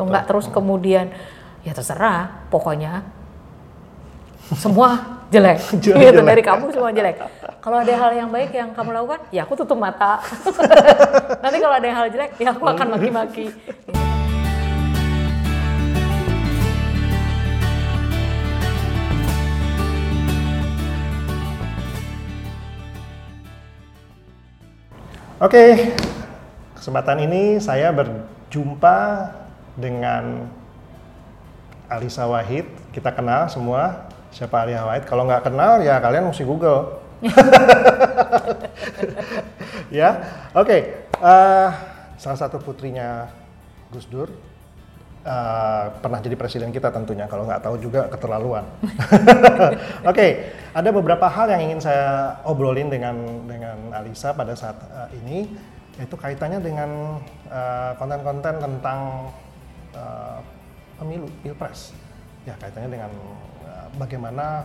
gitu 0.00 0.08
nggak 0.08 0.24
terus 0.24 0.46
kemudian 0.48 1.12
ya 1.60 1.76
terserah 1.76 2.48
pokoknya 2.48 3.04
semua 4.56 5.20
jelek, 5.28 5.60
Jelek, 5.84 6.00
gitu 6.10 6.24
jelek. 6.24 6.26
dari 6.26 6.42
kamu 6.42 6.64
semua 6.72 6.90
jelek. 6.90 7.22
Kalau 7.60 7.76
ada 7.78 7.92
hal 7.92 8.10
yang 8.16 8.32
baik 8.32 8.50
yang 8.56 8.72
kamu 8.72 8.96
lakukan 8.96 9.20
ya 9.30 9.44
aku 9.44 9.54
tutup 9.60 9.76
mata. 9.76 10.24
Nanti 11.44 11.56
kalau 11.60 11.76
ada 11.76 11.86
hal 11.92 12.08
jelek 12.08 12.34
ya 12.40 12.56
aku 12.56 12.64
akan 12.64 12.96
maki-maki. 12.96 13.52
Oke, 25.40 25.96
kesempatan 26.76 27.24
ini 27.24 27.56
saya 27.62 27.88
berjumpa 27.96 28.98
dengan 29.80 30.52
Alisa 31.90 32.30
Wahid. 32.30 32.70
Kita 32.94 33.10
kenal 33.10 33.50
semua 33.50 34.06
siapa 34.30 34.62
Alisa 34.62 34.86
Wahid. 34.86 35.04
Kalau 35.10 35.26
nggak 35.26 35.50
kenal 35.50 35.82
ya 35.82 35.98
kalian 35.98 36.30
mesti 36.30 36.46
Google. 36.46 37.02
ya, 40.00 40.08
oke. 40.56 40.78
eh, 41.20 41.70
salah 42.16 42.38
satu 42.38 42.56
putrinya 42.62 43.28
Gus 43.92 44.08
Dur 44.08 44.32
eh, 45.26 45.84
pernah 46.00 46.22
jadi 46.22 46.38
presiden 46.38 46.72
kita 46.72 46.88
tentunya. 46.94 47.28
Kalau 47.28 47.44
nggak 47.44 47.60
tahu 47.60 47.76
juga 47.76 48.08
keterlaluan. 48.08 48.64
Oke, 50.10 50.48
ada 50.72 50.88
beberapa 50.88 51.28
hal 51.28 51.52
yang 51.52 51.68
ingin 51.68 51.80
saya 51.84 52.40
obrolin 52.48 52.88
dengan 52.88 53.44
dengan 53.44 53.92
Alisa 53.92 54.32
pada 54.32 54.56
saat 54.56 54.80
eh, 54.80 55.20
ini, 55.20 55.52
yaitu 56.00 56.16
kaitannya 56.16 56.62
dengan 56.62 57.20
konten-konten 57.98 58.62
tentang 58.62 59.26
eh, 59.92 60.38
pemilu 60.96 61.26
pilpres. 61.40 61.92
Ya, 62.42 62.54
kaitannya 62.56 62.90
dengan 62.90 63.10
eh, 63.64 63.86
bagaimana 63.96 64.64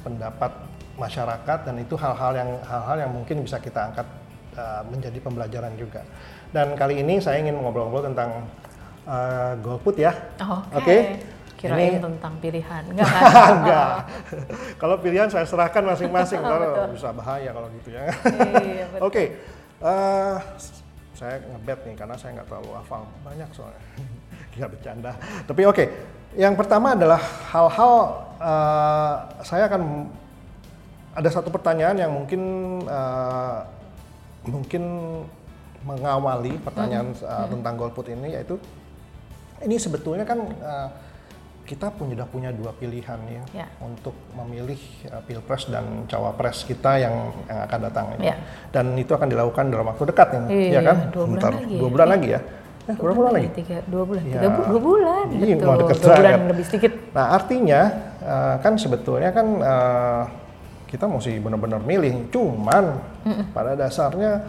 pendapat 0.00 0.52
masyarakat 0.96 1.58
dan 1.64 1.76
itu 1.76 1.94
hal-hal 1.96 2.32
yang 2.34 2.50
hal-hal 2.62 2.96
yang 2.98 3.12
mungkin 3.12 3.40
bisa 3.40 3.56
kita 3.56 3.92
angkat 3.92 4.06
eh, 4.56 4.82
menjadi 4.88 5.18
pembelajaran 5.18 5.74
juga. 5.76 6.02
Dan 6.50 6.74
kali 6.74 6.98
ini 6.98 7.22
saya 7.22 7.38
ingin 7.38 7.54
ngobrol-ngobrol 7.56 8.10
tentang 8.10 8.44
eh, 9.06 9.52
golput 9.60 9.96
ya. 9.96 10.12
Oh, 10.42 10.60
oke 10.70 10.82
Oke. 10.82 10.96
kirain 11.60 11.92
Ini- 11.92 12.00
tentang 12.00 12.34
pilihan 12.40 12.82
enggak 12.90 13.04
kan 13.06 13.52
Enggak. 13.60 13.94
Kalau 14.80 14.96
pilihan 14.96 15.28
saya 15.28 15.44
serahkan 15.44 15.84
masing-masing, 15.84 16.40
ntar 16.46 16.56
Betul. 16.64 16.96
bisa 16.96 17.08
bahaya 17.12 17.50
kalau 17.52 17.68
gitu 17.76 17.92
ya. 17.92 18.08
Iya. 18.56 18.86
Oke, 18.98 19.36
eh, 19.78 20.36
saya 21.12 21.36
ngebet 21.44 21.84
nih 21.84 21.94
karena 22.00 22.16
saya 22.16 22.40
nggak 22.40 22.48
terlalu 22.48 22.70
hafal 22.80 23.04
banyak 23.20 23.48
soalnya. 23.52 23.84
Gila 24.60 24.68
bercanda. 24.68 25.16
Tapi 25.48 25.62
oke, 25.64 25.84
yang 26.36 26.52
pertama 26.52 26.92
adalah 26.92 27.16
hal-hal 27.48 27.92
eh, 28.36 29.14
saya 29.40 29.64
akan 29.72 30.04
ada 31.16 31.28
satu 31.32 31.48
pertanyaan 31.48 31.96
yang 31.96 32.12
mungkin 32.12 32.42
eh, 32.84 33.58
mungkin 34.44 34.82
mengawali 35.80 36.60
pertanyaan 36.60 37.16
eh, 37.16 37.46
tentang 37.48 37.74
golput 37.80 38.04
ini 38.12 38.36
yaitu 38.36 38.60
ini 39.64 39.80
sebetulnya 39.80 40.28
kan 40.28 40.44
eh, 40.44 40.88
kita 41.64 41.86
punya 41.94 42.18
sudah 42.18 42.26
punya 42.28 42.50
dua 42.50 42.74
pilihan 42.74 43.16
ya, 43.30 43.64
Ya. 43.64 43.66
untuk 43.80 44.12
memilih 44.36 44.76
eh, 45.08 45.22
pilpres 45.24 45.72
dan 45.72 46.04
cawapres 46.04 46.68
kita 46.68 47.00
yang, 47.00 47.32
yang 47.48 47.64
akan 47.64 47.78
datang 47.88 48.06
ini. 48.20 48.28
Ya. 48.28 48.36
Dan 48.68 48.92
itu 49.00 49.16
akan 49.16 49.24
dilakukan 49.24 49.72
dalam 49.72 49.88
waktu 49.88 50.04
dekat 50.04 50.28
ini, 50.36 50.68
Iya, 50.68 50.72
ya 50.76 50.80
kan? 50.84 50.96
dua 51.08 51.24
bulan 51.24 51.32
Bentar, 51.32 51.52
lagi 51.56 51.74
dua 51.80 51.88
ya. 51.88 51.92
bulan 51.96 52.08
lagi 52.12 52.28
ya. 52.28 52.40
Eh, 52.82 52.96
berapa 52.96 53.12
bulan 53.14 53.32
lagi? 53.34 53.48
Tiga, 53.54 53.76
dua 53.84 54.02
bulan, 54.02 54.22
Ya. 54.22 54.32
tiga 54.34 54.48
bu- 54.50 54.66
dua 54.66 54.80
bulan, 54.80 55.24
Iya, 55.30 55.54
betul. 55.54 55.66
mau 55.66 55.76
deket 55.78 55.96
dua 55.96 56.08
bulan 56.10 56.22
banget. 56.32 56.48
lebih 56.48 56.64
sedikit. 56.64 56.92
Nah 57.10 57.26
artinya 57.30 57.80
eh, 58.20 58.54
kan 58.58 58.72
sebetulnya 58.74 59.30
kan 59.30 59.46
eh, 59.58 60.22
kita 60.86 61.04
mesti 61.04 61.32
benar-benar 61.38 61.80
milih. 61.80 62.28
Cuman 62.28 62.84
pada 63.50 63.72
dasarnya 63.74 64.42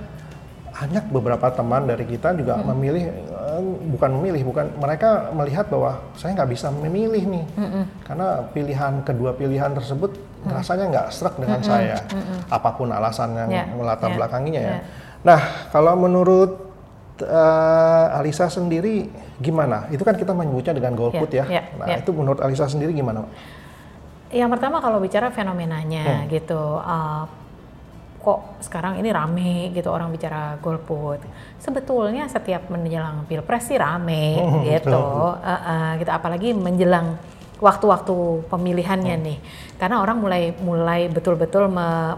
banyak 0.72 1.06
beberapa 1.10 1.48
teman 1.50 1.84
dari 1.84 2.02
kita 2.04 2.34
juga 2.34 2.58
memilih 2.64 3.04
eh, 3.06 3.62
bukan 3.92 4.10
memilih 4.12 4.42
bukan 4.44 4.74
mereka 4.76 5.30
melihat 5.32 5.68
bahwa 5.68 6.00
saya 6.16 6.34
nggak 6.34 6.50
bisa 6.50 6.72
memilih 6.72 7.22
nih 7.30 7.46
karena 8.02 8.42
pilihan 8.48 9.04
kedua 9.04 9.32
pilihan 9.32 9.70
tersebut 9.70 10.16
rasanya 10.44 10.86
nggak 10.90 11.08
serak 11.12 11.36
dengan 11.36 11.60
saya 11.62 12.00
apa 12.48 12.70
pun 12.72 12.90
alasan 12.90 13.36
yang 13.36 13.50
Ya, 13.52 13.64
melatar 13.68 14.10
ya, 14.10 14.16
belakanginya 14.16 14.62
ya. 14.64 14.72
ya. 14.72 14.78
Nah 15.22 15.42
kalau 15.70 15.94
menurut 15.94 16.71
eh, 17.22 18.18
Alisa 18.18 18.50
sendiri 18.50 19.08
gimana? 19.38 19.88
Itu 19.90 20.02
kan 20.02 20.18
kita 20.18 20.34
menyebutnya 20.34 20.74
dengan 20.76 20.94
golput 20.94 21.30
Ya, 21.32 21.46
ya. 21.46 21.62
ya, 21.62 21.64
nah 21.78 21.88
ya. 21.88 21.98
itu 22.02 22.12
menurut 22.12 22.42
Alisa 22.42 22.68
sendiri 22.68 22.92
gimana? 22.92 23.26
Yang 24.32 24.50
pertama 24.58 24.80
kalau 24.80 24.98
bicara 25.04 25.28
Hmm. 25.28 25.36
fenomenanya 25.36 26.24
gitu, 26.32 26.56
uh, 26.80 27.28
kok 28.22 28.62
sekarang 28.62 29.02
ini 29.02 29.10
rame 29.12 29.74
gitu 29.74 29.90
orang 29.92 30.08
bicara 30.14 30.56
golput. 30.62 31.20
Sebetulnya 31.60 32.30
setiap 32.30 32.70
menjelang 32.70 33.26
pilpres 33.26 33.68
sih 33.68 33.76
rame 33.76 34.38
Hmm, 34.40 34.62
gitu, 34.64 34.94
betul. 34.94 35.36
Uh, 35.42 35.52
uh, 35.52 35.90
gitu. 36.00 36.12
Apalagi 36.14 36.54
menjelang 36.56 37.18
waktu-waktu 37.60 38.46
pemilihannya 38.48 39.16
Hmm. 39.20 39.26
nih, 39.26 39.38
karena 39.78 40.02
orang 40.02 40.18
mulai 40.18 40.54
mulai 40.64 41.10
betul-betul 41.10 41.68
me- 41.68 42.16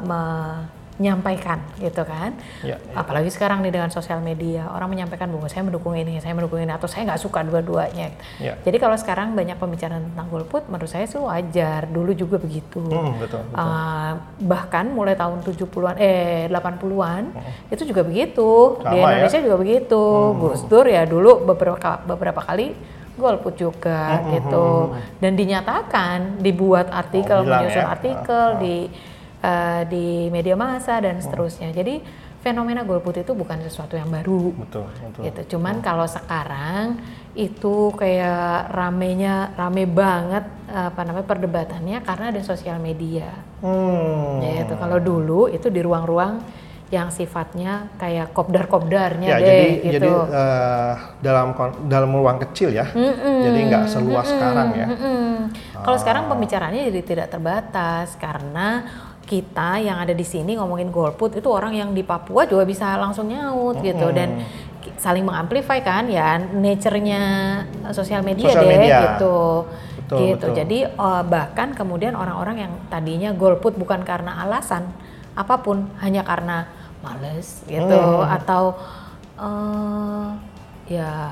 menyampaikan 1.03 1.59
gitu 1.83 2.07
kan. 2.07 2.31
Ya, 2.63 2.79
ya. 2.79 2.95
Apalagi 2.95 3.27
sekarang 3.27 3.59
nih 3.59 3.75
dengan 3.75 3.91
sosial 3.91 4.23
media, 4.23 4.71
orang 4.71 4.87
menyampaikan 4.87 5.27
bahwa 5.27 5.51
saya 5.51 5.67
mendukung 5.67 5.99
ini, 5.99 6.23
saya 6.23 6.31
mendukung 6.31 6.63
ini, 6.63 6.71
atau 6.71 6.87
saya 6.87 7.03
nggak 7.11 7.19
suka 7.19 7.43
dua-duanya. 7.43 8.15
Ya. 8.39 8.55
Jadi 8.63 8.79
kalau 8.79 8.95
sekarang 8.95 9.35
banyak 9.35 9.59
pembicaraan 9.59 9.99
tentang 9.99 10.31
golput, 10.31 10.63
menurut 10.71 10.87
saya 10.87 11.03
sih 11.03 11.19
wajar. 11.19 11.91
Dulu 11.91 12.15
juga 12.15 12.39
begitu. 12.39 12.79
Hmm, 12.79 13.19
betul, 13.19 13.43
betul. 13.51 13.59
Uh, 13.59 14.11
bahkan 14.47 14.87
mulai 14.87 15.19
tahun 15.19 15.43
70-an, 15.43 15.95
eh 15.99 16.47
80-an, 16.47 17.23
itu 17.67 17.83
juga 17.83 18.01
begitu. 18.07 18.79
Di 18.79 18.87
Sama 18.87 18.95
ya? 18.95 19.11
Indonesia 19.19 19.41
juga 19.43 19.57
begitu. 19.59 20.03
Gus 20.39 20.63
Dur 20.71 20.87
ya 20.87 21.03
dulu 21.03 21.43
beberapa 21.43 21.99
beberapa 22.07 22.39
kali 22.39 22.71
golput 23.13 23.59
juga 23.59 24.23
gitu. 24.31 24.95
Dan 25.21 25.35
dinyatakan, 25.35 26.39
dibuat 26.41 26.89
artikel, 26.89 27.43
Oh, 27.43 27.45
menyusun 27.45 27.83
ya? 27.83 27.91
artikel 27.91 28.47
Ah, 28.49 28.57
ah. 28.57 28.61
di 28.63 28.89
uh, 29.43 29.83
di 29.85 30.31
media 30.31 30.55
massa 30.55 30.97
dan 30.97 31.19
seterusnya. 31.19 31.69
Jadi 31.69 31.99
fenomena 32.39 32.83
golput 32.83 33.15
itu 33.15 33.31
bukan 33.31 33.55
sesuatu 33.63 33.95
yang 33.95 34.11
baru 34.11 34.51
Betul, 34.67 34.87
betul. 34.99 35.21
gitu. 35.23 35.41
Cuman 35.55 35.79
kalau 35.79 36.03
sekarang 36.03 36.99
itu 37.33 37.89
kayak 37.95 38.67
ramenya 38.69 39.55
rame 39.55 39.87
banget 39.87 40.43
apa 40.67 41.01
namanya 41.03 41.23
perdebatannya 41.23 42.03
karena 42.03 42.25
ada 42.35 42.41
sosial 42.43 42.77
media. 42.77 43.31
Hmm. 43.63 44.43
Ya 44.43 44.67
itu 44.67 44.75
kalau 44.75 44.99
dulu 44.99 45.47
itu 45.47 45.71
di 45.71 45.79
ruang-ruang 45.79 46.43
yang 46.91 47.09
sifatnya 47.09 47.89
kayak 47.97 48.37
kopdar-kopdarnya 48.37 49.25
Ya, 49.25 49.37
deh 49.41 49.47
jadi 49.49 49.65
gitu. 49.81 49.89
jadi 49.97 50.09
eh, 50.29 50.93
dalam 51.25 51.57
dalam 51.89 52.11
ruang 52.13 52.37
kecil 52.37 52.69
ya. 52.69 52.85
Jadi 52.93 53.59
nggak 53.65 53.89
seluas 53.89 54.29
sekarang 54.29 54.69
ya. 54.77 54.87
Mm-mm. 54.93 55.49
Kalau 55.81 55.97
Ah. 55.97 56.01
sekarang 56.03 56.29
pembicaraannya 56.29 56.93
jadi 56.93 57.01
tidak 57.01 57.27
terbatas 57.33 58.13
karena 58.21 58.85
kita 59.23 59.79
yang 59.79 59.97
ada 59.97 60.11
di 60.11 60.21
sini 60.21 60.53
ngomongin 60.53 60.89
golput 60.89 61.31
itu 61.33 61.47
orang 61.47 61.73
yang 61.73 61.89
di 61.91 62.03
Papua 62.03 62.43
juga 62.43 62.63
bisa 62.63 62.93
langsung 62.95 63.27
nyaut 63.27 63.79
gitu 63.79 64.11
dan 64.11 64.43
saling 64.99 65.23
mengamplify 65.23 65.79
kan 65.79 66.05
ya 66.05 66.35
nature-nya 66.37 67.21
sosial 67.89 68.19
media 68.21 68.51
Sosial 68.51 68.63
deh 68.63 68.77
media. 68.77 68.99
gitu. 69.15 69.37
Betul, 70.03 70.17
gitu. 70.19 70.35
betul. 70.35 70.49
Jadi 70.53 70.77
eh, 70.85 71.23
bahkan 71.25 71.71
kemudian 71.71 72.13
orang-orang 72.13 72.67
yang 72.67 72.73
tadinya 72.87 73.31
golput 73.31 73.73
bukan 73.73 74.03
karena 74.03 74.43
alasan 74.43 74.91
apa 75.33 75.55
pun 75.57 75.87
hanya 75.97 76.21
karena 76.21 76.67
males 76.99 77.63
gitu 77.65 77.95
Hmm. 77.95 78.27
atau 78.27 78.75
eh 79.33 80.27
ya 80.89 81.31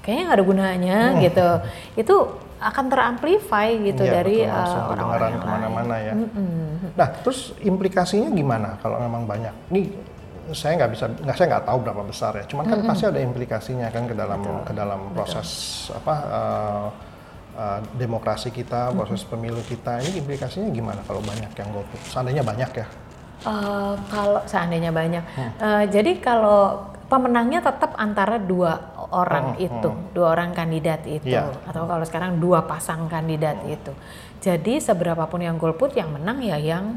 kayaknya 0.00 0.22
nggak 0.24 0.38
ada 0.38 0.46
gunanya 0.46 0.98
Hmm. 1.12 1.20
gitu. 1.20 1.48
Itu 1.96 2.14
akan 2.60 2.84
teramplify 2.88 3.68
gitu 3.76 4.02
Iya, 4.02 4.12
dari 4.20 4.36
betul, 4.46 4.54
eh, 4.54 4.90
orang-orang 4.94 5.30
yang 5.30 5.42
ke 5.42 5.48
mana-mana 5.48 5.96
ya. 6.00 6.14
Mm-mm. 6.14 6.94
Nah, 6.94 7.08
terus 7.22 7.52
implikasinya 7.60 8.30
gimana 8.30 8.78
kalau 8.80 8.96
memang 9.02 9.26
banyak? 9.26 9.54
Ini 9.70 9.80
saya 10.52 10.76
nggak 10.76 10.90
bisa, 10.92 11.04
nggak 11.08 11.36
saya 11.36 11.46
nggak 11.56 11.66
tahu 11.66 11.78
berapa 11.80 12.02
besar 12.04 12.32
ya. 12.36 12.44
Cuman 12.44 12.64
kan 12.68 12.78
pasti 12.84 13.04
ada 13.08 13.20
implikasinya 13.20 13.88
kan 13.88 14.04
ke 14.04 14.14
dalam 14.14 14.40
ke 14.64 14.72
dalam 14.72 15.00
proses 15.12 15.48
apa 15.92 16.14
eh, 16.24 16.86
eh, 17.58 17.80
demokrasi 17.96 18.48
kita, 18.48 18.92
proses 18.92 19.24
pemilu 19.24 19.60
kita. 19.64 20.00
Ini 20.00 20.20
implikasinya 20.20 20.68
gimana 20.68 21.00
kalau 21.04 21.20
banyak 21.24 21.52
yang 21.52 21.68
golput? 21.72 22.00
Seandainya 22.06 22.44
banyak 22.44 22.70
ya. 22.76 22.86
Eh, 23.44 23.94
kalau 24.08 24.40
seandainya 24.48 24.88
banyak, 24.88 25.24
Hmm. 25.36 25.52
Eh, 25.60 25.84
jadi 25.92 26.16
kalau 26.16 26.92
pemenangnya 27.04 27.60
tetap 27.60 27.92
antara 28.00 28.40
dua 28.40 28.93
orang 29.10 29.58
itu, 29.58 29.88
dua 30.12 30.32
orang 30.32 30.52
kandidat 30.52 31.04
itu, 31.04 31.28
Hmm. 31.28 31.50
Hmm. 31.50 31.68
atau 31.68 31.82
kalau 31.84 32.04
sekarang 32.04 32.38
dua 32.38 32.64
pasang 32.64 33.04
kandidat 33.06 33.60
itu. 33.66 33.92
Jadi 34.40 34.78
seberapapun 34.78 35.40
yang 35.40 35.56
golput, 35.56 35.92
yang 35.92 36.12
menang 36.12 36.40
ya 36.40 36.56
yang 36.56 36.96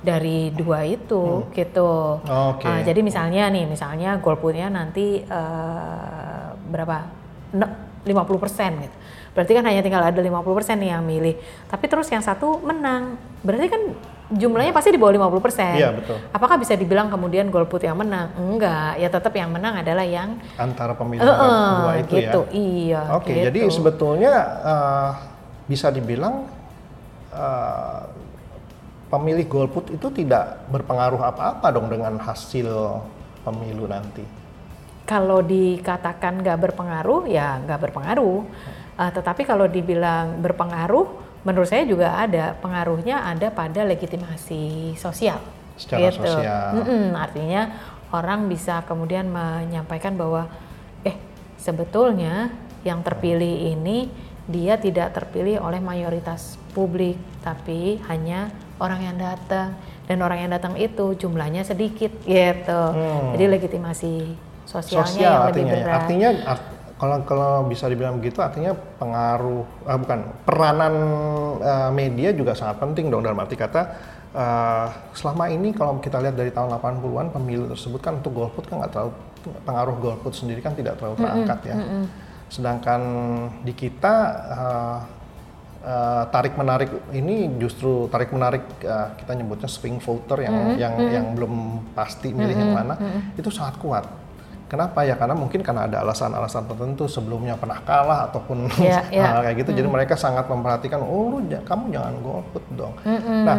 dari 0.00 0.52
dua 0.52 0.84
itu 0.84 1.48
gitu. 1.50 2.20
Hmm. 2.22 2.54
Oke. 2.54 2.66
Eh, 2.66 2.80
jadi 2.84 3.00
misalnya 3.00 3.48
nih, 3.48 3.64
misalnya 3.64 4.18
golputnya 4.18 4.68
nanti 4.68 5.22
eh, 5.22 6.46
berapa? 6.64 6.96
Ne- 7.54 7.74
50% 8.04 8.84
gitu. 8.84 8.96
Berarti 9.34 9.52
kan 9.52 9.66
hanya 9.66 9.82
tinggal 9.82 10.00
ada 10.00 10.14
50% 10.14 10.78
nih 10.78 10.90
yang 10.94 11.02
milih. 11.02 11.34
Tapi 11.66 11.84
terus 11.90 12.06
yang 12.08 12.22
satu 12.22 12.62
menang. 12.62 13.18
Berarti 13.42 13.66
kan 13.66 13.82
jumlahnya 14.30 14.70
pasti 14.70 14.94
di 14.94 14.98
bawah 14.98 15.10
50%. 15.10 15.74
Iya, 15.74 15.90
betul. 15.90 16.16
Apakah 16.30 16.56
bisa 16.56 16.72
dibilang 16.72 17.10
kemudian 17.10 17.50
golput 17.50 17.82
yang 17.82 17.98
menang? 17.98 18.30
Enggak, 18.38 18.96
ya 18.96 19.10
tetap 19.10 19.34
yang 19.34 19.50
menang 19.50 19.82
adalah 19.82 20.06
yang 20.06 20.38
antara 20.54 20.94
pemilih 20.94 21.20
Eh, 21.20 21.28
eh, 21.28 21.70
dua 21.76 21.92
itu 21.98 22.14
gitu. 22.16 22.40
ya. 22.46 22.54
Iya. 22.54 23.02
Oke, 23.18 23.34
gitu. 23.34 23.44
jadi 23.50 23.60
sebetulnya 23.68 24.32
eh, 24.64 25.10
bisa 25.66 25.90
dibilang 25.90 26.46
eh, 27.34 28.00
pemilih 29.10 29.46
golput 29.46 29.90
itu 29.90 30.08
tidak 30.10 30.62
berpengaruh 30.70 31.20
apa-apa 31.20 31.66
dong 31.70 31.86
dengan 31.86 32.18
hasil 32.18 32.70
pemilu 33.42 33.86
nanti. 33.86 34.24
kalau 35.04 35.44
dikatakan 35.44 36.40
nggak 36.40 36.58
berpengaruh 36.64 37.28
ya 37.28 37.60
nggak 37.60 37.76
berpengaruh 37.76 38.40
Uh, 38.94 39.10
tetapi 39.10 39.42
kalau 39.42 39.66
dibilang 39.66 40.38
berpengaruh 40.38 41.06
menurut 41.42 41.66
saya 41.66 41.82
juga 41.82 42.14
ada 42.14 42.54
pengaruhnya 42.56 43.26
ada 43.26 43.50
pada 43.50 43.82
legitimasi 43.82 44.94
sosial 44.94 45.42
Secara 45.74 46.14
sosial. 46.14 46.78
Mm-mm, 46.78 47.10
artinya 47.12 47.74
orang 48.14 48.46
bisa 48.46 48.86
kemudian 48.86 49.26
menyampaikan 49.26 50.14
bahwa 50.14 50.46
eh 51.02 51.18
sebetulnya 51.58 52.54
yang 52.86 53.02
terpilih 53.02 53.74
ini 53.74 54.06
dia 54.46 54.78
tidak 54.78 55.10
terpilih 55.10 55.58
oleh 55.58 55.82
mayoritas 55.82 56.54
publik 56.70 57.18
tapi 57.42 57.98
hanya 58.06 58.54
orang 58.78 59.00
yang 59.02 59.16
datang 59.18 59.74
dan 60.04 60.20
orang 60.20 60.46
yang 60.46 60.52
datang 60.52 60.78
itu 60.78 61.18
jumlahnya 61.18 61.66
sedikit 61.66 62.12
gitu 62.22 62.82
Hmm. 62.94 63.34
jadi 63.34 63.58
legitimasi 63.58 64.36
sosialnya 64.64 65.08
Sosial 65.08 65.32
yang 65.34 65.48
lebih 65.50 65.64
artinya, 65.64 65.72
ya. 65.72 65.82
berat 65.82 65.96
artinya 65.98 66.28
art- 66.46 66.73
kalau 66.94 67.16
kalau 67.26 67.52
bisa 67.66 67.90
dibilang 67.90 68.22
begitu 68.22 68.38
artinya 68.38 68.70
pengaruh 68.74 69.66
ah, 69.84 69.98
bukan 69.98 70.20
peranan 70.46 70.94
eh, 71.58 71.90
media 71.90 72.30
juga 72.30 72.54
sangat 72.54 72.78
penting 72.78 73.10
dong 73.10 73.26
dalam 73.26 73.38
arti 73.42 73.58
kata 73.58 73.82
eh, 74.30 74.86
selama 75.14 75.50
ini 75.50 75.74
kalau 75.74 75.98
kita 75.98 76.22
lihat 76.22 76.38
dari 76.38 76.54
tahun 76.54 76.78
80-an 76.78 77.34
pemilu 77.34 77.66
tersebut 77.70 77.98
kan 77.98 78.22
untuk 78.22 78.32
golput 78.34 78.64
kan 78.70 78.78
nggak 78.82 78.92
terlalu 78.94 79.12
pengaruh 79.64 79.96
golput 80.00 80.32
sendiri 80.32 80.64
kan 80.64 80.72
tidak 80.72 80.96
terlalu 80.96 81.20
terangkat 81.20 81.58
ya. 81.68 81.76
Sedangkan 82.48 83.00
di 83.66 83.72
kita 83.74 84.14
eh, 84.54 84.98
eh, 85.84 86.22
tarik 86.30 86.54
menarik 86.56 86.90
ini 87.12 87.58
justru 87.60 88.08
tarik 88.08 88.32
menarik 88.32 88.64
eh, 88.80 89.08
kita 89.20 89.32
nyebutnya 89.36 89.68
swing 89.68 89.98
voter 90.00 90.46
yang 90.46 90.56
yang 90.80 90.94
yang 91.12 91.26
belum 91.36 91.84
pasti 91.92 92.32
milih 92.32 92.56
yang 92.56 92.72
mana 92.72 92.94
itu 93.36 93.50
sangat 93.52 93.76
kuat. 93.82 94.04
Kenapa 94.64 95.04
ya? 95.04 95.14
Karena 95.14 95.36
mungkin 95.36 95.60
karena 95.60 95.84
ada 95.84 96.00
alasan-alasan 96.00 96.64
tertentu 96.66 97.04
sebelumnya 97.04 97.54
pernah 97.60 97.78
kalah 97.84 98.32
ataupun 98.32 98.68
iya. 98.80 99.04
hal 99.30 99.44
kayak 99.44 99.56
gitu. 99.64 99.70
Jadi 99.76 99.88
mereka 99.88 100.16
sangat 100.16 100.48
memperhatikan, 100.48 101.04
oh 101.04 101.36
lu 101.36 101.38
kamu 101.44 101.92
jangan 101.92 102.14
golput 102.24 102.64
dong. 102.72 102.94
Nah, 103.04 103.56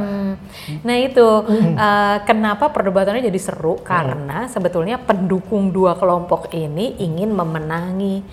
Nah 0.81 0.97
itu 0.97 1.27
uh, 1.45 2.17
kenapa 2.25 2.73
perdebatannya 2.73 3.25
jadi 3.29 3.39
seru 3.39 3.77
karena 3.85 4.49
sebetulnya 4.49 4.97
pendukung 4.97 5.69
dua 5.69 5.93
kelompok 5.95 6.49
ini 6.51 6.97
ingin 6.97 7.31
memenangi 7.31 8.25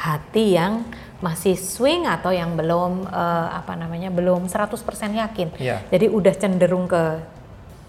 hati 0.00 0.56
yang 0.56 0.86
masih 1.20 1.52
swing 1.52 2.08
atau 2.08 2.32
yang 2.32 2.56
belum 2.56 3.04
uh, 3.04 3.48
apa 3.52 3.76
namanya 3.76 4.08
belum 4.08 4.48
100% 4.48 4.72
yakin. 5.20 5.48
Iya. 5.60 5.84
Jadi 5.92 6.06
udah 6.08 6.34
cenderung 6.34 6.88
ke 6.88 7.20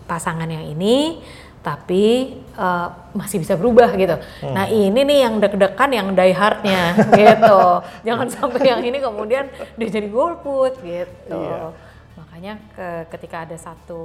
pasangan 0.03 0.51
yang 0.51 0.67
ini 0.67 1.23
tapi 1.61 2.33
uh, 2.57 2.89
masih 3.13 3.37
bisa 3.37 3.53
berubah 3.53 3.93
gitu. 3.93 4.17
Nah 4.49 4.65
ini 4.65 4.97
nih 5.05 5.29
yang 5.29 5.37
deg-degan 5.37 5.89
yang 5.93 6.07
die 6.17 6.33
hardnya 6.33 6.97
gitu. 7.21 7.61
Jangan 8.01 8.27
sampai 8.33 8.61
yang 8.65 8.81
ini 8.81 8.97
kemudian 8.97 9.45
dia 9.77 9.87
jadi 9.89 10.09
golput 10.09 10.81
gitu. 10.81 11.37
Iya. 11.37 11.69
Makanya 12.17 12.53
ke- 12.73 13.05
ketika 13.13 13.45
ada 13.45 13.57
satu 13.61 14.01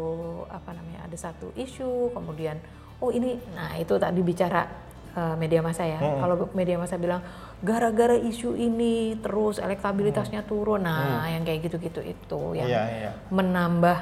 apa 0.53 0.76
namanya 0.76 1.08
ada 1.08 1.17
satu 1.17 1.56
isu 1.56 2.12
kemudian 2.12 2.61
oh 3.00 3.08
ini 3.08 3.41
nah 3.56 3.73
itu 3.81 3.97
tadi 3.97 4.20
bicara 4.20 4.69
eh, 5.17 5.35
media 5.41 5.64
massa 5.64 5.88
ya. 5.88 5.97
Kalau 5.97 6.52
media 6.52 6.76
massa 6.76 7.00
bilang 7.00 7.25
gara-gara 7.64 8.20
isu 8.20 8.52
ini 8.52 9.17
terus 9.25 9.56
elektabilitasnya 9.56 10.44
turun. 10.44 10.85
Nah, 10.85 11.25
yang 11.32 11.41
kayak 11.41 11.73
gitu-gitu 11.73 12.05
itu 12.05 12.43
yang 12.52 12.69
iya, 12.69 12.82
iya. 12.85 13.11
menambah 13.32 13.99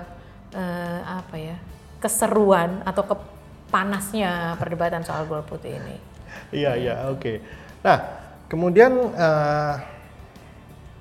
eh, 0.58 1.00
apa 1.06 1.36
ya 1.38 1.56
keseruan 2.02 2.84
atau 2.84 3.00
kepanasnya 3.74 4.54
perdebatan 4.54 5.02
soal 5.02 5.26
golput 5.26 5.58
ini. 5.66 5.98
Iya, 6.54 6.78
iya, 6.78 6.94
oke. 7.10 7.42
Nah, 7.82 7.98
kemudian, 8.46 8.94
eh, 9.18 9.74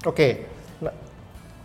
oke. 0.10 0.30
Nah, 0.82 0.94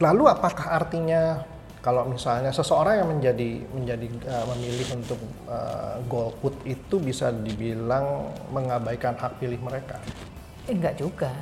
lalu 0.05 0.29
apakah 0.29 0.69
artinya 0.69 1.49
kalau 1.81 2.05
misalnya 2.13 2.53
seseorang 2.53 3.01
yang 3.01 3.09
menjadi 3.09 3.51
menjadi 3.73 4.07
eh, 4.21 4.45
memilih 4.53 5.01
untuk 5.01 5.21
eh, 5.49 5.97
golput 6.13 6.61
itu 6.69 7.01
bisa 7.01 7.33
dibilang 7.33 8.29
mengabaikan 8.53 9.17
hak 9.17 9.41
pilih 9.41 9.65
mereka? 9.65 9.97
Eh, 10.69 10.77
Enggak 10.77 11.01
juga. 11.01 11.33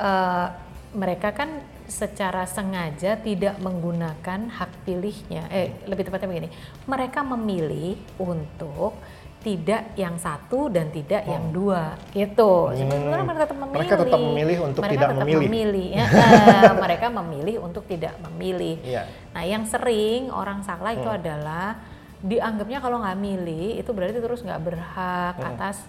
Eh, 0.00 0.48
mereka 0.90 1.30
kan 1.30 1.62
secara 1.86 2.46
sengaja 2.46 3.18
tidak 3.18 3.58
menggunakan 3.58 4.50
hak 4.50 4.70
pilihnya. 4.82 5.46
Eh, 5.50 5.86
lebih 5.86 6.06
tepatnya 6.06 6.28
begini, 6.28 6.48
mereka 6.86 7.22
memilih 7.22 7.94
untuk 8.18 8.94
tidak 9.40 9.96
yang 9.96 10.20
satu 10.20 10.68
dan 10.68 10.92
tidak 10.92 11.24
yang 11.24 11.48
dua, 11.48 11.96
gitu. 12.12 12.76
Sebenarnya 12.76 13.24
mereka 13.24 13.42
tetap 13.48 13.56
memilih. 13.56 13.72
Hmm. 13.72 13.80
Mereka 13.80 13.94
tetap 14.04 14.20
memilih 14.20 14.58
untuk 14.60 14.80
Mereka 14.84 14.92
tidak 14.92 15.08
tetap 15.08 15.24
memilih. 15.24 15.46
memilih. 15.48 15.88
Ya, 15.96 16.06
eh, 16.68 16.74
mereka 16.76 17.06
memilih 17.08 17.56
untuk 17.64 17.84
tidak 17.88 18.14
memilih. 18.28 18.76
Iya. 18.84 19.02
Nah, 19.32 19.42
yang 19.48 19.64
sering 19.64 20.28
orang 20.28 20.60
salah 20.60 20.92
itu 20.92 21.08
Hmm. 21.08 21.16
adalah 21.16 21.80
dianggapnya 22.20 22.84
kalau 22.84 23.00
nggak 23.00 23.16
milih 23.16 23.80
itu 23.80 23.90
berarti 23.96 24.20
terus 24.20 24.44
nggak 24.44 24.60
berhak 24.60 25.34
atas 25.40 25.80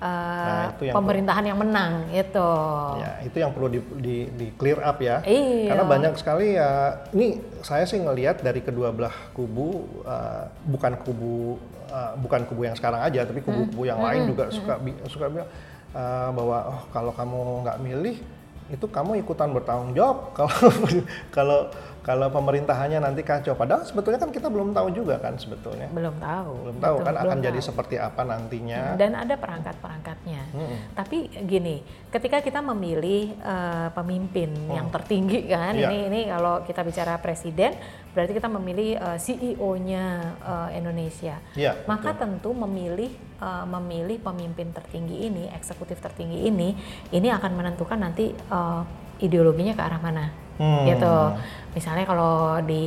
uh, 0.00 0.04
Hmm. 0.04 0.44
Nah, 0.44 0.64
itu 0.74 0.82
yang 0.90 0.94
pemerintahan 0.96 1.44
yang 1.46 1.58
menang 1.58 1.92
gitu. 2.12 2.50
Ya, 3.00 3.12
itu 3.24 3.36
yang 3.40 3.52
perlu 3.54 3.68
di, 3.72 3.80
di, 4.00 4.16
di 4.34 4.46
clear 4.54 4.80
up 4.82 4.98
ya. 5.00 5.22
Iya. 5.24 5.70
Karena 5.72 5.84
banyak 5.86 6.12
sekali 6.18 6.46
ya. 6.56 6.70
Ini 7.14 7.26
saya 7.64 7.84
sih 7.88 8.02
ngelihat 8.02 8.42
dari 8.42 8.60
kedua 8.60 8.92
belah 8.92 9.14
kubu, 9.32 9.86
uh, 10.04 10.50
bukan 10.66 10.92
kubu 11.00 11.56
uh, 11.88 12.12
bukan 12.18 12.44
kubu 12.44 12.66
yang 12.66 12.76
sekarang 12.76 13.00
aja, 13.00 13.24
tapi 13.24 13.40
kubu-kubu 13.40 13.86
yang 13.86 14.00
lain 14.02 14.28
juga 14.28 14.50
suka 14.50 14.74
bi- 14.82 14.98
suka 15.08 15.26
bilang 15.30 15.48
uh, 15.94 16.28
bahwa 16.34 16.58
oh 16.74 16.80
kalau 16.90 17.12
kamu 17.14 17.38
nggak 17.64 17.78
milih 17.80 18.16
itu 18.64 18.86
kamu 18.88 19.20
ikutan 19.20 19.52
bertanggung 19.52 19.92
jawab 19.92 20.32
kalau 20.38 20.56
kalau 21.28 21.60
kalau 22.04 22.28
pemerintahannya 22.28 23.00
nanti 23.00 23.24
kacau. 23.24 23.56
Padahal 23.56 23.88
sebetulnya 23.88 24.20
kan 24.20 24.28
kita 24.28 24.52
belum 24.52 24.76
tahu 24.76 24.92
juga 24.92 25.16
kan 25.16 25.40
sebetulnya. 25.40 25.88
Belum 25.88 26.12
tahu. 26.20 26.52
Belum 26.68 26.76
tahu 26.76 26.96
Betul, 27.00 27.06
kan 27.08 27.14
akan 27.16 27.24
belum 27.32 27.46
jadi 27.48 27.60
tahu. 27.64 27.68
seperti 27.72 27.94
apa 27.96 28.22
nantinya. 28.22 28.80
Dan 29.00 29.16
ada 29.16 29.34
perangkat-perangkatnya. 29.40 30.42
Tapi 30.92 31.16
gini, 31.48 31.80
ketika 32.12 32.44
kita 32.44 32.60
memilih 32.60 33.32
eh, 33.32 33.88
pemimpin 33.96 34.52
yang 34.68 34.92
tertinggi 34.92 35.48
kan, 35.48 35.72
Iya. 35.72 35.88
ini 35.88 35.98
ini 36.12 36.20
kalau 36.28 36.60
kita 36.62 36.84
bicara 36.84 37.16
presiden, 37.16 37.72
berarti 38.12 38.32
kita 38.36 38.52
memilih 38.52 39.00
eh, 39.00 39.18
CEO-nya 39.18 40.04
eh, 40.44 40.68
Indonesia. 40.76 41.40
Iya, 41.56 41.88
Maka 41.88 42.12
tentu 42.14 42.52
memilih 42.52 43.08
eh, 43.40 43.64
memilih 43.64 44.20
pemimpin 44.20 44.76
tertinggi 44.76 45.24
ini, 45.24 45.48
eksekutif 45.56 46.04
tertinggi 46.04 46.52
ini, 46.52 46.76
ini 47.10 47.28
akan 47.32 47.56
menentukan 47.56 47.96
nanti 47.96 48.28
eh, 48.36 48.82
ideologinya 49.24 49.72
ke 49.72 49.80
arah 49.80 50.02
mana. 50.04 50.43
Hmm. 50.54 50.86
Gitu. 50.86 51.14
Misalnya 51.74 52.04
kalau 52.04 52.62
di 52.62 52.86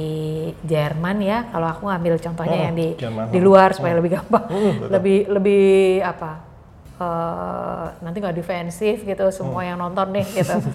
Jerman 0.63 1.19
ya, 1.19 1.43
kalau 1.47 1.67
aku 1.67 1.83
ngambil 1.85 2.15
contohnya 2.17 2.55
Oh, 2.55 2.63
yang 2.63 2.75
di 2.75 2.87
Jerman. 2.95 3.25
di 3.27 3.39
luar 3.39 3.75
supaya 3.75 3.93
lebih 3.93 4.15
gampang, 4.15 4.47
betul. 4.47 4.87
lebih 4.89 5.17
lebih 5.27 5.67
apa? 6.01 6.31
eh, 6.97 7.85
nanti 8.01 8.17
nggak 8.17 8.33
defensif 8.33 9.03
gitu 9.03 9.25
semua 9.29 9.61
Hmm. 9.61 9.69
yang 9.69 9.77
nonton 9.79 10.07
nih 10.11 10.27
gitu. 10.33 10.57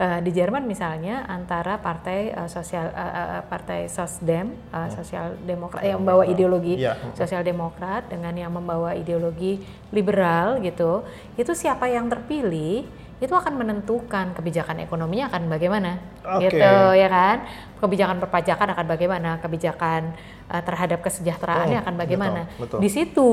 Eh, 0.00 0.24
di 0.24 0.32
Jerman 0.32 0.64
misalnya 0.64 1.28
antara 1.28 1.76
partai 1.76 2.32
eh, 2.32 2.48
sosial 2.48 2.88
eh, 2.88 2.96
eh, 2.96 3.42
partai 3.44 3.84
Sosdem, 3.84 4.48
eh, 4.48 4.88
sosial 4.88 5.36
demokrat 5.38 5.84
yang 5.84 6.00
membawa 6.00 6.24
ideologi 6.24 6.80
Iya. 6.80 6.96
sosial 7.12 7.44
demokrat 7.44 8.08
dengan 8.08 8.32
yang 8.32 8.48
membawa 8.48 8.96
ideologi 8.96 9.60
liberal 9.90 10.56
gitu, 10.60 11.04
itu 11.36 11.52
siapa 11.52 11.84
yang 11.84 12.08
terpilih 12.08 12.88
itu 13.20 13.30
akan 13.30 13.52
menentukan 13.52 14.32
kebijakan 14.32 14.80
ekonominya 14.80 15.28
akan 15.28 15.52
bagaimana, 15.52 16.00
Oke. 16.24 16.48
gitu 16.48 16.72
ya 16.96 17.08
kan? 17.08 17.36
Kebijakan 17.76 18.16
perpajakan 18.16 18.68
akan 18.72 18.86
bagaimana, 18.88 19.30
kebijakan 19.38 20.16
eh, 20.48 20.62
terhadap 20.64 21.04
kesejahteraannya 21.04 21.76
Hmm, 21.76 21.84
akan 21.84 21.94
bagaimana. 22.00 22.40
betul, 22.56 22.60
betul. 22.64 22.78
Di 22.80 22.88
situ 22.88 23.30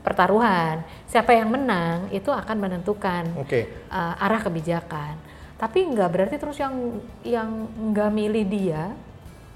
pertaruhan 0.00 0.80
siapa 1.04 1.36
yang 1.36 1.52
menang 1.52 2.08
itu 2.08 2.32
akan 2.32 2.56
menentukan 2.56 3.28
Oke. 3.36 3.68
uh, 3.92 4.16
arah 4.16 4.40
kebijakan. 4.40 5.20
Tapi 5.58 5.78
nggak 5.92 6.08
berarti 6.08 6.36
terus 6.40 6.56
yang 6.56 6.96
yang 7.20 7.50
nggak 7.92 8.08
milih 8.08 8.44
dia, 8.48 8.94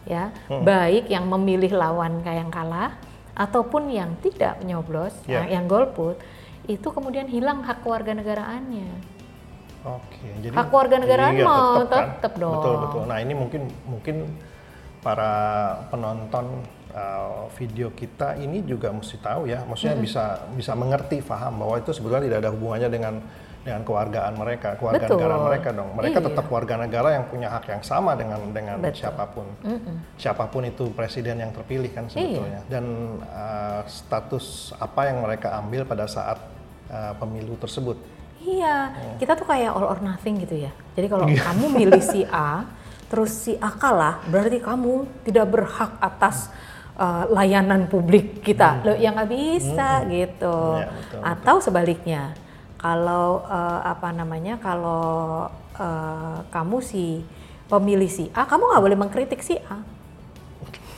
ya 0.05 0.29
Hmm. 0.53 0.61
baik 0.61 1.09
yang 1.09 1.25
memilih 1.25 1.73
lawan 1.73 2.21
kayak 2.21 2.45
yang 2.45 2.53
kalah 2.53 2.93
ataupun 3.33 3.89
yang 3.89 4.13
tidak 4.21 4.61
menyoblos, 4.61 5.15
Ya. 5.25 5.41
yang, 5.41 5.47
yang 5.49 5.65
golput, 5.65 6.21
itu 6.69 6.85
kemudian 6.85 7.25
hilang 7.27 7.65
hak 7.65 7.81
kewarganegaraannya. 7.81 9.12
Oke, 9.83 10.27
jadi 10.39 10.55
Hak 10.55 10.71
warga 10.71 10.95
negaraan 11.03 11.35
iya, 11.35 11.43
mah 11.43 11.83
tetep 11.83 11.99
kan? 11.99 12.07
tetep 12.15 12.33
dong. 12.39 12.55
Betul 12.55 12.75
betul. 12.87 13.03
Nah 13.11 13.19
ini 13.19 13.35
mungkin 13.35 13.63
mungkin 13.83 14.17
para 15.03 15.33
penonton 15.91 16.63
uh, 16.95 17.51
video 17.59 17.91
kita 17.91 18.39
ini 18.39 18.63
juga 18.63 18.95
mesti 18.95 19.19
tahu 19.19 19.51
ya, 19.51 19.67
maksudnya 19.67 19.99
bisa 19.99 20.47
bisa 20.55 20.79
mengerti, 20.79 21.19
paham 21.19 21.59
bahwa 21.67 21.75
itu 21.83 21.91
sebetulnya 21.91 22.31
tidak 22.31 22.39
ada 22.47 22.51
hubungannya 22.55 22.87
dengan 22.87 23.15
dengan 23.63 23.87
kewargaan 23.87 24.35
mereka, 24.39 24.75
keluarga 24.75 25.07
Betul. 25.07 25.19
negara 25.23 25.37
mereka 25.39 25.69
dong. 25.71 25.91
Mereka 25.95 26.19
Iya. 26.19 26.27
tetap 26.31 26.47
warga 26.51 26.75
negara 26.83 27.09
yang 27.15 27.25
punya 27.31 27.47
hak 27.51 27.65
yang 27.71 27.83
sama 27.83 28.19
dengan 28.19 28.41
dengan 28.51 28.77
Betul. 28.83 28.99
siapa 29.07 29.25
pun, 29.31 29.47
siapa 30.19 30.45
pun 30.51 30.63
itu 30.67 30.91
presiden 30.91 31.39
yang 31.39 31.55
terpilih 31.55 31.91
kan 31.95 32.11
Iya. 32.11 32.15
sebetulnya. 32.15 32.61
Dan 32.67 32.85
uh, 33.23 33.83
status 33.87 34.75
apa 34.79 35.07
yang 35.11 35.23
mereka 35.23 35.55
ambil 35.63 35.87
pada 35.87 36.11
saat 36.11 36.43
uh, 36.91 37.15
pemilu 37.19 37.55
tersebut. 37.59 37.99
Iya, 38.43 38.77
Oh. 38.91 39.17
kita 39.23 39.33
tuh 39.39 39.47
kayak 39.47 39.71
all 39.71 39.87
or 39.87 40.01
nothing 40.03 40.43
gitu 40.43 40.67
ya. 40.67 40.73
Jadi 40.99 41.07
kalau 41.07 41.27
kamu 41.31 41.67
milih 41.71 42.03
si 42.03 42.27
A, 42.33 42.67
terus 43.07 43.31
si 43.31 43.55
A 43.63 43.71
kalah, 43.71 44.19
berarti 44.27 44.59
kamu 44.59 45.07
tidak 45.23 45.47
berhak 45.47 45.95
atas 46.03 46.51
uh, 46.99 47.31
layanan 47.31 47.87
publik 47.87 48.43
kita. 48.43 48.83
Loh, 48.83 48.99
yang 48.99 49.15
nggak 49.15 49.31
bisa 49.31 50.03
gitu. 50.11 50.51
Hmm. 50.51 50.83
Iya, 50.83 50.89
betul, 50.91 51.21
Atau 51.23 51.57
sebaliknya, 51.63 52.23
kalau 52.77 53.47
uh, 53.47 53.81
apa 53.87 54.11
namanya, 54.11 54.59
kalau 54.59 55.47
uh, 55.79 56.39
kamu 56.51 56.77
si 56.83 57.23
pemilih 57.71 58.11
si 58.11 58.27
A, 58.35 58.43
kamu 58.43 58.75
nggak 58.75 58.83
boleh 58.83 58.99
mengkritik 58.99 59.39
si 59.39 59.55
A. 59.71 59.79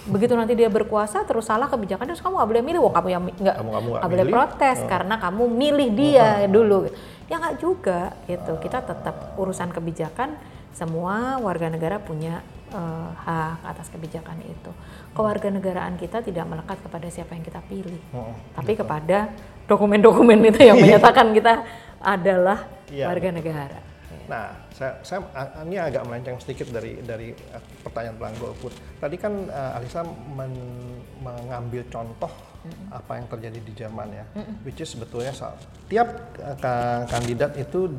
Begitu 0.05 0.37
nanti 0.37 0.53
dia 0.53 0.69
berkuasa 0.69 1.25
terus 1.25 1.49
salah 1.49 1.65
kebijakan 1.65 2.05
terus 2.05 2.21
kamu 2.21 2.37
nggak 2.37 2.51
boleh 2.53 2.63
milih, 2.65 2.81
wah 2.85 2.93
kamu 2.93 3.09
yang 3.09 3.25
nggak 3.25 4.05
boleh 4.05 4.27
protes 4.29 4.85
karena 4.85 5.17
kamu 5.17 5.49
milih 5.49 5.89
dia 5.97 6.45
dulu. 6.45 6.93
Ya 7.25 7.41
nggak 7.41 7.57
juga 7.59 8.13
gitu. 8.27 8.61
Kita 8.61 8.85
tetap 8.85 9.37
urusan 9.37 9.73
kebijakan 9.73 10.37
semua 10.75 11.39
warga 11.39 11.71
negara 11.71 11.97
punya 11.99 12.43
eh, 12.69 13.09
hak 13.25 13.65
atas 13.65 13.89
kebijakan 13.89 14.43
itu. 14.45 14.71
Kewarganegaraan 15.15 15.95
kita 15.97 16.21
tidak 16.21 16.45
melekat 16.45 16.79
kepada 16.83 17.07
siapa 17.09 17.33
yang 17.33 17.45
kita 17.47 17.63
pilih, 17.65 18.01
Hmm, 18.11 18.35
tapi 18.53 18.75
kepada 18.75 19.31
dokumen-dokumen 19.65 20.43
itu 20.45 20.61
yang 20.67 20.77
menyatakan 20.85 21.31
kita 21.33 21.63
adalah 22.03 22.67
Iya, 22.91 23.09
warga 23.09 23.31
negara. 23.33 23.79
Nah, 24.25 24.57
saya, 24.73 24.97
saya 25.05 25.21
ini 25.65 25.77
agak 25.77 26.05
melenceng 26.05 26.37
sedikit 26.41 26.73
dari 26.73 26.97
dari 27.01 27.33
uh, 27.53 27.61
pertanyaan 27.85 28.17
tentang 28.17 28.37
golput. 28.41 28.73
Tadi 28.97 29.17
kan 29.17 29.33
uh, 29.49 29.77
Alisa 29.77 30.01
men- 30.33 31.01
mengambil 31.21 31.85
contoh 31.89 32.33
apa 32.89 33.13
yang 33.17 33.27
terjadi 33.27 33.59
di 33.59 33.73
Jerman 33.75 34.09
ya, 34.11 34.25
which 34.63 34.79
is 34.79 34.89
sebetulnya 34.89 35.31
sa- 35.31 35.57
tiap 35.85 36.09
uh, 36.37 36.57
ka- 36.57 37.05
kandidat 37.07 37.53
itu 37.55 37.93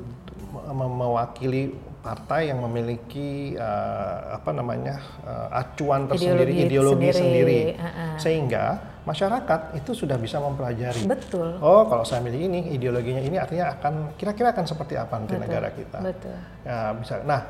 me- 0.55 0.95
mewakili 0.95 1.73
partai 1.99 2.49
yang 2.49 2.61
memiliki 2.61 3.57
uh, 3.57 4.37
apa 4.37 4.53
namanya 4.53 5.01
uh, 5.21 5.49
acuan 5.51 6.05
tersendiri, 6.05 6.53
Ideologi 6.53 6.65
ideologi 6.65 7.09
sendiri, 7.09 7.17
sendiri, 7.17 7.59
uh-uh. 7.77 8.13
sehingga 8.17 8.65
masyarakat 9.05 9.59
itu 9.75 9.91
sudah 9.93 10.17
bisa 10.17 10.37
mempelajari. 10.37 11.05
Betul. 11.05 11.57
Oh, 11.61 11.85
kalau 11.85 12.01
saya 12.01 12.21
milih 12.21 12.45
ini, 12.45 12.73
ideologinya 12.73 13.21
ini 13.21 13.37
artinya 13.37 13.73
akan 13.73 14.17
kira-kira 14.17 14.49
akan 14.49 14.65
seperti 14.65 14.97
apa 14.97 15.13
nanti 15.17 15.33
Betul, 15.33 15.43
negara 15.45 15.69
kita. 15.69 15.99
betul. 16.01 16.35
Ya, 16.61 16.77
bisa. 16.93 17.13
Nah, 17.21 17.41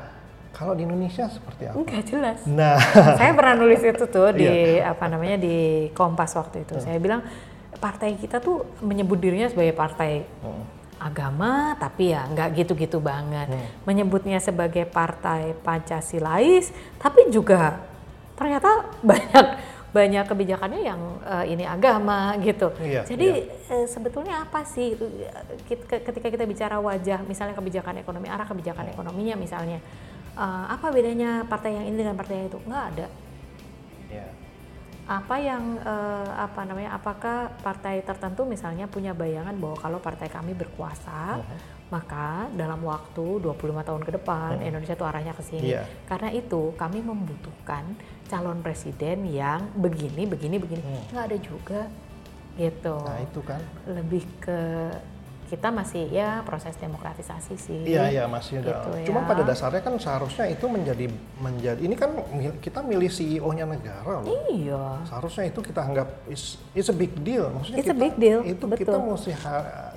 kalau 0.56 0.72
di 0.72 0.88
Indonesia 0.88 1.28
seperti 1.28 1.68
apa? 1.68 1.76
Enggak 1.76 2.02
jelas. 2.08 2.38
Nah, 2.48 2.80
saya 3.20 3.36
pernah 3.36 3.54
nulis 3.54 3.84
itu 3.84 4.04
tuh 4.08 4.32
di 4.32 4.48
Iya. 4.48 4.96
apa 4.96 5.04
namanya 5.04 5.36
di 5.36 5.56
Kompas 5.92 6.32
waktu 6.32 6.64
itu. 6.64 6.80
Saya 6.80 6.96
bilang 6.96 7.20
partai 7.76 8.16
kita 8.16 8.40
tuh 8.40 8.64
menyebut 8.80 9.20
dirinya 9.20 9.52
sebagai 9.52 9.76
partai 9.76 10.24
Hmm. 10.40 10.64
agama, 10.96 11.76
tapi 11.76 12.08
ya 12.08 12.24
nggak 12.24 12.56
gitu-gitu 12.56 13.04
banget. 13.04 13.52
Menyebutnya 13.84 14.40
sebagai 14.40 14.88
partai 14.88 15.52
Pancasilais, 15.60 16.72
tapi 16.96 17.28
juga 17.28 17.84
ternyata 18.32 18.88
banyak 19.04 19.46
banyak 19.92 20.24
kebijakannya 20.24 20.80
yang 20.82 21.00
eh, 21.20 21.52
ini 21.52 21.64
agama 21.64 22.32
gitu. 22.40 22.72
Iya, 22.80 23.04
Jadi 23.04 23.28
eh, 23.48 23.86
sebetulnya 23.86 24.40
apa 24.40 24.64
sih 24.64 24.96
Kit- 25.64 25.84
ketika 25.84 26.28
kita 26.28 26.44
bicara 26.44 26.80
wajah, 26.80 27.20
misalnya 27.24 27.52
kebijakan 27.52 28.00
ekonomi 28.00 28.28
arah 28.28 28.44
kebijakan 28.44 28.92
ekonominya 28.92 29.36
misalnya, 29.36 29.80
eh, 30.36 30.64
apa 30.70 30.86
bedanya 30.92 31.42
partai 31.48 31.80
yang 31.80 31.84
ini 31.88 31.96
dengan 31.96 32.14
partai 32.14 32.34
yang 32.44 32.46
itu? 32.52 32.60
Nggak 32.68 32.84
ada. 32.92 33.06
ya. 34.12 34.26
Apa 35.06 35.36
yang 35.38 35.62
eh, 35.80 36.30
apa 36.36 36.60
namanya? 36.68 36.90
Apakah 36.94 37.50
partai 37.64 38.04
tertentu 38.04 38.44
misalnya 38.44 38.86
punya 38.86 39.16
bayangan 39.16 39.56
bahwa 39.56 39.76
kalau 39.80 39.98
partai 39.98 40.28
kami 40.28 40.52
berkuasa, 40.52 41.40
maka 41.86 42.50
dalam 42.58 42.82
waktu 42.82 43.38
25 43.38 43.86
tahun 43.86 44.02
ke 44.02 44.12
depan 44.18 44.58
Indonesia 44.58 44.98
tuh 44.98 45.06
arahnya 45.06 45.30
ke 45.38 45.42
sini. 45.46 45.70
Iya. 45.70 45.86
Karena 46.10 46.34
itu 46.34 46.74
kami 46.74 46.98
membutuhkan 46.98 47.94
calon 48.26 48.58
presiden 48.58 49.22
yang 49.30 49.70
begini, 49.78 50.26
begini, 50.26 50.58
begini. 50.58 50.82
Nggak 51.14 51.24
ada 51.30 51.38
juga 51.38 51.80
gitu. 52.58 52.96
Nah, 52.98 53.22
itu 53.22 53.40
kan. 53.46 53.62
Lebih 53.86 54.24
ke 54.42 54.60
kita 55.46 55.70
masih 55.70 56.10
ya 56.10 56.42
proses 56.42 56.74
demokratisasi 56.76 57.54
sih. 57.54 57.80
Iya, 57.86 58.10
iya 58.10 58.24
masih 58.26 58.60
ada. 58.60 58.82
Gitu 58.82 59.10
Cuma 59.10 59.22
ya. 59.22 59.26
pada 59.30 59.42
dasarnya 59.46 59.82
kan 59.82 59.94
seharusnya 59.96 60.46
itu 60.50 60.66
menjadi 60.66 61.06
menjadi 61.38 61.80
ini 61.80 61.94
kan 61.94 62.10
kita 62.58 62.82
milih 62.82 63.06
CEO-nya 63.06 63.64
negara 63.64 64.20
loh. 64.20 64.34
Iya. 64.50 65.06
Seharusnya 65.06 65.44
itu 65.48 65.60
kita 65.62 65.80
anggap 65.86 66.08
is, 66.26 66.58
it's 66.74 66.90
a 66.90 66.96
big 66.96 67.14
deal. 67.22 67.46
Maksudnya 67.54 67.78
It's 67.78 67.90
a 67.90 67.94
kita, 67.94 68.02
big 68.02 68.14
deal, 68.18 68.40
Itu 68.42 68.64
betul. 68.66 68.82
kita 68.82 68.96
mesti 68.98 69.32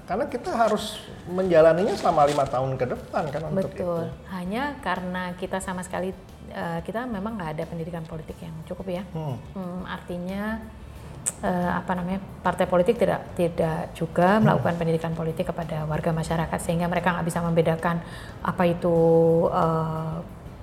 karena 0.09 0.25
kita 0.25 0.49
harus 0.57 0.97
menjalaninya 1.29 1.93
selama 1.93 2.25
lima 2.25 2.45
tahun 2.49 2.81
ke 2.81 2.85
depan 2.97 3.23
kan 3.29 3.41
untuk 3.53 3.69
itu. 3.69 3.85
Betul. 3.85 4.05
Hanya 4.33 4.77
karena 4.81 5.37
kita 5.37 5.61
sama 5.61 5.85
sekali 5.85 6.09
eh, 6.49 6.79
kita 6.81 7.05
memang 7.05 7.37
nggak 7.37 7.51
ada 7.57 7.63
pendidikan 7.69 8.01
politik 8.05 8.37
yang 8.41 8.53
cukup 8.65 8.89
ya. 8.89 9.03
Hmm. 9.13 9.37
Hmm, 9.53 9.81
artinya 9.85 10.61
eh, 11.39 11.49
apa 11.71 11.91
namanya 11.91 12.17
partai 12.39 12.65
politik 12.65 12.95
tidak 12.95 13.33
tidak 13.33 13.93
juga 13.93 14.35
Hmm. 14.35 14.43
melakukan 14.43 14.75
pendidikan 14.75 15.13
politik 15.13 15.45
kepada 15.45 15.83
warga 15.83 16.11
masyarakat 16.11 16.59
sehingga 16.59 16.85
mereka 16.85 17.11
nggak 17.11 17.25
bisa 17.25 17.39
membedakan 17.39 17.97
apa 18.41 18.63
itu 18.65 18.97
eh, 19.49 20.15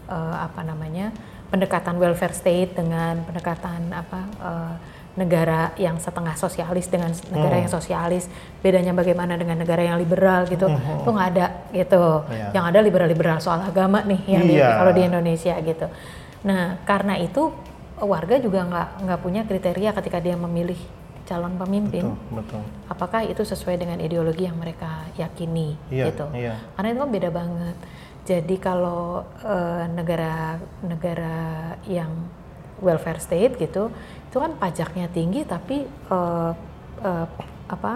eh, 0.08 0.36
apa 0.40 0.60
namanya 0.62 1.10
pendekatan 1.46 1.96
welfare 1.96 2.32
state 2.32 2.74
dengan 2.74 3.22
pendekatan 3.22 3.90
apa 3.90 4.20
eh, 4.38 4.74
negara 5.16 5.72
yang 5.76 5.96
setengah 5.96 6.36
sosialis 6.36 6.86
dengan 6.86 7.08
negara 7.26 7.56
Hmm. 7.56 7.62
yang 7.64 7.72
sosialis 7.72 8.28
bedanya 8.60 8.92
bagaimana 8.92 9.34
dengan 9.34 9.56
negara 9.56 9.80
yang 9.80 9.96
liberal 9.96 10.44
gitu 10.44 10.68
tuh 10.68 11.10
nggak 11.10 11.28
ada 11.32 11.46
gitu 11.72 11.96
Hmm. 12.20 12.28
Iya. 12.30 12.46
yang 12.52 12.64
ada 12.66 12.78
liberal-liberal 12.78 13.38
soal 13.38 13.62
agama 13.62 14.02
nih 14.02 14.20
yang 14.28 14.44
di- 14.44 14.56
Iya. 14.56 14.76
kalau 14.76 14.92
di 14.92 15.02
Indonesia 15.02 15.56
gitu 15.58 15.86
nah 16.44 16.76
karena 16.84 17.16
itu 17.16 17.48
warga 18.00 18.36
juga 18.36 18.60
nggak 18.66 18.88
nggak 19.08 19.20
punya 19.24 19.42
kriteria 19.48 19.90
ketika 19.96 20.18
dia 20.20 20.36
memilih 20.36 20.76
calon 21.26 21.58
pemimpin 21.58 22.06
Betul, 22.06 22.38
betul. 22.38 22.62
apakah 22.86 23.26
itu 23.26 23.42
sesuai 23.42 23.80
dengan 23.82 23.98
ideologi 23.98 24.46
yang 24.46 24.54
mereka 24.60 25.10
yakini 25.18 25.74
Iya, 25.90 26.12
gitu 26.12 26.26
iya. 26.36 26.54
karena 26.78 26.88
itu 26.94 26.98
kan 27.02 27.10
beda 27.10 27.30
banget 27.34 27.76
jadi 28.26 28.56
kalau 28.58 29.24
eh, 29.42 29.84
negara 29.90 30.60
negara 30.86 31.38
yang 31.88 32.12
welfare 32.78 33.18
state 33.18 33.56
gitu 33.58 33.90
itu 34.28 34.36
kan 34.36 34.54
pajaknya 34.54 35.08
tinggi 35.10 35.42
tapi 35.42 35.82
eh, 35.88 36.52
eh, 37.02 37.26
apa 37.66 37.92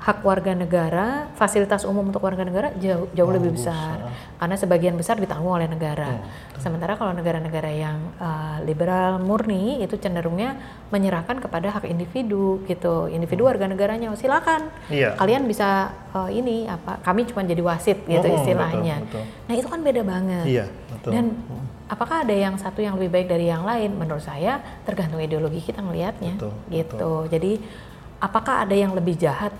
hak 0.00 0.24
warga 0.24 0.56
negara 0.56 1.28
fasilitas 1.36 1.84
umum 1.84 2.08
untuk 2.08 2.24
warga 2.24 2.40
negara 2.40 2.72
jauh 2.80 3.12
jauh 3.12 3.28
lebih 3.28 3.52
Bagus, 3.52 3.68
besar. 3.68 3.96
Ah. 4.00 4.12
karena 4.40 4.56
sebagian 4.56 4.94
besar 4.96 5.20
ditanggung 5.20 5.52
oleh 5.52 5.68
negara. 5.68 6.24
Sementara 6.56 6.96
kalau 6.96 7.12
negara-negara 7.12 7.68
yang 7.68 8.00
eh, 8.16 8.56
liberal 8.64 9.20
murni 9.20 9.84
itu 9.84 10.00
cenderungnya 10.00 10.56
menyerahkan 10.88 11.36
kepada 11.44 11.76
hak 11.76 11.84
individu 11.84 12.64
gitu. 12.64 13.12
Individu 13.12 13.44
warga 13.44 13.68
negaranya 13.68 14.08
oh, 14.08 14.16
silakan. 14.16 14.72
Iya. 14.88 15.20
kalian 15.20 15.44
bisa 15.44 15.92
eh, 16.16 16.30
ini 16.32 16.64
apa 16.64 16.96
kami 17.04 17.28
cuma 17.28 17.44
jadi 17.44 17.60
wasit 17.60 18.00
gitu 18.08 18.24
Mm-mm, 18.24 18.38
istilahnya. 18.40 19.04
betul, 19.04 19.20
betul. 19.20 19.44
nah 19.44 19.54
itu 19.60 19.68
kan 19.68 19.80
beda 19.84 20.02
banget. 20.02 20.44
Iya, 20.48 20.64
betul. 20.96 21.10
dan 21.12 21.24
apakah 21.92 22.24
ada 22.24 22.32
yang 22.32 22.56
satu 22.56 22.80
yang 22.80 22.96
lebih 22.96 23.12
baik 23.12 23.28
dari 23.28 23.52
yang 23.52 23.68
lain? 23.68 23.92
Menurut 24.00 24.24
saya 24.24 24.64
tergantung 24.88 25.20
ideologi 25.20 25.60
kita 25.60 25.84
ngelihatnya 25.84 26.40
Betul, 26.40 26.52
gitu. 26.72 27.12
jadi 27.28 27.52
apakah 28.20 28.64
ada 28.64 28.76
yang 28.76 28.92
lebih 28.96 29.16
jahat 29.16 29.52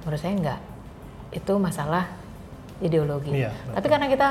menurut 0.00 0.18
saya 0.18 0.32
enggak 0.32 0.60
itu 1.30 1.52
masalah 1.56 2.04
ideologi 2.78 3.30
Iya, 3.36 3.52
tapi 3.70 3.86
karena 3.86 4.06
kita 4.06 4.28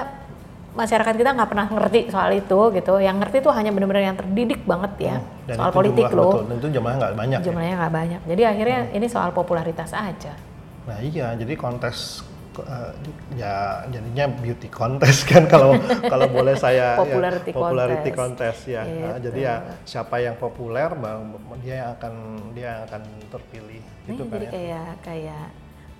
masyarakat 0.71 1.13
kita 1.15 1.29
nggak 1.31 1.49
pernah 1.49 1.67
ngerti 1.67 1.99
soal 2.07 2.29
itu 2.31 2.59
gitu 2.71 2.93
yang 2.97 3.17
ngerti 3.17 3.39
tuh 3.39 3.49
hanya 3.49 3.69
benar-benar 3.69 4.03
yang 4.03 4.17
terdidik 4.17 4.61
banget 4.63 4.93
ya 4.99 5.15
Hmm. 5.17 5.47
Dan 5.47 5.55
soal 5.57 5.67
itu 5.67 5.75
politik 5.75 6.05
loh 6.11 6.29
Betul, 6.29 6.43
dan 6.43 6.55
itu 6.55 6.67
jumlahnya 6.71 6.97
nggak 6.99 7.13
banyak. 7.15 7.39
ya. 7.39 7.45
jumlahnya 7.45 7.75
nggak 7.75 7.93
banyak 7.95 8.21
jadi 8.27 8.41
akhirnya 8.47 8.79
ini 8.91 9.07
soal 9.07 9.29
popularitas 9.31 9.91
aja 9.91 10.33
Nah 10.81 10.97
iya, 10.99 11.33
jadi 11.33 11.53
kontes 11.55 12.25
eh, 12.59 12.91
ya 13.35 13.53
jadinya 13.87 14.25
beauty 14.31 14.67
contest 14.67 15.25
kan 15.29 15.45
kalau 15.45 15.77
kalau 16.03 16.27
boleh 16.27 16.53
saya 16.55 16.97
Popularity 16.97 17.49
ya, 17.49 17.55
popularity 17.55 18.09
contest. 18.11 18.19
contest 18.19 18.61
ya. 18.67 18.81
Nah, 18.81 18.89
Gitu. 19.15 19.25
jadi 19.25 19.39
ya 19.39 19.55
siapa 19.83 20.15
yang 20.17 20.33
populer 20.35 20.89
bang- 20.91 21.29
dia 21.59 21.75
yang 21.79 21.89
akan 21.93 22.13
dia 22.51 22.65
yang 22.67 22.81
akan 22.85 23.01
terpilih 23.27 23.81
gitu 24.11 24.23
kan 24.25 24.33
jadi 24.33 24.45
ya. 24.45 24.51
kayak 24.51 24.89
kayak 25.01 25.45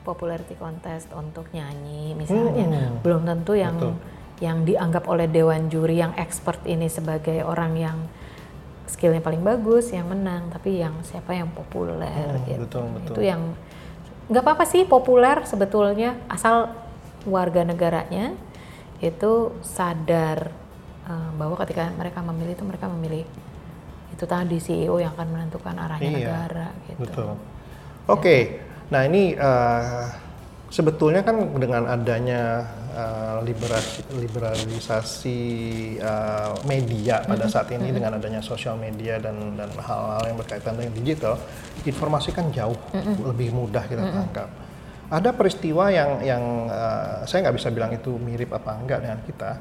popularity 0.01 0.55
contest 0.55 1.07
untuk 1.11 1.45
nyanyi 1.51 2.15
misalnya, 2.15 2.65
Hmm. 2.65 3.03
belum 3.03 3.21
tentu 3.23 3.53
yang 3.53 3.75
Betul. 3.77 3.93
yang 4.39 4.57
dianggap 4.63 5.03
oleh 5.05 5.27
dewan 5.27 5.67
juri 5.67 5.99
yang 5.99 6.15
expert 6.15 6.63
ini 6.63 6.87
sebagai 6.87 7.43
orang 7.43 7.75
yang 7.75 7.97
skillnya 8.87 9.19
paling 9.19 9.43
bagus 9.43 9.91
yang 9.91 10.07
menang, 10.07 10.49
tapi 10.49 10.79
yang 10.79 10.95
siapa 11.03 11.35
yang 11.35 11.51
populer 11.51 12.09
Hmm, 12.09 12.47
gitu. 12.47 12.63
betul, 12.63 12.83
betul. 12.95 13.13
Itu 13.13 13.21
yang 13.21 13.41
nggak 14.31 14.41
apa-apa 14.41 14.63
sih 14.63 14.85
populer 14.85 15.43
sebetulnya 15.43 16.15
asal 16.25 16.71
warga 17.25 17.61
negaranya 17.61 18.33
itu 18.99 19.53
sadar 19.61 20.49
eh, 21.05 21.29
bahwa 21.35 21.57
ketika 21.59 21.89
mereka 21.91 22.21
memilih 22.21 22.53
itu 22.53 22.63
mereka 22.63 22.85
memilih 22.87 23.25
itu 24.09 24.25
tadi 24.25 24.57
CEO 24.57 24.97
yang 24.97 25.13
akan 25.13 25.27
menentukan 25.31 25.75
arahnya 25.75 26.09
Iya, 26.09 26.17
negara 26.19 26.67
gitu. 26.85 26.99
Betul. 27.03 27.29
Oke, 28.09 28.57
nah 28.89 29.05
ini 29.05 29.37
eh, 29.37 30.03
sebetulnya 30.73 31.21
kan 31.21 31.37
dengan 31.61 31.85
adanya 31.85 32.65
eh, 32.89 33.37
liberasi, 33.45 34.01
liberalisasi 34.17 35.41
eh, 36.01 36.51
media 36.65 37.21
pada 37.21 37.45
saat 37.45 37.69
ini 37.69 37.93
dengan 37.93 38.17
adanya 38.17 38.41
sosial 38.41 38.81
media 38.81 39.21
dan 39.21 39.53
dan 39.53 39.69
hal-hal 39.77 40.25
yang 40.25 40.37
berkaitan 40.41 40.73
dengan 40.73 40.93
digital, 40.97 41.37
informasi 41.85 42.33
kan 42.33 42.49
jauh 42.49 42.73
lebih 43.29 43.53
mudah 43.53 43.85
kita 43.85 44.01
tangkap. 44.01 44.49
Ada 45.09 45.29
peristiwa 45.29 45.93
yang 45.93 46.25
yang 46.25 46.43
eh, 46.65 47.29
saya 47.29 47.45
nggak 47.45 47.61
bisa 47.61 47.69
bilang 47.69 47.93
itu 47.93 48.17
mirip 48.17 48.49
apa 48.57 48.73
enggak 48.73 49.05
dengan 49.05 49.19
kita 49.21 49.51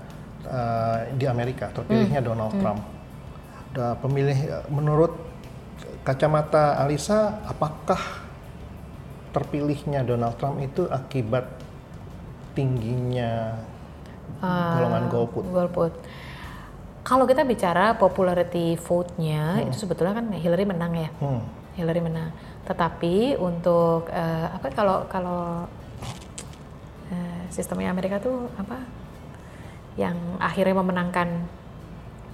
eh, 0.48 0.98
di 1.20 1.28
Amerika 1.28 1.68
terpilihnya 1.68 2.24
Donald 2.24 2.56
Trump. 2.56 2.80
Da- 3.76 3.92
pemilih 4.00 4.64
menurut 4.72 5.12
kacamata 6.00 6.80
Alisa, 6.80 7.44
apakah 7.44 8.27
terpilihnya 9.38 10.02
Donald 10.02 10.34
Trump 10.42 10.58
itu 10.58 10.90
akibat 10.90 11.46
tingginya 12.58 13.54
golongan 14.42 15.04
golput? 15.06 15.44
Golput. 15.46 15.92
Kalau 17.06 17.24
kita 17.24 17.46
bicara 17.46 17.96
popularity 17.96 18.76
vote-nya 18.76 19.64
itu 19.64 19.86
sebetulnya 19.86 20.18
kan 20.18 20.26
Hillary 20.34 20.66
menang 20.66 20.92
ya. 20.98 21.08
Hmm. 21.22 21.40
Hillary 21.78 22.02
menang. 22.02 22.34
Tetapi 22.66 23.38
untuk 23.38 24.10
eh, 24.10 24.46
apa 24.50 24.66
kalau 24.74 25.06
kalau 25.08 25.64
eh, 27.08 27.40
sistemnya 27.48 27.94
Amerika 27.94 28.18
tuh 28.20 28.50
apa 28.58 28.82
yang 29.96 30.18
akhirnya 30.42 30.76
memenangkan 30.76 31.28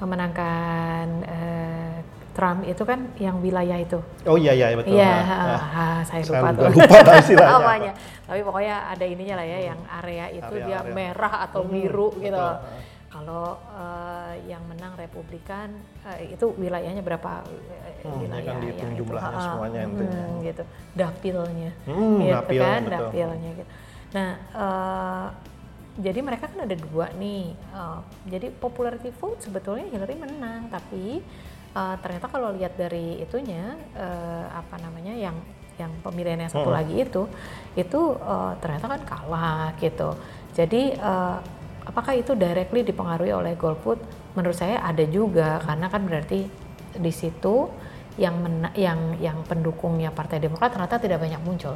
memenangkan 0.02 1.06
eh, 1.22 1.96
Trump 2.34 2.60
itu 2.62 2.82
kan 2.82 2.98
yang 3.16 3.38
wilayah 3.38 3.78
itu. 3.78 3.98
Oh 4.24 4.34
iya 4.34 4.52
iya 4.52 4.74
betul. 4.74 4.92
Iya, 4.92 5.06
Nah, 5.06 5.22
ah, 5.24 5.46
nah. 5.46 5.62
ah, 5.62 6.00
saya 6.02 6.20
Saya 6.20 6.42
lupa 6.42 6.48
juga 6.50 6.58
tuh. 6.58 6.70
lupa 6.74 7.12
istilahnya 7.16 7.54
Namanya. 7.56 7.92
Tapi 8.24 8.40
pokoknya 8.42 8.74
ada 8.88 9.04
ininya 9.04 9.34
lah 9.36 9.46
ya, 9.46 9.58
yang 9.64 9.80
area 9.94 10.26
itu 10.30 10.44
Area- 10.52 10.66
dia 10.66 10.78
area. 10.80 10.92
merah 10.92 11.34
atau 11.44 11.62
Hmm, 11.62 11.70
biru 11.70 12.08
gitu. 12.16 12.34
betul. 12.34 12.82
Kalau 13.06 13.46
eh, 13.72 14.32
yang 14.44 14.62
menang 14.66 14.92
Republikan 14.94 15.68
eh, 16.04 16.34
itu 16.34 16.46
wilayahnya 16.52 16.98
berapa 17.00 17.46
eh, 17.46 18.02
Hmm, 18.02 18.18
dia 18.18 18.26
wilayah 18.26 18.50
kan 18.50 18.60
dihitung 18.60 18.90
itu, 18.90 18.98
jumlahnya 19.00 19.30
ah, 19.30 19.44
semuanya 19.48 19.80
hmm, 19.80 19.88
intinya. 19.88 20.24
gitu. 20.42 20.62
Dapilnya. 20.92 21.70
Hmm, 21.86 22.16
gitu 22.18 22.34
dapil, 22.34 22.60
kan, 22.60 22.80
betul. 22.82 22.98
dapilnya 22.98 23.50
gitu. 23.54 23.70
Nah, 24.12 24.30
eh, 24.52 25.26
jadi 25.96 26.18
mereka 26.20 26.50
kan 26.50 26.58
ada 26.60 26.74
dua 26.74 27.06
nih. 27.14 27.44
Eh, 27.54 27.98
jadi 28.28 28.46
popularity 28.50 29.14
vote 29.14 29.38
sebetulnya 29.38 29.86
Hillary 29.86 30.18
menang, 30.18 30.66
tapi 30.66 31.22
eh, 31.74 31.96
ternyata 32.00 32.26
kalau 32.30 32.54
lihat 32.54 32.78
dari 32.78 33.18
itunya 33.20 33.74
eh, 33.94 34.46
apa 34.50 34.78
namanya 34.80 35.14
yang 35.14 35.36
yang 35.74 35.90
pemilihan 36.06 36.38
yang 36.38 36.52
satu 36.54 36.70
Hmm. 36.70 36.78
lagi 36.78 36.94
itu 37.02 37.22
itu 37.74 38.00
eh, 38.14 38.52
ternyata 38.62 38.86
kan 38.86 39.00
kalah 39.02 39.74
gitu. 39.82 40.14
Jadi 40.54 40.94
eh, 40.94 41.36
apakah 41.84 42.14
itu 42.14 42.32
directly 42.38 42.86
dipengaruhi 42.86 43.34
oleh 43.34 43.58
golput? 43.58 43.98
Menurut 44.38 44.54
saya 44.54 44.82
ada 44.82 45.02
juga 45.06 45.58
karena 45.62 45.86
kan 45.90 46.02
berarti 46.06 46.46
di 46.94 47.12
situ 47.14 47.70
yang 48.14 48.38
mena- 48.38 48.74
yang 48.78 49.18
yang 49.18 49.42
pendukungnya 49.42 50.14
Partai 50.14 50.38
Demokrat 50.38 50.70
ternyata 50.70 51.02
tidak 51.02 51.18
banyak 51.18 51.42
muncul 51.42 51.74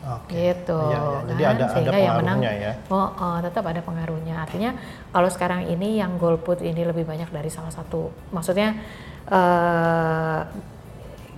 Oke. 0.00 0.32
gitu 0.32 0.80
Iya, 0.80 0.96
iya. 0.96 1.18
Jadi 1.28 1.42
kan 1.42 1.52
ada 1.52 1.64
sehingga 1.68 1.90
ada 1.90 2.00
yang 2.00 2.16
menang 2.18 2.38
ya. 2.40 2.72
oh, 2.88 3.08
oh, 3.12 3.36
tetap 3.38 3.64
ada 3.64 3.80
pengaruhnya 3.80 4.34
artinya 4.40 4.70
kalau 5.08 5.28
sekarang 5.28 5.66
ini 5.66 6.00
yang 6.00 6.16
golput 6.16 6.60
ini 6.60 6.82
lebih 6.82 7.04
banyak 7.04 7.28
dari 7.28 7.48
salah 7.48 7.68
satu 7.68 8.08
maksudnya 8.30 8.80
eh 9.28 10.40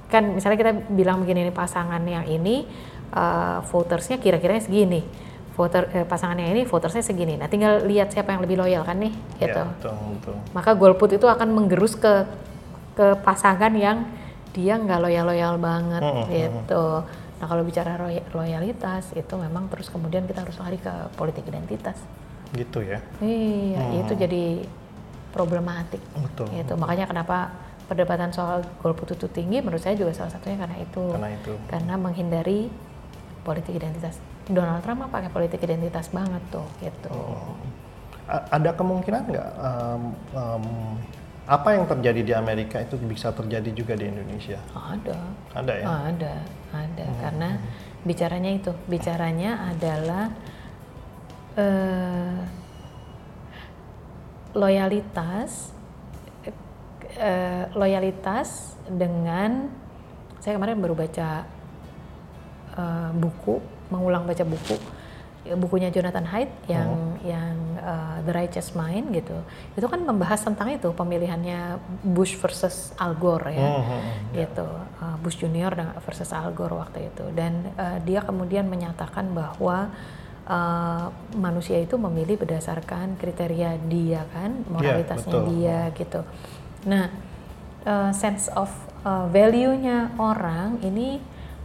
kan 0.09 0.23
misalnya 0.29 0.59
kita 0.61 0.73
bilang 0.93 1.25
begini 1.25 1.49
nih 1.49 1.55
pasangan 1.55 2.03
yang 2.05 2.23
ini 2.25 2.69
eh, 3.11 3.59
votersnya 3.65 4.21
kira-kira 4.21 4.61
segini 4.61 5.01
voter 5.53 5.89
eh, 5.93 6.05
pasangannya 6.05 6.53
ini 6.53 6.63
votersnya 6.63 7.01
segini 7.01 7.35
nah 7.35 7.49
tinggal 7.49 7.81
lihat 7.83 8.13
siapa 8.13 8.31
yang 8.31 8.45
lebih 8.45 8.57
loyal 8.57 8.85
kan 8.85 9.01
nih 9.01 9.13
gitu 9.41 9.57
Iya, 9.59 9.73
betul 9.73 9.93
betul. 10.21 10.35
maka 10.53 10.71
golput 10.73 11.11
itu 11.11 11.27
akan 11.27 11.49
menggerus 11.51 11.97
ke 11.97 12.29
ke 12.93 13.17
pasangan 13.25 13.73
yang 13.73 14.05
dia 14.53 14.77
nggak 14.77 15.01
loyal-loyal 15.01 15.57
banget 15.57 16.03
Mm, 16.05 16.13
mm, 16.13 16.29
gitu. 16.29 16.85
Nah 17.43 17.51
kalau 17.51 17.67
bicara 17.67 17.99
loyalitas 18.31 19.11
itu 19.19 19.35
memang 19.35 19.67
terus 19.67 19.91
kemudian 19.91 20.31
kita 20.31 20.47
harus 20.47 20.55
lari 20.63 20.79
ke 20.79 20.95
politik 21.19 21.43
identitas. 21.51 21.99
Gitu 22.55 22.87
ya. 22.87 23.03
Iya, 23.19 24.07
itu 24.07 24.15
jadi 24.15 24.63
problematik. 25.35 25.99
Betul. 26.15 26.47
Gitu. 26.55 26.79
Makanya 26.79 27.11
kenapa 27.11 27.51
perdebatan 27.91 28.31
soal 28.31 28.63
golput 28.79 29.19
itu 29.19 29.27
tinggi 29.27 29.59
menurut 29.59 29.83
saya 29.83 29.99
juga 29.99 30.15
salah 30.15 30.31
satunya 30.31 30.55
karena 30.55 30.79
itu. 30.79 31.03
Karena 31.03 31.31
itu. 31.35 31.53
Karena 31.67 31.95
menghindari 31.99 32.71
politik 33.43 33.75
identitas. 33.75 34.23
Donald 34.47 34.87
Trump 34.87 35.11
pakai 35.11 35.31
politik 35.35 35.59
identitas 35.67 36.15
banget 36.15 36.43
tuh 36.55 36.67
gitu. 36.79 37.11
A- 38.31 38.47
ada 38.55 38.71
kemungkinan 38.71 39.23
nggak 39.35 39.51
em, 39.59 40.03
em, 40.31 40.65
apa 41.43 41.75
yang 41.75 41.91
terjadi 41.91 42.21
di 42.23 42.33
Amerika 42.33 42.79
itu 42.79 42.95
bisa 43.03 43.35
terjadi 43.35 43.71
juga 43.75 43.99
di 43.99 44.07
Indonesia? 44.07 44.63
Ada. 44.75 45.19
Ada 45.59 45.73
ya. 45.75 45.87
Ada, 46.15 46.35
ada. 46.71 47.07
Karena 47.19 47.51
bicaranya 48.07 48.51
itu, 48.55 48.71
bicaranya 48.87 49.75
adalah 49.75 50.31
eh, 51.59 52.39
loyalitas, 54.55 55.75
eh, 57.19 57.65
loyalitas 57.75 58.79
dengan 58.87 59.67
saya 60.39 60.55
kemarin 60.59 60.79
baru 60.79 60.95
baca 60.95 61.43
eh, 62.79 63.11
buku, 63.19 63.59
mengulang 63.91 64.31
baca 64.31 64.47
buku 64.47 65.02
bukunya 65.43 65.91
Jonathan 65.91 66.23
Haidt 66.23 66.53
yang 66.71 67.19
yang 67.27 67.57
eh, 67.83 68.17
The 68.23 68.33
Righteous 68.33 68.79
Mind 68.79 69.11
gitu. 69.11 69.35
Itu 69.75 69.87
kan 69.91 70.07
membahas 70.07 70.43
tentang 70.47 70.71
itu 70.71 70.95
pemilihannya 70.95 71.83
Bush 72.07 72.39
versus 72.39 72.95
Al 72.95 73.19
Gore 73.19 73.51
ya 73.51 73.73
Hmm, 73.73 73.83
hmm, 73.83 74.01
hmm. 74.01 74.33
gitu 74.37 74.69
uh, 75.03 75.17
Bush 75.21 75.39
Junior 75.41 75.73
dan 75.75 75.97
versus 76.05 76.31
Al 76.31 76.55
Gore 76.55 76.79
waktu 76.79 77.11
itu 77.11 77.25
dan 77.35 77.73
uh, 77.75 77.99
dia 78.05 78.23
kemudian 78.23 78.69
menyatakan 78.71 79.33
bahwa 79.35 79.91
uh, 80.47 81.07
manusia 81.35 81.83
itu 81.83 81.99
memilih 81.99 82.39
berdasarkan 82.39 83.19
kriteria 83.19 83.79
dia 83.91 84.23
kan 84.31 84.63
moralitasnya 84.71 85.33
betul. 85.33 85.45
dia 85.57 85.79
gitu 85.97 86.21
nah 86.87 87.07
uh, 87.87 88.11
sense 88.15 88.51
of 88.55 88.71
uh, 89.03 89.27
value-nya 89.31 90.15
orang 90.19 90.79
ini 90.83 91.23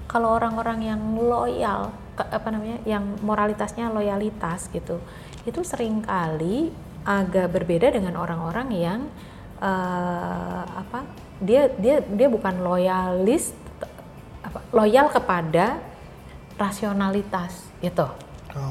kalau 0.08 0.40
orang-orang 0.40 0.88
yang 0.88 1.02
loyal 1.18 1.92
apa 2.18 2.48
namanya 2.50 2.82
yang 2.84 3.06
moralitasnya 3.22 3.94
loyalitas 3.94 4.68
gitu 4.74 4.98
itu 5.46 5.60
sering 5.62 6.02
kali 6.02 6.74
agak 7.06 7.54
berbeda 7.54 7.94
dengan 7.94 8.18
orang-orang 8.18 8.68
yang 8.74 9.00
eh, 9.62 10.64
apa 10.66 11.06
dia 11.38 11.70
dia 11.78 12.02
dia 12.02 12.28
bukan 12.28 12.66
loyalis 12.66 13.54
apa 14.42 14.66
loyal 14.74 15.08
kepada 15.14 15.78
rasionalitas 16.58 17.70
gitu 17.80 18.10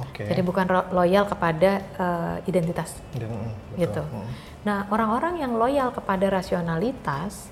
Oke. 0.03 0.27
jadi 0.27 0.43
bukan 0.43 0.67
loyal 0.91 1.25
kepada 1.31 1.71
eh, 1.81 2.37
identitas 2.51 2.99
Dan, 3.15 3.31
mm, 3.31 3.79
betul. 3.79 3.81
gitu. 3.81 4.03
Mm. 4.03 4.31
Nah, 4.67 4.83
orang-orang 4.91 5.39
yang 5.39 5.55
loyal 5.55 5.95
kepada 5.95 6.27
rasionalitas 6.27 7.47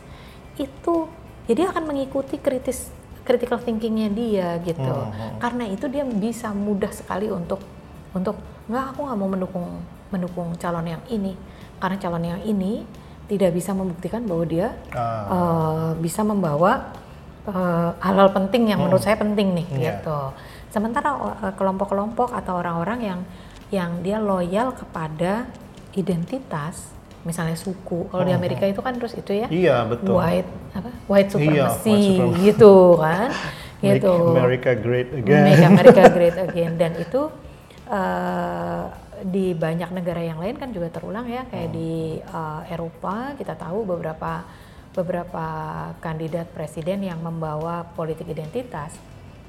itu 0.59 1.07
jadi 1.47 1.71
akan 1.71 1.95
mengikuti 1.95 2.43
kritis 2.43 2.91
critical 3.25 3.59
thinkingnya 3.59 4.09
dia 4.13 4.49
gitu. 4.61 4.85
Hmm, 4.85 5.11
hmm. 5.11 5.37
Karena 5.41 5.65
itu 5.67 5.89
dia 5.89 6.05
bisa 6.05 6.53
mudah 6.53 6.93
sekali 6.93 7.29
untuk 7.29 7.61
untuk 8.13 8.37
nggak 8.69 8.85
aku 8.95 9.01
nggak 9.05 9.19
mau 9.19 9.29
mendukung 9.29 9.67
mendukung 10.09 10.49
calon 10.57 10.87
yang 10.87 11.03
ini 11.11 11.35
karena 11.77 11.97
calon 11.99 12.25
yang 12.25 12.41
ini 12.47 12.87
tidak 13.27 13.51
bisa 13.51 13.75
membuktikan 13.75 14.23
bahwa 14.25 14.45
dia 14.47 14.73
Ah. 14.95 15.27
eh, 15.27 15.91
bisa 15.99 16.23
membawa 16.23 16.93
eh, 17.45 17.91
hal-hal 18.01 18.33
penting 18.33 18.73
yang 18.73 18.81
menurut 18.81 19.05
saya 19.05 19.21
penting 19.21 19.53
nih 19.53 19.67
Iya. 19.75 20.01
gitu. 20.01 20.19
Sementara 20.71 21.13
eh, 21.43 21.53
kelompok-kelompok 21.53 22.33
atau 22.33 22.57
orang-orang 22.57 23.01
yang 23.03 23.21
yang 23.69 23.91
dia 24.01 24.17
loyal 24.23 24.73
kepada 24.73 25.49
identitas, 25.93 26.93
misalnya 27.25 27.57
suku. 27.57 28.09
Kalau 28.09 28.23
di 28.23 28.33
Amerika 28.33 28.65
itu 28.65 28.79
kan 28.79 28.95
terus 28.95 29.17
itu 29.17 29.33
ya 29.33 29.49
Iya 29.49 29.77
betul. 29.85 30.15
white 30.17 30.49
apa 30.73 30.91
white 31.09 31.29
Iya, 31.29 31.33
supremacy 31.33 31.89
white 31.91 32.05
supremacy. 32.05 32.45
gitu 32.47 32.75
kan 33.01 33.29
Make 33.85 34.01
gitu. 34.01 34.13
America 34.33 34.71
great 34.73 35.09
again. 35.13 35.45
Make 35.45 35.61
America 35.61 36.03
Great 36.17 36.37
Again 36.41 36.73
dan 36.81 36.93
itu 36.97 37.21
eh, 37.85 38.83
di 39.25 39.53
banyak 39.53 39.93
negara 39.93 40.21
yang 40.21 40.41
lain 40.41 40.57
kan 40.57 40.73
juga 40.73 40.89
terulang 40.89 41.29
ya 41.29 41.45
kayak 41.45 41.69
di 41.69 42.17
eh, 42.19 42.61
Eropa 42.73 43.37
kita 43.37 43.53
tahu 43.55 43.85
beberapa 43.85 44.45
beberapa 44.95 45.45
kandidat 45.99 46.49
presiden 46.55 47.03
yang 47.03 47.19
membawa 47.19 47.83
politik 47.93 48.31
identitas 48.31 48.95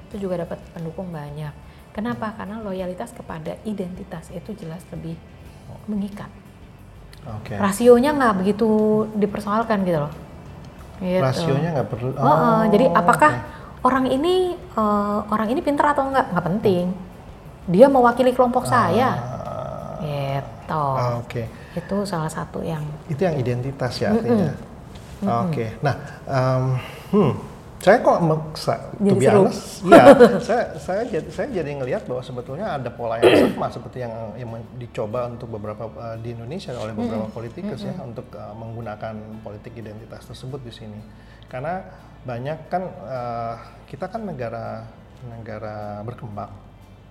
itu 0.10 0.26
juga 0.26 0.44
dapat 0.44 0.58
pendukung 0.74 1.14
banyak. 1.14 1.54
Kenapa? 1.94 2.36
Karena 2.36 2.60
loyalitas 2.60 3.16
kepada 3.16 3.56
identitas 3.64 4.28
itu 4.34 4.52
jelas 4.52 4.84
lebih 4.92 5.16
mengikat. 5.88 6.28
Oke. 7.26 7.54
Rasionya 7.58 8.14
nggak 8.14 8.34
begitu 8.42 8.70
dipersoalkan 9.18 9.82
gitu 9.86 10.00
loh. 10.06 10.14
Gitu. 11.02 11.22
Rasionya 11.22 11.70
nggak 11.76 11.88
perlu. 11.90 12.10
Oh, 12.16 12.26
oh, 12.26 12.62
jadi 12.70 12.86
oke. 12.90 12.98
apakah 13.02 13.32
orang 13.82 14.06
ini 14.10 14.54
eh, 14.56 15.20
orang 15.30 15.48
ini 15.50 15.60
pintar 15.66 15.98
atau 15.98 16.10
enggak? 16.10 16.30
Nggak 16.32 16.46
penting. 16.46 16.86
Dia 17.66 17.90
mewakili 17.90 18.30
kelompok 18.30 18.70
saya. 18.70 19.10
Ah, 19.18 19.36
Gitu. 20.66 20.86
ah, 20.98 21.22
Oke. 21.22 21.44
Itu 21.78 22.06
salah 22.08 22.30
satu 22.30 22.62
yang 22.66 22.82
Itu 23.10 23.22
yang 23.26 23.36
identitas 23.38 23.94
ya 24.02 24.14
artinya. 24.14 24.54
Oke. 25.46 25.66
Nah, 25.82 25.96
em, 26.26 26.64
hmm, 27.14 27.32
saya 27.86 28.02
kok 28.02 28.17
maksa, 28.17 28.82
to 28.98 29.13
Jadi 29.13 29.30
seru. 29.30 29.45
ya, 29.93 30.06
saya 30.41 30.63
saya 30.82 31.02
jadi 31.06 31.30
saya 31.30 31.48
jadi 31.54 31.69
ngelihat 31.78 32.10
bahwa 32.10 32.26
sebetulnya 32.26 32.82
ada 32.82 32.89
pola 32.89 33.21
yang 33.21 33.54
sama 33.54 33.69
seperti 33.69 34.02
yang 34.02 34.34
yang 34.41 34.50
dicoba 34.82 35.30
untuk 35.30 35.54
beberapa 35.54 35.86
uh, 35.93 36.17
di 36.17 36.34
Indonesia 36.34 36.74
oleh 36.74 36.98
beberapa 36.98 37.30
politikus 37.30 37.86
ya 37.86 37.93
untuk 38.02 38.26
uh, 38.34 38.58
menggunakan 38.58 39.38
politik 39.45 39.78
identitas 39.78 40.26
tersebut 40.26 40.65
di 40.65 40.74
sini. 40.74 40.98
Karena 41.45 41.86
banyak 42.26 42.58
kan 42.74 42.89
uh, 43.06 43.56
kita 43.86 44.10
kan 44.10 44.26
negara 44.26 44.89
negara 45.30 46.02
berkembang. 46.02 46.50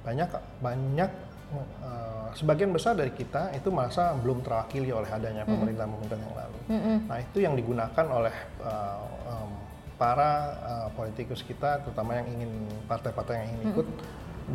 Banyak 0.02 0.58
banyak 0.58 1.10
uh, 1.86 2.34
sebagian 2.34 2.74
besar 2.74 2.98
dari 2.98 3.14
kita 3.14 3.54
itu 3.54 3.70
merasa 3.70 4.10
belum 4.18 4.42
terwakili 4.42 4.90
oleh 4.90 5.06
adanya 5.06 5.46
pemerintah-pemerintah 5.46 6.18
yang 6.18 6.34
lalu. 6.34 6.58
Nah 7.06 7.16
itu 7.22 7.38
yang 7.46 7.54
digunakan 7.54 8.06
oleh 8.10 8.34
uh, 8.58 9.06
um, 9.30 9.63
para 9.94 10.30
uh, 10.60 10.88
politikus 10.98 11.46
kita, 11.46 11.82
terutama 11.86 12.18
yang 12.18 12.26
ingin 12.34 12.50
partai-partai 12.90 13.34
yang 13.40 13.46
ingin 13.54 13.62
ikut 13.70 13.88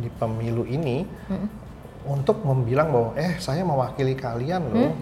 di 0.00 0.08
pemilu 0.20 0.68
ini, 0.68 1.08
untuk 2.00 2.40
membilang 2.44 2.88
bahwa 2.88 3.10
eh 3.16 3.36
saya 3.36 3.60
mewakili 3.60 4.16
kalian 4.16 4.72
loh, 4.72 4.92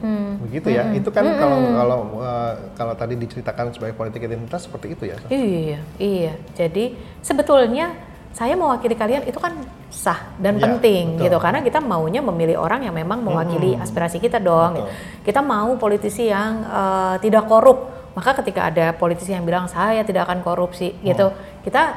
begitu 0.47 0.75
ya. 0.75 0.91
Itu 0.95 1.15
kan 1.15 1.27
kalau 1.39 1.59
kalau 1.75 1.99
uh, 2.19 2.55
kalau 2.75 2.95
tadi 2.99 3.15
diceritakan 3.15 3.71
sebagai 3.75 3.95
politik 3.95 4.23
identitas 4.27 4.67
seperti 4.67 4.95
itu 4.95 5.05
ya. 5.11 5.19
Iya, 5.31 5.79
iya. 5.99 6.33
Jadi 6.55 6.99
sebetulnya 7.23 7.95
saya 8.35 8.55
mewakili 8.55 8.95
kalian 8.95 9.27
itu 9.27 9.43
kan 9.43 9.59
sah 9.91 10.31
dan 10.39 10.59
Iya, 10.59 10.63
penting 10.69 11.05
betul. 11.17 11.25
gitu 11.27 11.37
karena 11.43 11.61
kita 11.65 11.81
maunya 11.83 12.21
memilih 12.23 12.61
orang 12.61 12.87
yang 12.87 12.95
memang 12.95 13.25
mewakili 13.25 13.75
aspirasi 13.75 14.23
kita 14.23 14.39
dong. 14.39 14.79
Betul. 14.79 14.91
Kita 15.27 15.41
mau 15.43 15.75
politisi 15.75 16.31
yang 16.31 16.63
eh, 16.63 17.15
tidak 17.19 17.51
korup. 17.51 17.98
Maka 18.15 18.31
ketika 18.43 18.69
ada 18.69 18.93
politisi 18.93 19.31
yang 19.31 19.45
bilang 19.45 19.67
saya 19.67 20.03
tidak 20.03 20.27
akan 20.29 20.41
korupsi 20.43 20.95
gitu, 21.01 21.31
kita 21.63 21.95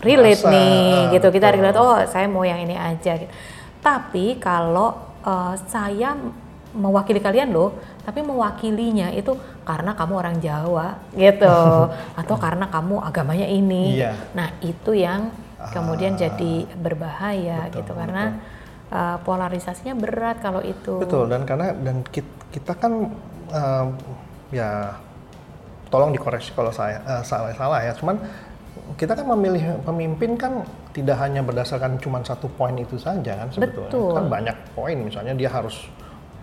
relate 0.00 0.42
Merasa, 0.42 0.52
nih 0.52 0.94
ah, 0.96 1.12
gitu. 1.12 1.28
Kita 1.28 1.46
betul. 1.48 1.56
relate 1.60 1.78
oh 1.78 1.96
saya 2.08 2.26
mau 2.26 2.42
yang 2.42 2.60
ini 2.60 2.74
aja 2.74 3.12
gitu. 3.20 3.30
Tapi 3.80 4.36
kalau 4.38 4.96
eh, 5.22 5.54
saya 5.68 6.16
mewakili 6.70 7.18
kalian 7.18 7.50
loh, 7.50 7.74
tapi 8.06 8.22
mewakilinya 8.22 9.10
itu 9.10 9.34
karena 9.66 9.90
kamu 9.98 10.12
orang 10.14 10.36
Jawa 10.38 10.98
gitu, 11.12 11.56
atau 12.20 12.36
karena 12.38 12.70
kamu 12.70 13.02
agamanya 13.02 13.46
ini. 13.46 13.98
Iya. 13.98 14.14
Nah 14.34 14.54
itu 14.62 14.94
yang 14.94 15.34
kemudian 15.74 16.14
Ah. 16.16 16.26
jadi 16.26 16.54
berbahaya 16.78 17.68
Betul, 17.68 17.76
gitu 17.84 17.92
karena 17.92 18.24
eh, 18.90 19.16
polarisasinya 19.22 19.94
berat 19.94 20.40
kalau 20.40 20.62
itu. 20.62 20.98
Betul 20.98 21.28
dan 21.28 21.42
karena 21.44 21.74
dan 21.74 22.02
kit- 22.06 22.38
kita, 22.50 22.74
kan 22.74 23.12
um, 23.50 23.86
ya 24.50 24.98
tolong 25.90 26.10
dikoreksi 26.10 26.54
kalau 26.54 26.70
saya 26.70 27.02
eh, 27.02 27.22
salah 27.22 27.50
salah 27.52 27.82
ya 27.82 27.92
cuman 27.92 28.16
kita 28.94 29.12
kan 29.14 29.26
memilih 29.26 29.82
pemimpin 29.82 30.34
kan 30.34 30.62
tidak 30.94 31.18
hanya 31.18 31.42
berdasarkan 31.42 31.98
cuma 31.98 32.22
satu 32.22 32.46
poin 32.48 32.74
itu 32.74 32.94
saja 32.96 33.34
kan 33.44 33.48
sebetulnya 33.50 33.90
Betul. 33.90 34.10
kan 34.14 34.24
banyak 34.26 34.56
poin 34.72 34.96
misalnya 34.98 35.34
dia 35.34 35.50
harus 35.50 35.90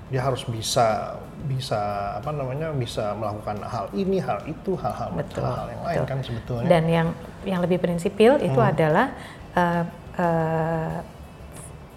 dia 0.07 0.23
harus 0.23 0.47
bisa 0.47 1.19
bisa 1.51 1.79
apa 2.15 2.31
namanya 2.31 2.71
bisa 2.71 3.11
melakukan 3.11 3.59
hal 3.63 3.91
ini 3.91 4.23
hal 4.23 4.39
itu 4.47 4.75
hal-hal 4.79 5.11
Betul, 5.11 5.43
hal 5.43 5.67
yang 5.67 5.83
lain 5.83 5.95
betul. 5.99 6.07
kan 6.07 6.19
sebetulnya 6.23 6.67
Dan 6.67 6.83
yang 6.87 7.07
yang 7.43 7.59
lebih 7.59 7.79
prinsipil 7.79 8.39
itu 8.39 8.55
Hmm. 8.55 8.71
adalah 8.71 9.07
eh, 9.51 9.83
eh, 10.15 10.95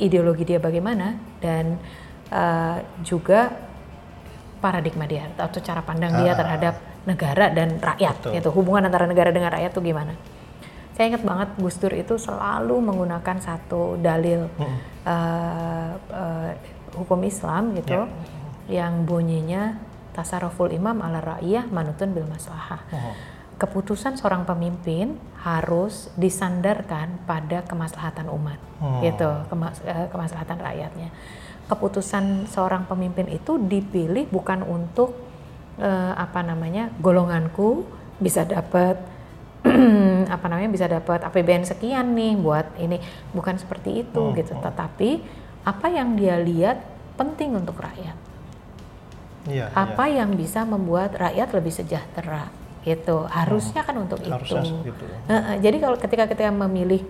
ideologi 0.01 0.43
dia 0.45 0.59
bagaimana 0.59 1.15
dan 1.39 1.79
eh, 2.31 2.79
juga 3.03 3.51
paradigma 4.59 5.07
dia 5.07 5.31
atau 5.35 5.61
cara 5.61 5.81
pandang 5.81 6.15
dia 6.19 6.35
Ah. 6.35 6.39
terhadap 6.39 6.75
negara 7.05 7.49
dan 7.49 7.81
rakyat 7.81 8.17
Betul. 8.21 8.33
gitu. 8.37 8.49
Hubungan 8.53 8.85
antara 8.85 9.05
negara 9.05 9.31
dengan 9.31 9.49
rakyat 9.51 9.73
tuh 9.73 9.81
gimana? 9.81 10.13
Saya 10.93 11.17
ingat 11.17 11.25
banget 11.25 11.49
Gus 11.57 11.81
Dur 11.81 11.97
itu 11.97 12.21
selalu 12.21 12.77
menggunakan 12.77 13.37
satu 13.41 13.97
dalil 13.97 14.53
Hmm. 14.55 14.77
eh, 15.07 15.91
eh, 16.13 16.51
hukum 16.93 17.25
Islam 17.25 17.73
gitu 17.73 18.05
Ya. 18.69 18.85
yang 18.85 19.09
bunyinya 19.09 19.81
tasarruful 20.13 20.69
imam 20.69 21.01
ala 21.01 21.23
ra'iyah 21.23 21.71
manutun 21.71 22.13
bil 22.13 22.27
maslahah 22.29 22.83
Oh. 22.93 23.15
keputusan 23.57 24.17
seorang 24.17 24.45
pemimpin 24.45 25.17
harus 25.41 26.09
disandarkan 26.17 27.21
pada 27.25 27.61
kemaslahatan 27.63 28.29
umat, 28.29 28.57
Hmm. 28.77 29.01
gitu, 29.01 29.31
kemas- 29.49 29.81
eh, 29.85 30.09
kemaslahatan 30.09 30.59
rakyatnya. 30.59 31.09
Keputusan 31.65 32.45
seorang 32.45 32.85
pemimpin 32.85 33.29
itu 33.29 33.57
dipilih 33.57 34.27
bukan 34.29 34.65
untuk 34.65 35.30
eh, 35.81 36.13
apa 36.15 36.45
namanya 36.45 36.93
golonganku 37.01 37.89
bisa 38.21 38.45
dapat 38.45 39.01
apa 40.35 40.47
namanya 40.49 40.71
bisa 40.73 40.89
dapat 40.89 41.21
APBN 41.21 41.69
sekian 41.69 42.17
nih 42.17 42.33
buat 42.37 42.65
ini, 42.81 42.97
bukan 43.33 43.61
seperti 43.61 44.05
itu 44.05 44.21
Hmm, 44.21 44.37
gitu. 44.37 44.57
hmm. 44.57 44.65
Tetapi 44.65 45.11
apa 45.69 45.87
yang 45.93 46.17
dia 46.17 46.41
lihat 46.41 46.81
penting 47.21 47.53
untuk 47.53 47.77
rakyat. 47.77 48.17
Iya, 49.49 49.73
apa 49.73 50.05
yang 50.09 50.37
bisa 50.37 50.65
membuat 50.65 51.17
rakyat 51.17 51.49
lebih 51.57 51.73
sejahtera 51.73 52.49
gitu. 52.85 53.25
Harusnya 53.29 53.85
kan 53.85 53.97
untuk 53.97 54.21
harusnya 54.25 54.65
itu 54.65 54.89
gitu. 54.93 55.05
Heeh, 55.29 55.61
jadi 55.61 55.77
kalau 55.81 55.97
ketika 56.01 56.25
kita 56.29 56.49
memilih 56.49 57.05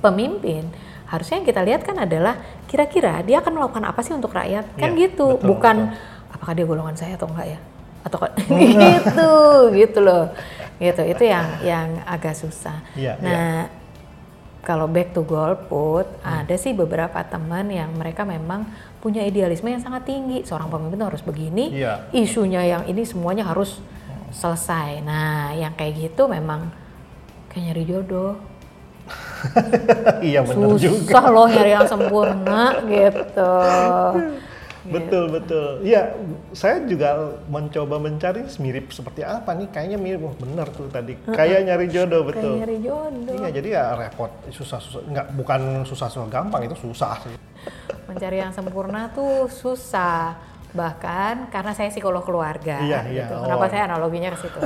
pemimpin 0.00 0.68
harusnya 1.08 1.42
yang 1.42 1.48
kita 1.48 1.60
lihat 1.66 1.80
kan 1.84 1.96
adalah 2.00 2.38
kira-kira 2.64 3.20
dia 3.20 3.42
akan 3.44 3.52
melakukan 3.60 3.84
apa 3.84 4.00
sih 4.00 4.16
untuk 4.16 4.32
rakyat? 4.32 4.64
Kan 4.80 4.96
Iya, 4.96 5.12
gitu. 5.12 5.36
betul, 5.36 5.48
bukan 5.48 5.76
betul. 5.92 6.32
apakah 6.32 6.52
dia 6.56 6.66
golongan 6.68 6.96
saya 6.96 7.18
atau 7.20 7.28
enggak 7.28 7.56
ya 7.56 7.60
atau 8.00 8.16
kok- 8.18 8.36
gitu 8.80 9.30
gitu 9.72 9.98
loh. 10.00 10.32
Gitu 10.76 11.02
itu 11.04 11.22
yang 11.24 11.46
yang 11.60 11.88
agak 12.04 12.32
susah. 12.32 12.80
Iya, 12.92 13.16
nah 13.18 13.68
kalau 14.60 14.84
back 14.84 15.10
to 15.10 15.22
golput 15.22 16.04
Hmm. 16.20 16.40
ada 16.40 16.54
sih 16.54 16.72
beberapa 16.72 17.16
teman 17.22 17.68
yang 17.68 17.92
mereka 17.92 18.24
memang 18.24 18.64
punya 18.98 19.20
idealisme 19.22 19.66
yang 19.66 19.80
sangat 19.80 20.04
tinggi. 20.04 20.40
Seorang 20.42 20.68
pemimpin 20.68 21.00
harus 21.02 21.20
begini 21.20 21.72
Iya. 21.74 22.08
isunya 22.10 22.64
yang 22.66 22.82
ini 22.84 23.02
semuanya 23.02 23.44
harus 23.44 23.80
selesai. 24.30 25.00
Nah 25.00 25.52
yang 25.52 25.72
kayak 25.72 25.96
gitu 26.08 26.24
memang 26.24 26.68
kayak 27.48 27.62
nyari 27.68 27.84
jodoh. 27.84 28.36
Iya 30.22 30.44
benar 30.44 30.76
juga. 30.76 30.92
susah 31.02 31.24
loh 31.26 31.46
nyari 31.46 31.72
yang 31.72 31.82
sempurna 31.84 32.62
gitu 32.84 33.52
Betul 34.80 35.28
betul. 35.28 35.84
Iya, 35.84 36.16
saya 36.56 36.80
juga 36.88 37.36
mencoba 37.46 38.00
mencari 38.00 38.48
mirip 38.56 38.88
seperti 38.90 39.20
apa 39.20 39.52
nih. 39.52 39.68
Kayaknya 39.68 39.98
mirip, 40.00 40.20
oh, 40.24 40.34
bener 40.40 40.64
tuh 40.72 40.88
tadi. 40.88 41.20
Kayak 41.28 41.68
nyari 41.68 41.86
jodoh 41.86 42.24
kayak 42.24 42.30
betul. 42.32 42.52
nyari 42.64 42.76
jodoh 42.80 43.34
Iya, 43.36 43.48
jadi 43.52 43.68
ya 43.76 43.84
repot, 43.92 44.32
susah-susah. 44.48 45.04
Enggak, 45.04 45.26
bukan 45.36 45.60
susah-susah 45.84 46.28
gampang 46.28 46.64
itu 46.64 46.76
susah 46.76 47.20
sih. 47.20 47.36
mencari 48.08 48.40
yang 48.40 48.50
sempurna 48.50 49.12
tuh 49.12 49.46
susah 49.46 50.34
bahkan 50.72 51.46
karena 51.46 51.70
saya 51.70 51.92
psikolog 51.92 52.24
keluarga 52.24 52.80
Iya, 52.80 53.06
iya. 53.06 53.26
gitu. 53.28 53.34
Oh. 53.36 53.44
kenapa 53.44 53.68
saya 53.68 53.82
analoginya 53.86 54.34
ke 54.34 54.38
situ 54.42 54.58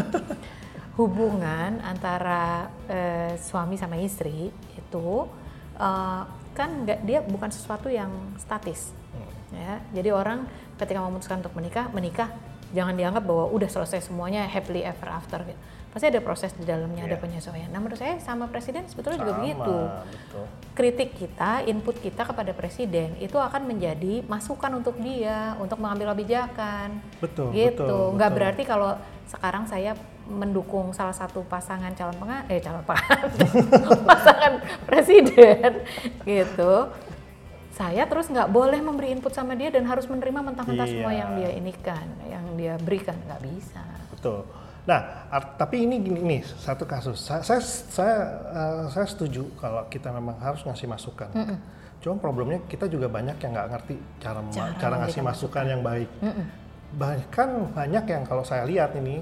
hubungan 0.98 1.82
antara 1.82 2.70
eh, 2.86 3.34
suami 3.36 3.74
sama 3.74 3.98
istri 3.98 4.48
itu 4.78 5.08
eh, 5.74 6.22
kan 6.54 6.68
nggak 6.86 7.02
dia 7.02 7.18
bukan 7.20 7.50
sesuatu 7.50 7.90
yang 7.90 8.08
statis. 8.38 8.94
Ya 9.54 9.74
jadi 9.92 10.10
orang 10.10 10.44
ketika 10.74 10.98
memutuskan 11.00 11.38
untuk 11.38 11.54
menikah 11.54 11.86
menikah 11.90 12.28
jangan 12.70 12.92
dianggap 12.92 13.22
bahwa 13.22 13.46
udah 13.48 13.70
selesai 13.70 14.02
semuanya 14.02 14.50
happily 14.50 14.82
ever 14.82 15.06
after 15.06 15.38
gitu. 15.46 15.60
Pasti 15.94 16.10
ada 16.10 16.18
proses 16.18 16.50
di 16.58 16.66
dalamnya, 16.66 17.06
ada 17.06 17.14
Iya. 17.14 17.22
penyesuaian. 17.22 17.70
Nah 17.70 17.78
menurut 17.78 17.94
saya 17.94 18.18
sama 18.18 18.50
presiden 18.50 18.82
sebetulnya 18.90 19.22
juga 19.22 19.30
Sama, 19.30 19.42
begitu. 19.46 19.76
betul. 20.10 20.44
Kritik 20.74 21.10
kita, 21.14 21.62
input 21.70 22.02
kita 22.02 22.26
kepada 22.26 22.50
presiden 22.50 23.14
itu 23.22 23.38
akan 23.38 23.70
menjadi 23.70 24.26
masukan 24.26 24.74
untuk 24.74 24.98
dia 24.98 25.54
untuk 25.62 25.78
mengambil 25.78 26.10
kebijakan. 26.10 26.98
Betul, 27.22 27.54
gitu. 27.54 27.86
betul, 27.86 28.04
Nggak 28.18 28.26
betul. 28.26 28.38
berarti 28.42 28.62
kalau 28.66 28.90
sekarang 29.24 29.70
saya 29.70 29.94
mendukung 30.26 30.90
salah 30.90 31.14
satu 31.14 31.46
pasangan 31.46 31.94
calon 31.94 32.16
penga 32.16 32.48
eh 32.48 32.58
calon 32.58 32.82
pengantin 32.82 33.54
pasangan 34.08 34.52
presiden 34.82 35.84
gitu 36.24 36.72
saya 37.74 38.06
terus 38.06 38.30
nggak 38.30 38.48
boleh 38.48 38.78
memberi 38.78 39.10
input 39.10 39.34
sama 39.34 39.52
dia 39.52 39.68
dan 39.68 39.82
harus 39.84 40.06
menerima 40.06 40.40
mentah-mentah 40.40 40.86
semua 40.86 41.10
Iya. 41.10 41.20
yang 41.20 41.30
dia 41.34 41.50
inikan 41.52 42.06
yang 42.24 42.44
dia 42.54 42.74
berikan 42.78 43.18
nggak 43.26 43.42
bisa 43.42 43.82
Betul. 44.14 44.46
Nah, 44.84 45.00
tapi 45.56 45.84
ini 45.84 45.96
gini 45.96 46.20
nih 46.20 46.40
satu 46.44 46.84
kasus. 46.84 47.16
Saya 47.16 47.40
saya 47.40 47.60
saya, 47.64 48.16
eh, 48.52 48.84
saya 48.92 49.06
setuju 49.08 49.48
kalau 49.56 49.84
kita 49.88 50.12
memang 50.12 50.36
harus 50.40 50.60
ngasih 50.60 50.88
masukan. 50.88 51.28
Cuma 52.00 52.20
problemnya 52.20 52.60
kita 52.64 52.84
juga 52.84 53.08
banyak 53.08 53.36
yang 53.36 53.52
nggak 53.52 53.68
ngerti 53.72 53.96
cara 54.20 54.40
Cara 54.52 54.72
cara, 54.76 54.94
ngasih 55.00 55.20
memberikan 55.20 55.24
masukan 55.24 55.64
yang 55.68 55.80
baik. 55.80 56.08
Bahkan 56.94 57.74
banyak 57.74 58.04
yang 58.06 58.22
kalau 58.22 58.42
saya 58.42 58.62
lihat 58.62 58.94
ini, 58.94 59.18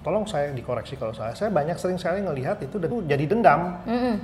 tolong 0.00 0.24
saya 0.24 0.52
dikoreksi 0.52 0.94
kalau 0.94 1.12
saya, 1.12 1.32
saya 1.32 1.48
banyak 1.48 1.76
sering 1.76 1.96
sekali 1.96 2.20
ngelihat 2.20 2.60
itu 2.60 2.76
dan- 2.76 3.04
jadi 3.04 3.24
dendam. 3.24 3.60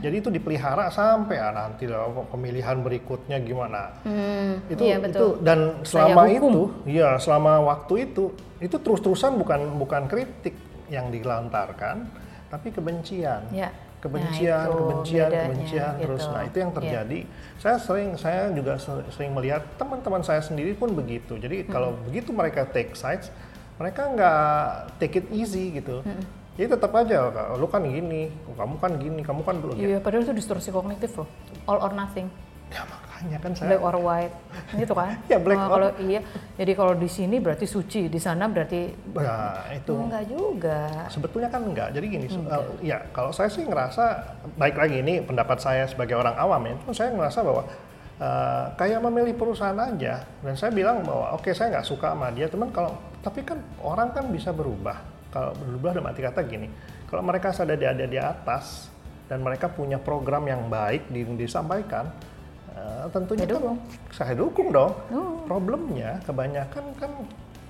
Jadi 0.01 0.17
itu 0.17 0.29
dipelihara 0.29 0.89
sampai 0.89 1.37
ah, 1.39 1.53
nanti 1.53 1.85
lah 1.85 2.05
pemilihan 2.29 2.81
berikutnya 2.81 3.41
gimana. 3.41 3.93
itu 4.69 4.83
iya, 4.83 4.97
itu 5.01 5.29
dan 5.41 5.59
selama 5.83 6.23
itu 6.29 6.63
Iya, 6.85 7.17
selama 7.17 7.53
waktu 7.65 7.95
itu 8.07 8.33
itu 8.61 8.77
terus-terusan 8.77 9.37
bukan 9.37 9.61
bukan 9.77 10.03
kritik 10.09 10.55
yang 10.89 11.09
dilontarkan, 11.09 12.09
tapi 12.49 12.69
kebencian. 12.71 13.49
Ya. 13.51 13.73
Kebencian, 14.05 14.53
Nah, 14.53 14.69
itu 14.69 14.77
kebencian, 14.77 15.27
bedanya, 15.27 15.45
kebencian 15.49 15.91
gitu. 15.91 16.03
terus. 16.05 16.25
Nah, 16.29 16.43
itu 16.45 16.57
yang 16.59 16.69
Iya. 16.69 16.77
terjadi. 16.77 17.19
Saya 17.57 17.77
sering 17.79 18.09
saya 18.15 18.41
juga 18.53 18.73
se- 18.77 19.09
sering 19.11 19.33
melihat 19.33 19.65
teman-teman 19.75 20.21
saya 20.21 20.39
sendiri 20.39 20.73
pun 20.73 20.93
begitu. 20.93 21.35
Jadi 21.35 21.65
kalau 21.65 21.97
begitu 22.05 22.29
mereka 22.31 22.63
take 22.67 22.93
sides, 22.93 23.33
mereka 23.75 24.05
nggak 24.07 24.41
take 24.99 25.17
it 25.17 25.27
easy 25.31 25.73
gitu. 25.73 26.05
Jadi 26.55 26.71
tetap 26.71 26.93
aja, 26.93 27.19
lu 27.55 27.67
kan 27.67 27.83
gini, 27.83 28.29
kamu 28.47 28.77
kan 28.77 28.93
gini, 28.95 29.21
kamu 29.21 29.41
kan 29.41 29.57
belum. 29.57 29.75
iya 29.75 29.99
padahal 29.99 30.23
itu 30.23 30.31
distorsi 30.33 30.69
kognitif 30.69 31.11
loh 31.17 31.27
all 31.65 31.81
or 31.81 31.91
nothing 31.91 32.29
Ya 32.71 32.85
makanya 33.15 33.39
kan 33.39 33.53
saya. 33.55 33.69
Black 33.71 33.83
or 33.87 33.97
white. 34.03 34.35
Gitu 34.75 34.93
kan? 34.95 35.15
Ya, 35.31 35.39
black 35.39 35.61
Nah, 35.63 35.69
kalau 35.71 35.89
iya. 36.03 36.21
Jadi 36.59 36.73
kalau 36.75 36.95
di 36.99 37.07
sini 37.07 37.37
berarti 37.39 37.67
suci 37.71 38.11
di 38.11 38.19
sana 38.19 38.51
berarti 38.51 38.91
Nah, 39.15 39.71
itu. 39.71 39.95
Enggak 39.95 40.25
juga. 40.27 41.07
Sebetulnya 41.07 41.49
kan 41.49 41.63
enggak. 41.63 41.89
Jadi 41.95 42.07
gini, 42.11 42.27
se- 42.27 42.43
uh, 42.43 42.67
ya 42.83 42.99
kalau 43.15 43.31
saya 43.31 43.47
sih 43.47 43.63
ngerasa 43.63 44.05
baik 44.59 44.75
lagi 44.75 44.97
ini 44.99 45.23
pendapat 45.23 45.63
saya 45.63 45.87
sebagai 45.87 46.19
orang 46.19 46.35
awam 46.35 46.61
ya, 46.67 46.73
itu 46.75 46.91
saya 46.91 47.15
ngerasa 47.15 47.39
bahwa 47.47 47.63
uh, 48.19 48.67
kayak 48.75 48.99
memilih 49.07 49.35
perusahaan 49.39 49.79
aja. 49.79 50.27
Dan 50.43 50.55
saya 50.59 50.75
bilang 50.75 51.07
bahwa 51.07 51.39
oke 51.39 51.55
saya 51.55 51.79
nggak 51.79 51.87
suka 51.87 52.11
sama 52.11 52.35
dia, 52.35 52.51
teman 52.51 52.75
kalau 52.75 52.99
tapi 53.23 53.47
kan 53.47 53.63
orang 53.81 54.11
kan 54.11 54.27
bisa 54.29 54.51
berubah. 54.51 54.99
Kalau 55.31 55.51
berubah 55.59 55.99
dalam 55.99 56.11
arti 56.11 56.23
kata 56.23 56.47
gini, 56.47 56.71
kalau 57.11 57.23
mereka 57.27 57.51
di 57.51 57.87
ada 57.87 58.07
di 58.07 58.19
atas 58.19 58.87
dan 59.27 59.43
mereka 59.43 59.67
punya 59.73 59.99
program 59.99 60.47
yang 60.47 60.69
baik 60.71 61.11
di, 61.11 61.27
disampaikan, 61.35 62.07
uh, 62.85 63.09
tentunya 63.09 63.45
Ya 63.45 63.57
kan 63.57 63.61
dukung. 63.65 63.79
saya 64.13 64.33
dukung 64.37 64.69
dong. 64.69 64.93
Oh. 65.09 65.41
Problemnya 65.49 66.21
kebanyakan 66.23 66.85
kan 67.01 67.11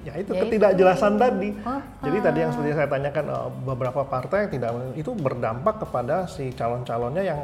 ya 0.04 0.12
itu 0.20 0.30
Ya 0.34 0.40
ketidakjelasan 0.44 1.16
tadi. 1.16 1.54
Ah, 1.64 1.80
Jadi 2.02 2.18
tadi 2.20 2.38
yang 2.44 2.52
seperti 2.52 2.76
saya 2.76 2.88
tanyakan 2.90 3.24
eh, 3.24 3.50
beberapa 3.64 4.02
partai 4.04 4.38
yang 4.44 4.50
tidak 4.52 4.70
itu 4.94 5.10
berdampak 5.16 5.80
kepada 5.80 6.28
si 6.28 6.52
calon-calonnya 6.52 7.24
yang 7.24 7.40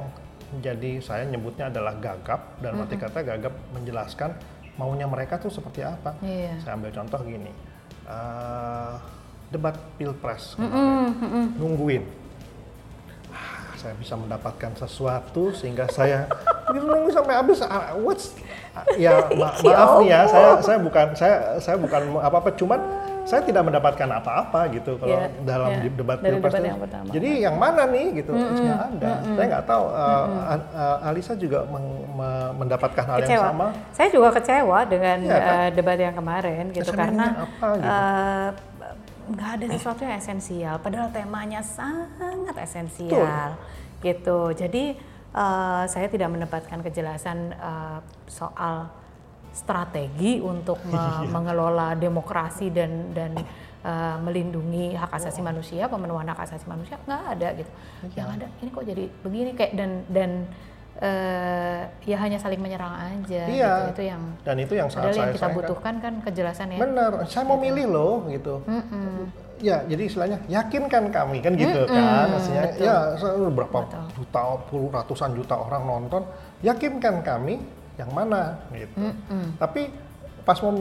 jadi 0.61 0.99
saya 0.99 1.25
nyebutnya 1.25 1.71
adalah 1.71 1.95
gagap 1.97 2.59
dan 2.59 2.75
arti 2.77 2.99
kata 2.99 3.23
gagap 3.23 3.55
menjelaskan 3.71 4.35
maunya 4.77 5.07
mereka 5.07 5.39
tuh 5.39 5.49
seperti 5.49 5.87
apa. 5.87 6.19
Iya. 6.21 6.59
Saya 6.61 6.75
ambil 6.77 6.91
contoh 6.91 7.21
gini, 7.23 7.53
eh, 8.05 8.95
debat 9.49 9.79
pilpres 9.97 10.59
kemarin. 10.59 11.55
nungguin. 11.57 12.05
Saya 13.81 13.97
bisa 13.97 14.13
mendapatkan 14.15 14.77
sesuatu 14.77 15.49
sehingga 15.51 15.89
saya 15.89 16.29
nunggu 16.69 17.09
sampai 17.09 17.33
habis. 17.35 17.65
ah, 17.65 17.97
What's 17.97 18.37
ya 18.95 19.25
ma- 19.41 19.57
maaf 19.57 19.91
nih 19.99 20.09
ya, 20.11 20.21
saya 20.27 20.51
saya 20.61 20.79
bukan 20.79 21.07
saya 21.15 21.37
saya 21.57 21.77
bukan 21.77 22.01
apa 22.15 22.37
apa, 22.39 22.51
cuman 22.55 22.77
saya 23.23 23.41
tidak 23.43 23.63
mendapatkan 23.63 24.09
apa-apa 24.11 24.69
gitu 24.71 24.97
kalau 24.97 25.13
Iya, 25.15 25.29
dalam 25.45 25.71
iya. 25.71 25.81
di- 25.83 25.95
debat 25.95 26.19
pilpres. 26.19 26.53
itu. 26.53 26.67
yang 26.67 26.79
pertama. 26.79 27.09
Jadi 27.09 27.31
yang 27.39 27.57
mana 27.57 27.83
nih 27.87 28.07
gitu? 28.17 28.33
Nggak 28.33 28.81
ada. 28.91 29.13
Saya 29.27 29.47
nggak 29.49 29.65
tahu. 29.67 29.85
uh, 29.87 30.27
An- 30.51 30.71
uh, 30.73 31.07
Alisa 31.07 31.33
juga 31.35 31.59
meng- 31.65 31.89
me- 32.11 32.53
mendapatkan 32.57 33.01
hal 33.03 33.17
yang 33.19 33.29
kecewa. 33.29 33.47
sama. 33.49 33.67
Saya 33.91 34.09
juga 34.11 34.29
kecewa 34.35 34.79
dengan 34.85 35.19
Iya, 35.23 35.39
kan? 35.39 35.57
eh, 35.57 35.69
debat 35.73 35.99
yang 35.99 36.15
kemarin 36.15 36.65
gitu 36.71 36.85
Kesannya 36.87 37.01
karena 37.01 37.27
apa 37.39 37.67
gitu? 37.71 37.87
eh, 37.87 38.49
nggak 39.31 39.51
ada 39.63 39.67
sesuatu 39.71 40.03
yang 40.03 40.19
esensial 40.19 40.75
padahal 40.83 41.09
temanya 41.15 41.63
sangat 41.63 42.55
esensial 42.59 43.55
gitu. 44.03 44.51
Jadi 44.57 44.97
eh, 45.31 45.85
saya 45.87 46.07
tidak 46.11 46.29
mendapatkan 46.33 46.81
kejelasan 46.83 47.55
eh, 47.55 47.99
soal 48.27 48.91
strategi 49.55 50.39
untuk 50.43 50.79
me- 50.91 51.27
mengelola 51.31 51.95
demokrasi 51.95 52.73
dan 52.75 53.13
dan 53.15 53.33
eh, 53.85 54.17
melindungi 54.19 54.97
hak 54.97 55.11
asasi 55.15 55.41
manusia, 55.45 55.87
pemenuhan 55.87 56.27
hak 56.27 56.41
asasi 56.51 56.67
manusia 56.67 56.99
nggak 57.07 57.23
ada 57.39 57.49
gitu. 57.61 57.71
Yang 58.17 58.29
ada 58.41 58.47
ini 58.61 58.69
kok 58.73 58.85
jadi 58.89 59.05
begini 59.23 59.51
kayak 59.55 59.73
dan 59.79 59.91
dan 60.11 60.31
eh, 61.01 61.81
ya 62.05 62.17
hanya 62.19 62.37
saling 62.37 62.61
menyerang 62.61 62.93
aja 62.93 63.43
Iya. 63.43 63.73
gitu. 63.89 63.91
Itu 63.91 64.03
yang 64.07 64.23
Dan 64.41 64.57
itu 64.59 64.75
yang 64.77 64.89
saat 64.89 65.09
padahal 65.09 65.17
yang 65.17 65.33
saya 65.33 65.51
kita 65.51 65.57
butuhkan 65.57 65.95
kan 65.99 66.15
kejelasan 66.23 66.67
ya. 66.71 66.79
Bener, 66.79 67.13
saya 67.25 67.45
mau 67.45 67.57
milih 67.57 67.87
loh 67.89 68.15
gitu. 68.29 68.61
Ya, 69.61 69.85
jadi 69.85 70.03
istilahnya 70.03 70.41
yakinkan 70.47 71.09
kami 71.09 71.41
kan 71.41 71.53
gitu 71.53 71.85
kan. 71.85 72.29
Maksudnya 72.31 72.65
ya 72.77 72.97
se- 73.15 73.37
berapa 73.51 73.79
Betul. 73.83 74.05
juta, 74.15 74.43
puluh 74.69 74.89
ratusan 74.89 75.31
juta 75.35 75.55
orang 75.55 75.83
nonton, 75.85 76.23
yakinkan 76.61 77.21
kami 77.21 77.61
yang 77.97 78.09
mana 78.11 78.57
gitu. 78.71 78.97
Tapi 79.57 79.93
pas 80.41 80.57
mau 80.61 80.73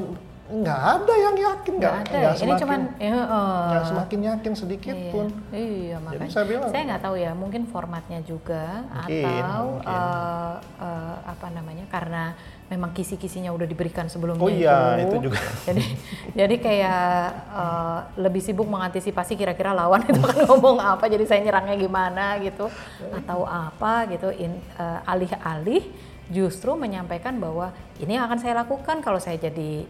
nggak 0.49 0.81
ada 0.81 1.13
yang 1.15 1.35
yakin 1.37 1.73
Nggak 1.77 1.95
ada. 2.01 2.09
nggak 2.11 2.31
Ini 2.31 2.41
semakin 2.41 2.57
cuman 2.59 2.81
ya, 2.97 3.13
eh, 3.13 3.65
nggak 3.69 3.83
semakin 3.85 4.19
yakin 4.25 4.53
sedikit 4.55 4.95
Iya, 4.97 5.11
pun. 5.11 5.25
iya 5.51 5.95
makanya. 5.99 6.25
saya 6.27 6.43
bilang- 6.43 6.73
nggak 6.73 7.01
tahu 7.01 7.15
ya, 7.15 7.31
mungkin 7.33 7.61
formatnya 7.63 8.19
juga 8.21 8.81
Mungkin, 8.83 9.29
atau 9.29 9.63
mungkin. 9.77 9.93
eh, 9.93 10.53
eh, 10.81 11.15
apa 11.23 11.47
namanya 11.49 11.85
karena 11.85 12.23
memang 12.65 12.91
kisi-kisinya 12.91 13.49
udah 13.49 13.65
diberikan 13.65 14.05
sebelumnya 14.05 14.41
Oh 14.41 14.49
iya, 14.49 14.97
itu 14.99 15.15
juga. 15.23 15.37
Jadi 15.69 15.85
jadi 16.33 16.55
kayak 16.57 17.05
eh, 17.51 17.99
lebih 18.17 18.41
sibuk 18.41 18.65
mengantisipasi 18.65 19.33
kira-kira 19.35 19.69
lawan 19.71 20.01
itu 20.09 20.17
akan 20.17 20.49
ngomong 20.49 20.77
apa, 20.79 21.05
jadi 21.05 21.25
saya 21.25 21.45
nyerangnya 21.45 21.77
gimana 21.77 22.37
gitu 22.39 22.65
atau 23.11 23.45
apa 23.45 24.09
gitu 24.09 24.33
in- 24.33 24.65
eh, 24.75 24.99
alih-alih 25.05 25.85
justru 26.27 26.73
menyampaikan 26.73 27.37
bahwa 27.37 27.69
ini 27.97 28.13
yang 28.13 28.25
akan 28.25 28.37
saya 28.37 28.57
lakukan 28.57 28.97
kalau 28.99 29.17
saya 29.17 29.37
jadi 29.39 29.85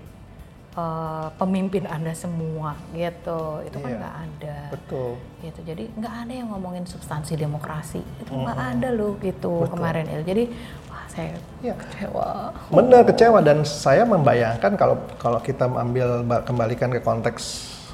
eh, 0.71 1.27
pemimpin 1.35 1.83
anda 1.85 2.13
semua 2.13 2.77
gitu 2.91 3.39
itu 3.63 3.77
kan 3.77 3.89
Iya. 3.89 3.97
nggak 3.97 4.15
ada 4.17 4.57
Betul. 4.69 5.09
gitu 5.39 5.59
jadi 5.63 5.83
nggak 5.91 6.13
ada 6.19 6.33
yang 6.35 6.47
ngomongin 6.49 6.85
substansi 6.85 7.33
demokrasi 7.35 7.99
itu 7.99 8.31
nggak 8.31 8.59
ada 8.75 8.89
loh 8.91 9.17
gitu 9.17 9.63
Betul. 9.63 9.73
kemarin 9.73 10.05
Il. 10.07 10.21
jadi 10.23 10.43
wah 10.87 11.05
saya 11.05 11.33
Iya. 11.59 11.73
kecewa 11.75 12.27
Benar 12.69 13.01
kecewa 13.03 13.39
dan 13.39 13.57
saya 13.61 14.03
membayangkan 14.03 14.71
kalau 14.73 14.95
kalau 15.15 15.39
kita 15.39 15.65
ambil 15.65 16.21
ba- 16.21 16.41
kembalikan 16.41 16.89
ke 16.89 16.99
konteks 16.99 17.43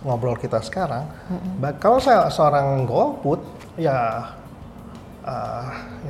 ngobrol 0.01 0.35
kita 0.35 0.61
sekarang, 0.61 1.09
ba- 1.57 1.73
kalau 1.73 1.97
saya 1.97 2.29
seorang 2.29 2.85
golput 2.85 3.41
ya 3.73 4.21
uh, 5.25 5.63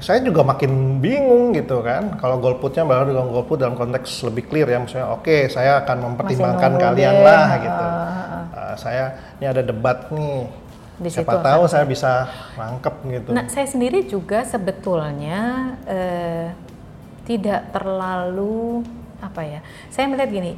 saya 0.03 0.19
juga 0.21 0.43
makin 0.43 0.99
bingung 0.99 1.55
gitu 1.55 1.79
kan. 1.81 2.19
Kalau 2.19 2.37
golputnya 2.43 2.83
baru 2.83 3.15
dengan 3.15 3.31
golput 3.31 3.57
dalam 3.63 3.79
konteks 3.79 4.27
lebih 4.27 4.51
clear 4.51 4.67
ya, 4.67 4.77
maksudnya 4.77 5.07
oke 5.09 5.47
saya 5.47 5.81
akan 5.81 6.13
mempertimbangkan 6.13 6.71
kalian 6.75 7.15
deh, 7.15 7.25
lah 7.25 7.39
ah, 7.47 7.57
gitu. 7.57 7.85
ah. 7.87 8.43
Uh, 8.51 8.75
saya 8.75 9.03
ini 9.39 9.45
ada 9.47 9.63
debat 9.63 10.11
nih. 10.11 10.45
Di 10.95 11.11
Siapa 11.11 11.27
situ 11.27 11.43
tahu 11.43 11.63
saya 11.67 11.83
bisa 11.83 12.11
nangkep 12.55 12.95
gitu. 13.11 13.29
Nah, 13.35 13.51
saya 13.51 13.67
sendiri 13.67 14.07
juga 14.07 14.47
sebetulnya 14.47 15.75
eh, 15.83 16.55
tidak 17.27 17.75
terlalu 17.75 18.79
apa 19.19 19.43
ya? 19.43 19.59
Saya 19.91 20.07
melihat 20.07 20.31
gini, 20.31 20.55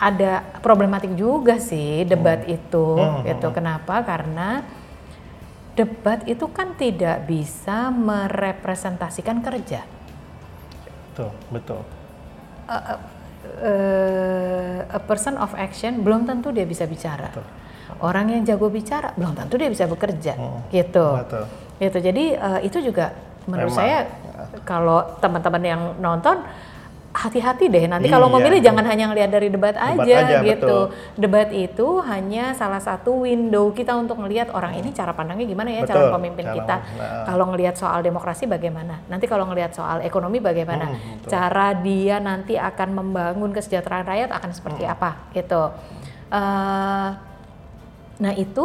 ada 0.00 0.40
problematik 0.64 1.12
juga 1.12 1.60
sih 1.60 2.08
debat 2.08 2.48
itu, 2.48 2.96
Hmm, 2.96 3.28
gitu. 3.28 3.52
Kenapa? 3.52 4.00
Karena 4.08 4.64
debat 5.78 6.26
itu 6.26 6.50
kan 6.50 6.74
tidak 6.74 7.30
bisa 7.30 7.94
merepresentasikan 7.94 9.38
kerja. 9.38 9.86
Betul, 11.14 11.30
betul. 11.54 11.80
Eh, 12.66 12.98
eh, 13.62 14.78
a 14.90 15.00
person 15.06 15.38
of 15.38 15.54
action 15.54 16.02
belum 16.02 16.26
tentu 16.26 16.50
dia 16.50 16.66
bisa 16.66 16.82
bicara. 16.90 17.30
Orang 18.02 18.34
yang 18.34 18.42
jago 18.42 18.66
bicara 18.66 19.14
belum 19.14 19.38
tentu 19.38 19.54
dia 19.54 19.70
bisa 19.70 19.86
bekerja, 19.86 20.34
gitu. 20.74 21.06
Betul. 21.22 21.44
Gitu. 21.78 21.98
Jadi 22.02 22.24
eh, 22.34 22.60
itu 22.66 22.78
juga 22.82 23.14
menurut 23.46 23.72
Memang. 23.72 23.78
saya 23.78 23.98
kalau 24.66 25.16
teman-teman 25.22 25.62
yang 25.62 25.82
nonton 26.02 26.42
hati-hati 27.18 27.66
deh 27.66 27.84
nanti 27.84 28.06
kalau 28.06 28.30
Iya. 28.30 28.34
memilih 28.38 28.60
jangan 28.62 28.84
hanya 28.86 29.10
ngelihat 29.10 29.30
dari 29.30 29.50
debat 29.50 29.74
aja, 29.74 29.98
aja, 29.98 30.38
gitu. 30.40 30.62
betul. 30.62 30.82
Debat 31.18 31.50
itu 31.50 31.86
hanya 32.00 32.54
salah 32.54 32.78
satu 32.78 33.26
window 33.26 33.70
kita 33.70 33.90
untuk 33.92 34.22
melihat 34.22 34.54
orang 34.54 34.78
ini 34.78 34.94
cara 34.94 35.10
pandangnya 35.10 35.42
gimana 35.44 35.66
ya 35.68 35.82
Betul, 35.82 35.98
calon 35.98 36.14
pemimpin 36.14 36.46
cara- 36.46 36.54
kita. 36.54 36.76
nah. 36.94 37.24
Kalau 37.26 37.44
ngelihat 37.50 37.74
soal 37.74 38.00
demokrasi 38.00 38.46
bagaimana? 38.46 39.02
Nanti 39.04 39.26
kalau 39.26 39.44
ngelihat 39.44 39.74
soal 39.74 39.98
ekonomi 40.00 40.38
bagaimana? 40.38 40.86
Hmm, 40.88 41.18
betul. 41.18 41.28
Cara 41.28 41.66
dia 41.74 42.16
nanti 42.18 42.54
akan 42.54 42.88
membangun 42.94 43.50
kesejahteraan 43.50 44.06
rakyat 44.06 44.30
akan 44.30 44.50
seperti 44.52 44.86
Hmm. 44.86 44.94
apa 44.94 45.10
gitu. 45.32 45.62
Eh, 46.28 47.08
nah 48.16 48.32
itu 48.34 48.64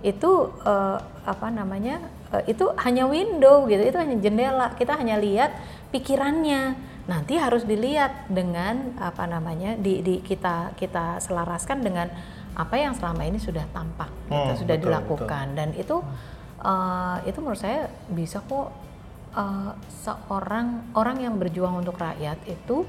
itu 0.00 0.30
eh, 0.62 0.98
apa 1.22 1.46
namanya? 1.50 1.98
eh, 2.30 2.44
itu 2.46 2.70
hanya 2.78 3.04
window 3.04 3.66
gitu. 3.66 3.82
Itu 3.82 3.98
hanya 3.98 4.14
jendela. 4.14 4.70
Kita 4.74 4.94
hanya 4.94 5.18
lihat 5.18 5.50
pikirannya. 5.90 6.86
Nanti 7.08 7.40
harus 7.40 7.64
dilihat 7.64 8.28
dengan 8.28 8.96
apa 9.00 9.24
namanya? 9.24 9.74
di, 9.76 10.04
di 10.04 10.20
kita 10.20 10.76
kita 10.76 11.18
selaraskan 11.18 11.80
dengan 11.80 12.08
apa 12.50 12.74
yang 12.76 12.92
selama 12.92 13.22
ini 13.24 13.38
sudah 13.38 13.62
tampak 13.70 14.10
gitu, 14.26 14.34
Hmm, 14.34 14.58
sudah 14.58 14.76
betul, 14.76 14.84
dilakukan 14.90 15.46
dan 15.54 15.68
itu 15.72 16.02
eh, 16.60 17.16
itu 17.24 17.38
menurut 17.38 17.62
saya 17.62 17.86
bisa 18.10 18.42
kok 18.42 18.74
eh, 19.32 19.72
seorang 20.02 20.90
orang 20.92 21.22
yang 21.22 21.34
berjuang 21.38 21.78
untuk 21.78 21.94
rakyat 21.96 22.42
itu 22.46 22.82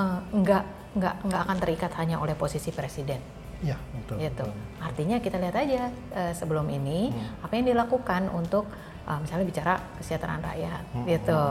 eh, 0.00 0.20
nggak 0.32 0.64
nggak 0.92 1.14
nggak 1.28 1.40
akan 1.44 1.56
terikat 1.60 1.92
hanya 1.96 2.20
oleh 2.20 2.36
posisi 2.36 2.68
presiden 2.72 3.20
Iya, 3.62 3.78
betul. 3.94 4.16
gitu. 4.18 4.42
betul. 4.42 4.50
Artinya 4.82 5.16
kita 5.22 5.36
lihat 5.38 5.54
aja 5.54 5.82
eh, 6.12 6.32
sebelum 6.34 6.66
ini 6.66 7.12
apa 7.40 7.52
yang 7.54 7.68
dilakukan 7.68 8.26
untuk 8.28 8.66
eh, 9.06 9.18
misalnya 9.20 9.46
bicara 9.46 9.74
kesejahteraan 10.00 10.42
rakyat 10.42 10.82
gitu. 11.06 11.42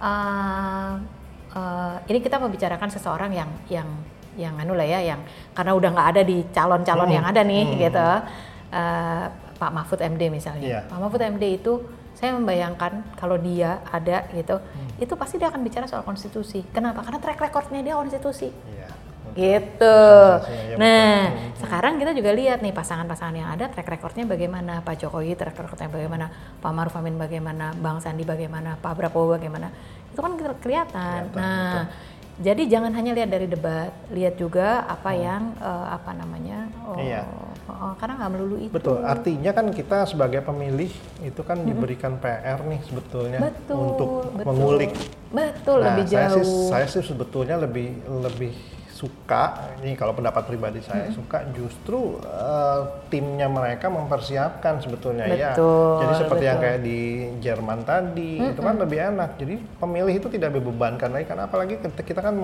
Eh, 0.00 0.92
eh, 1.54 1.96
ini 2.10 2.18
kita 2.22 2.36
membicarakan 2.38 2.88
seseorang 2.90 3.30
yang 3.34 3.50
yang 3.68 3.88
yang 4.38 4.54
anu 4.62 4.78
lah 4.78 4.86
ya, 4.86 5.00
yang 5.02 5.20
karena 5.52 5.72
udah 5.74 5.90
nggak 5.90 6.08
ada 6.16 6.22
di 6.22 6.38
calon-calon 6.54 7.10
yang 7.10 7.26
ada 7.26 7.42
nih 7.42 7.64
gitu. 7.76 8.08
Eh, 8.70 9.26
Pak 9.60 9.70
Mahfud 9.76 10.00
MD 10.00 10.32
misalnya. 10.32 10.64
Iya. 10.64 10.80
Pak 10.88 10.98
Mahfud 10.98 11.20
MD 11.20 11.60
itu 11.60 11.84
saya 12.16 12.32
membayangkan 12.36 13.16
kalau 13.16 13.36
dia 13.40 13.80
ada 13.88 14.28
gitu, 14.36 14.60
itu 15.00 15.12
pasti 15.16 15.40
dia 15.40 15.48
akan 15.48 15.60
bicara 15.64 15.88
soal 15.88 16.04
konstitusi. 16.04 16.64
Kenapa? 16.68 17.00
Karena 17.00 17.16
track 17.20 17.40
recordnya 17.40 17.80
dia 17.80 17.94
konstitusi 17.96 18.52
Iya. 18.52 18.88
Betul. 19.30 19.40
gitu. 19.40 19.98
Ya, 20.70 20.76
nah, 20.76 21.18
betul. 21.30 21.58
sekarang 21.62 21.92
kita 21.96 22.12
juga 22.12 22.30
lihat 22.32 22.58
nih 22.60 22.72
pasangan-pasangan 22.72 23.36
yang 23.36 23.48
ada 23.50 23.70
track 23.70 23.88
recordnya 23.88 24.24
bagaimana, 24.26 24.80
Pak 24.80 24.94
Jokowi 25.00 25.32
track 25.34 25.56
recordnya 25.56 25.88
bagaimana, 25.88 26.26
Pak 26.58 26.72
Maruf 26.72 26.94
Amin 26.94 27.16
bagaimana, 27.16 27.72
Bang 27.74 27.98
Sandi 27.98 28.22
bagaimana, 28.22 28.76
Pak 28.76 28.92
Prabowo 28.94 29.34
bagaimana, 29.34 29.70
itu 30.10 30.18
kan 30.18 30.32
kelihatan. 30.34 30.56
Kelihatan, 30.60 31.20
nah, 31.34 31.86
jadi 32.40 32.72
jangan 32.72 32.96
hanya 32.96 33.12
lihat 33.12 33.28
dari 33.28 33.44
debat, 33.44 33.92
lihat 34.08 34.40
juga 34.40 34.88
apa 34.88 35.12
yang 35.12 35.52
eh, 35.60 35.86
apa 35.92 36.10
namanya, 36.16 36.72
oh, 36.88 36.96
Hmm. 36.96 37.04
Iya. 37.04 37.22
oh, 37.68 37.92
karena 38.00 38.16
nggak 38.16 38.32
melulu 38.32 38.56
itu. 38.58 38.72
Betul, 38.72 39.04
artinya 39.04 39.52
kan 39.52 39.66
kita 39.70 40.08
sebagai 40.08 40.40
pemilih 40.40 40.88
itu 41.20 41.40
kan 41.44 41.60
diberikan 41.60 42.16
PR 42.16 42.64
nih 42.64 42.80
sebetulnya 42.82 43.38
Betul, 43.44 43.76
untuk 43.76 44.08
betul. 44.32 44.46
mengulik. 44.48 44.90
Betul, 45.30 45.78
Nah, 45.78 45.86
lebih 45.94 46.04
saya 46.08 46.26
jauh. 46.32 46.40
sih 46.40 46.44
saya 46.66 46.86
sih 46.88 47.04
sebetulnya 47.04 47.60
lebih 47.60 47.92
lebih 48.08 48.50
suka 49.00 49.44
ini 49.80 49.96
kalau 49.96 50.12
pendapat 50.12 50.44
pribadi 50.44 50.84
saya 50.84 51.08
suka 51.08 51.48
justru 51.50 52.20
eh, 52.20 52.80
timnya 53.08 53.48
mereka 53.48 53.88
mempersiapkan 53.88 54.76
sebetulnya 54.78 55.24
ya. 55.26 55.56
Betul, 55.56 55.96
Jadi 55.98 56.12
seperti 56.18 56.44
yang 56.44 56.58
betul. 56.58 56.68
kayak 56.68 56.80
di 56.82 57.00
Jerman 57.40 57.80
tadi 57.82 58.32
itu 58.44 58.60
kan 58.60 58.76
lebih 58.76 58.98
enak. 59.08 59.30
Jadi 59.34 59.54
pemilih 59.74 60.14
itu 60.14 60.28
tidak 60.28 60.52
dibebankan 60.52 61.08
lagi 61.08 61.24
karena 61.24 61.48
apalagi 61.48 61.80
kita, 61.80 62.02
kita 62.02 62.20
kan 62.20 62.36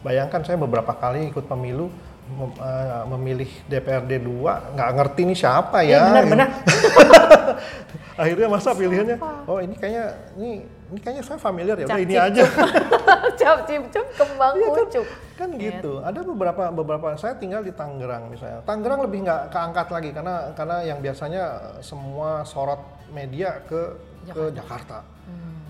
bayangkan 0.00 0.40
saya 0.40 0.56
beberapa 0.56 0.88
kali 0.90 1.28
ikut 1.28 1.44
pemilu 1.44 1.92
mem- 2.30 2.56
eh, 2.56 3.04
memilih 3.06 3.50
DPRD 3.66 4.12
2 4.18 4.72
nggak 4.72 4.90
ngerti 4.96 5.20
nih 5.26 5.36
siapa 5.36 5.84
Iya, 5.84 5.92
ya. 5.92 6.00
benar-benar. 6.08 6.48
Akhirnya 8.20 8.48
masa 8.48 8.72
pilihannya 8.72 9.16
oh 9.44 9.58
ini 9.58 9.74
kayaknya 9.74 10.04
ini 10.34 10.50
ini 10.90 10.98
kayaknya 10.98 11.24
saya 11.24 11.36
familiar 11.36 11.76
ya 11.76 11.84
udah 11.84 12.00
ini 12.00 12.16
aja. 12.16 12.42
Cap 13.36 13.58
cip 13.64 13.82
cup 13.88 14.06
kembang 14.14 14.54
Iya 14.54 14.68
kan, 14.68 14.76
kucuk. 14.82 15.06
kan 15.34 15.48
gitu. 15.54 15.92
Ada 16.00 16.20
beberapa 16.20 16.62
beberapa 16.70 17.06
saya 17.14 17.34
tinggal 17.34 17.60
di 17.60 17.72
Tangerang 17.72 18.28
misalnya. 18.28 18.60
Tangerang 18.62 19.00
lebih 19.02 19.24
nggak 19.24 19.42
keangkat 19.48 19.86
lagi 19.88 20.10
karena 20.10 20.34
karena 20.52 20.76
yang 20.82 20.98
biasanya 20.98 21.44
semua 21.80 22.42
sorot 22.42 22.80
media 23.08 23.60
ke 23.64 23.80
ke 24.26 24.52
Jakarta. 24.52 25.00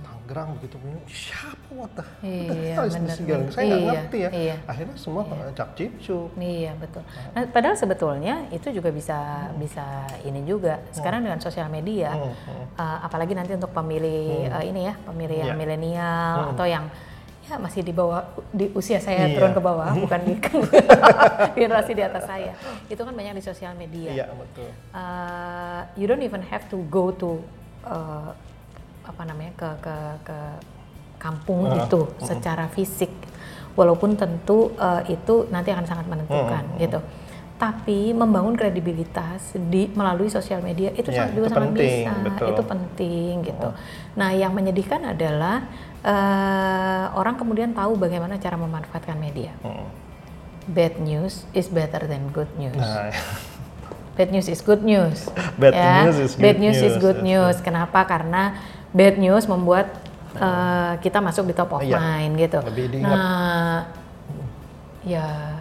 Tangerang 0.01 0.55
begitu 0.55 0.79
punya 0.79 0.95
siapa 1.07 1.71
what 1.75 1.91
the 1.91 2.05
Hmm. 2.23 2.51
Iya, 2.51 2.75
what 2.79 2.87
the 2.87 3.15
bener. 3.19 3.51
Saya 3.51 3.65
nggak 3.67 3.81
Iya, 3.81 3.91
ngerti 3.91 4.19
ya. 4.19 4.31
iya. 4.31 4.55
Akhirnya 4.63 4.95
semua 4.95 5.23
cap 5.53 5.71
cip 5.75 5.91
cup. 5.99 6.31
Iya 6.37 6.73
betul. 6.79 7.03
Nah, 7.35 7.43
padahal 7.51 7.75
sebetulnya 7.75 8.35
itu 8.51 8.69
juga 8.71 8.91
bisa 8.91 9.19
bisa 9.55 9.87
ini 10.23 10.43
juga. 10.43 10.79
Sekarang 10.91 11.23
dengan 11.23 11.39
sosial 11.39 11.67
media, 11.67 12.15
Hmm, 12.15 12.31
hmm. 12.31 12.65
uh, 12.75 12.99
apalagi 13.03 13.35
nanti 13.35 13.55
untuk 13.55 13.71
pemilih 13.71 14.51
uh, 14.51 14.63
ini 14.63 14.87
ya, 14.87 14.95
pemilih 15.03 15.37
yang 15.37 15.51
Iya. 15.51 15.59
milenial 15.59 16.37
atau 16.55 16.67
yang 16.67 16.87
ya 17.51 17.59
masih 17.59 17.83
di 17.83 17.91
bawah 17.91 18.23
di 18.51 18.71
usia 18.73 18.99
saya 18.99 19.27
Iya. 19.27 19.35
turun 19.35 19.51
ke 19.51 19.61
bawah, 19.61 19.91
bukan 19.93 20.21
di 20.23 20.35
generasi 21.59 21.93
di 21.93 22.03
atas 22.03 22.25
saya. 22.25 22.55
Itu 22.87 23.03
kan 23.03 23.11
banyak 23.11 23.35
di 23.35 23.43
sosial 23.43 23.75
media. 23.75 24.11
Iya 24.13 24.27
betul. 24.31 24.71
Uh, 24.91 25.83
you 25.95 26.07
don't 26.07 26.23
even 26.23 26.43
have 26.45 26.63
to 26.67 26.79
go 26.87 27.11
to 27.13 27.43
uh, 27.83 28.31
apa 29.03 29.23
namanya 29.25 29.51
ke 29.57 29.69
ke 29.81 29.97
ke 30.25 30.39
kampung 31.19 31.67
Ah, 31.69 31.83
itu 31.83 32.01
secara 32.19 32.71
fisik 32.71 33.11
walaupun 33.73 34.15
tentu 34.15 34.71
uh, 34.77 35.03
itu 35.05 35.51
nanti 35.51 35.69
akan 35.69 35.85
sangat 35.85 36.07
menentukan 36.07 36.65
Hmm, 36.65 36.79
gitu 36.79 37.01
tapi 37.55 38.17
membangun 38.17 38.57
kredibilitas 38.57 39.53
di 39.53 39.93
melalui 39.93 40.33
sosial 40.33 40.65
media 40.65 40.89
itu 40.91 41.13
Ya, 41.13 41.29
sangat 41.29 41.33
juga 41.35 41.45
itu 41.45 41.53
sangat 41.53 41.69
penting, 41.69 41.93
bisa 41.93 42.13
betul. 42.25 42.47
itu 42.49 42.63
penting 42.65 43.33
gitu 43.45 43.69
nah 44.15 44.31
yang 44.33 44.53
menyedihkan 44.53 45.01
adalah 45.05 45.69
uh, 46.03 47.05
orang 47.15 47.37
kemudian 47.37 47.71
tahu 47.71 47.95
bagaimana 47.95 48.37
cara 48.37 48.57
memanfaatkan 48.57 49.17
media 49.17 49.53
Hmm. 49.61 49.89
bad 50.67 50.99
news 50.99 51.45
is 51.51 51.67
better 51.67 52.05
than 52.05 52.29
good 52.31 52.51
news 52.57 52.77
Nah, 52.77 53.11
Bad 54.11 54.37
news 54.37 54.53
is 54.53 54.61
good 54.61 54.85
news. 54.85 55.33
Bad 55.57 55.73
ya. 55.73 56.05
news 56.05 56.21
is 56.21 56.37
Bad 56.37 56.45
good 56.53 56.59
news 56.61 56.79
is 56.79 56.95
good 57.01 57.25
news. 57.25 57.57
Kenapa? 57.65 58.05
Karena 58.05 58.53
bad 58.93 59.17
news 59.17 59.49
membuat 59.49 59.89
eh, 60.31 60.93
kita 61.01 61.25
masuk 61.25 61.49
di 61.49 61.57
top 61.57 61.73
of 61.73 61.81
Iya. 61.81 61.97
mind 61.97 62.37
gitu. 62.37 62.61
Lebih 62.61 62.87
diingat. 62.93 63.17
Nah, 63.17 63.79
ya 65.01 65.57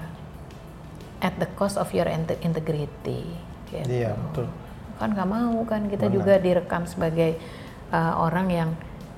at 1.19 1.39
the 1.39 1.47
cost 1.55 1.79
of 1.79 1.87
your 1.89 2.03
inte- 2.05 2.35
integrity. 2.41 3.31
Gitu. 3.71 3.87
iya 3.87 4.11
betul. 4.11 4.51
Kan 4.97 5.15
nggak 5.15 5.29
mau 5.29 5.55
kan 5.63 5.87
kita 5.87 6.11
juga 6.11 6.35
direkam 6.35 6.83
sebagai 6.83 7.39
eh, 7.89 8.13
orang 8.13 8.47
yang 8.51 8.69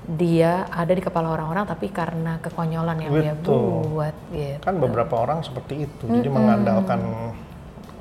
dia 0.02 0.66
ada 0.66 0.90
di 0.90 0.98
kepala 0.98 1.30
orang-orang 1.30 1.62
tapi 1.62 1.86
karena 1.94 2.42
kekonyolan 2.42 2.98
yang 2.98 3.12
dia 3.14 3.34
Betul. 3.38 3.86
buat 3.86 4.16
gitu. 4.34 4.58
Kan 4.66 4.76
beberapa 4.82 5.14
orang 5.14 5.46
seperti 5.46 5.86
itu. 5.86 6.04
Jadi 6.10 6.26
mengandalkan 6.26 7.00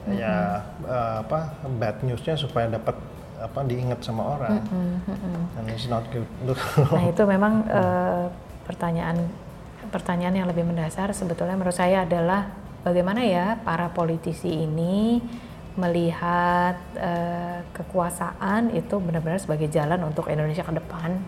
ya 0.10 0.66
eh, 0.82 1.16
apa 1.22 1.62
bad 1.78 2.02
newsnya 2.02 2.34
supaya 2.34 2.66
dapat 2.66 2.98
apa 3.38 3.60
diingat 3.66 4.02
sama 4.02 4.38
orang. 4.38 4.66
And 5.58 5.66
it's 5.70 5.86
not 5.86 6.06
good. 6.10 6.26
Nah 6.98 7.06
itu 7.06 7.24
memang 7.30 7.70
eh, 7.70 8.26
pertanyaan 8.66 9.30
pertanyaan 9.94 10.42
yang 10.42 10.48
lebih 10.50 10.66
mendasar 10.66 11.14
sebetulnya 11.14 11.54
menurut 11.54 11.76
saya 11.76 12.08
adalah 12.08 12.50
bagaimana 12.82 13.22
ya 13.22 13.62
para 13.62 13.94
politisi 13.94 14.66
ini 14.66 15.22
melihat 15.78 16.82
eh, 16.98 17.62
kekuasaan 17.78 18.74
itu 18.74 18.98
benar-benar 18.98 19.38
sebagai 19.38 19.70
jalan 19.70 20.02
untuk 20.02 20.28
Indonesia 20.34 20.66
ke 20.66 20.74
depan 20.74 21.22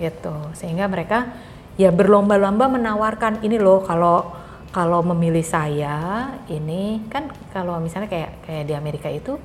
gitu 0.00 0.32
sehingga 0.56 0.88
mereka 0.88 1.30
ya 1.76 1.92
berlomba-lomba 1.92 2.72
menawarkan 2.72 3.44
ini 3.44 3.60
loh 3.60 3.84
kalau 3.84 4.32
kalau 4.70 5.02
memilih 5.02 5.42
saya 5.42 6.30
ini 6.48 7.04
kan 7.10 7.28
kalau 7.50 7.76
misalnya 7.82 8.06
kayak 8.08 8.30
kayak 8.46 8.64
di 8.70 8.74
Amerika 8.74 9.10
itu 9.10 9.36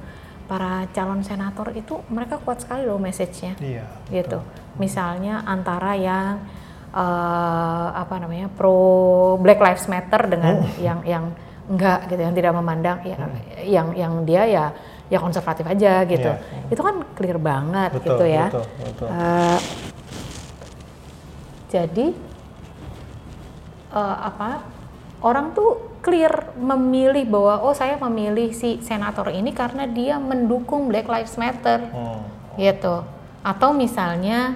para 0.45 0.85
calon 0.93 1.25
senator 1.25 1.73
itu 1.73 1.97
mereka 2.13 2.37
kuat 2.37 2.61
sekali 2.61 2.85
loh 2.85 3.01
message-nya 3.01 3.57
iya. 3.57 3.85
gitu. 4.13 4.37
Misalnya 4.77 5.41
antara 5.41 5.97
yang 5.97 6.45
eh, 6.93 7.87
apa 7.97 8.15
namanya 8.21 8.47
pro 8.53 9.35
Black 9.41 9.57
Lives 9.57 9.89
Matter 9.89 10.29
dengan 10.29 10.61
Oh. 10.61 10.69
yang 10.77 11.01
yang 11.01 11.25
enggak 11.65 12.05
gitu, 12.13 12.21
yang 12.21 12.35
tidak 12.37 12.53
memandang, 12.53 13.01
ya, 13.01 13.17
yang 13.65 13.87
yang 13.97 14.13
dia 14.21 14.45
ya 14.45 14.65
ya 15.09 15.17
konservatif 15.17 15.65
aja 15.65 16.05
gitu. 16.05 16.29
Iya. 16.29 16.69
Itu 16.69 16.81
kan 16.85 17.01
clear 17.17 17.41
banget 17.41 17.97
Betul, 17.97 18.05
gitu 18.13 18.25
ya. 18.29 18.45
betul, 18.53 18.65
betul. 18.85 19.07
Eh, 19.09 19.57
jadi 21.75 22.07
eh, 23.91 24.17
apa 24.23 24.63
orang 25.19 25.51
tuh 25.51 25.99
clear 25.99 26.53
memilih 26.55 27.25
bahwa 27.25 27.65
oh 27.65 27.73
saya 27.73 27.97
memilih 27.97 28.53
si 28.53 28.77
senator 28.79 29.33
ini 29.33 29.49
karena 29.51 29.89
dia 29.89 30.21
mendukung 30.21 30.85
Black 30.87 31.09
Lives 31.09 31.35
Matter 31.35 31.81
Hmm. 31.89 32.21
gitu 32.55 33.01
atau 33.41 33.69
misalnya 33.73 34.55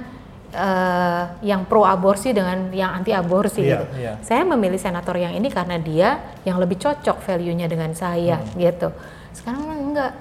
eh, 0.50 1.24
yang 1.46 1.66
pro 1.66 1.86
aborsi 1.86 2.34
dengan 2.34 2.74
yang 2.74 2.90
anti 2.96 3.14
aborsi 3.14 3.62
Iya, 3.62 3.70
gitu. 3.70 3.86
iya. 4.02 4.14
Saya 4.24 4.42
memilih 4.46 4.82
senator 4.82 5.14
yang 5.14 5.34
ini 5.34 5.46
karena 5.46 5.78
dia 5.78 6.10
yang 6.42 6.58
lebih 6.58 6.82
cocok 6.82 7.22
value-nya 7.22 7.70
dengan 7.70 7.94
saya 7.94 8.42
Hmm. 8.42 8.58
gitu. 8.58 8.90
Sekarang 9.30 9.94
enggak. 9.94 10.14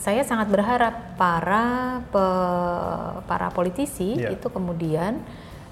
Saya 0.00 0.24
sangat 0.24 0.48
berharap 0.48 1.12
para 1.14 1.64
pe- 2.08 3.16
para 3.28 3.52
politisi 3.52 4.16
Iya. 4.16 4.32
itu 4.32 4.48
kemudian 4.48 5.20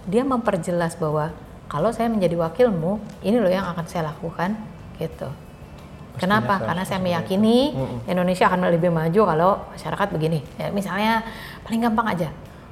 dia 0.05 0.21
memperjelas 0.21 0.95
bahwa 0.95 1.33
kalau 1.65 1.89
saya 1.91 2.09
menjadi 2.09 2.37
wakilmu, 2.39 2.97
ini 3.21 3.37
loh 3.37 3.49
yang 3.49 3.65
akan 3.67 3.85
saya 3.85 4.13
lakukan 4.13 4.53
gitu. 4.97 5.29
Kenapa? 6.19 6.59
saya 6.59 6.67
Karena 6.67 6.85
saya 6.85 7.01
meyakini 7.01 7.73
Mm-mm. 7.73 7.99
Indonesia 8.05 8.45
akan 8.47 8.69
lebih 8.69 8.91
maju 8.91 9.21
kalau 9.25 9.51
masyarakat 9.71 10.09
begini. 10.11 10.41
Ya, 10.57 10.69
misalnya 10.71 11.25
paling 11.63 11.81
gampang 11.81 12.09
aja. 12.11 12.29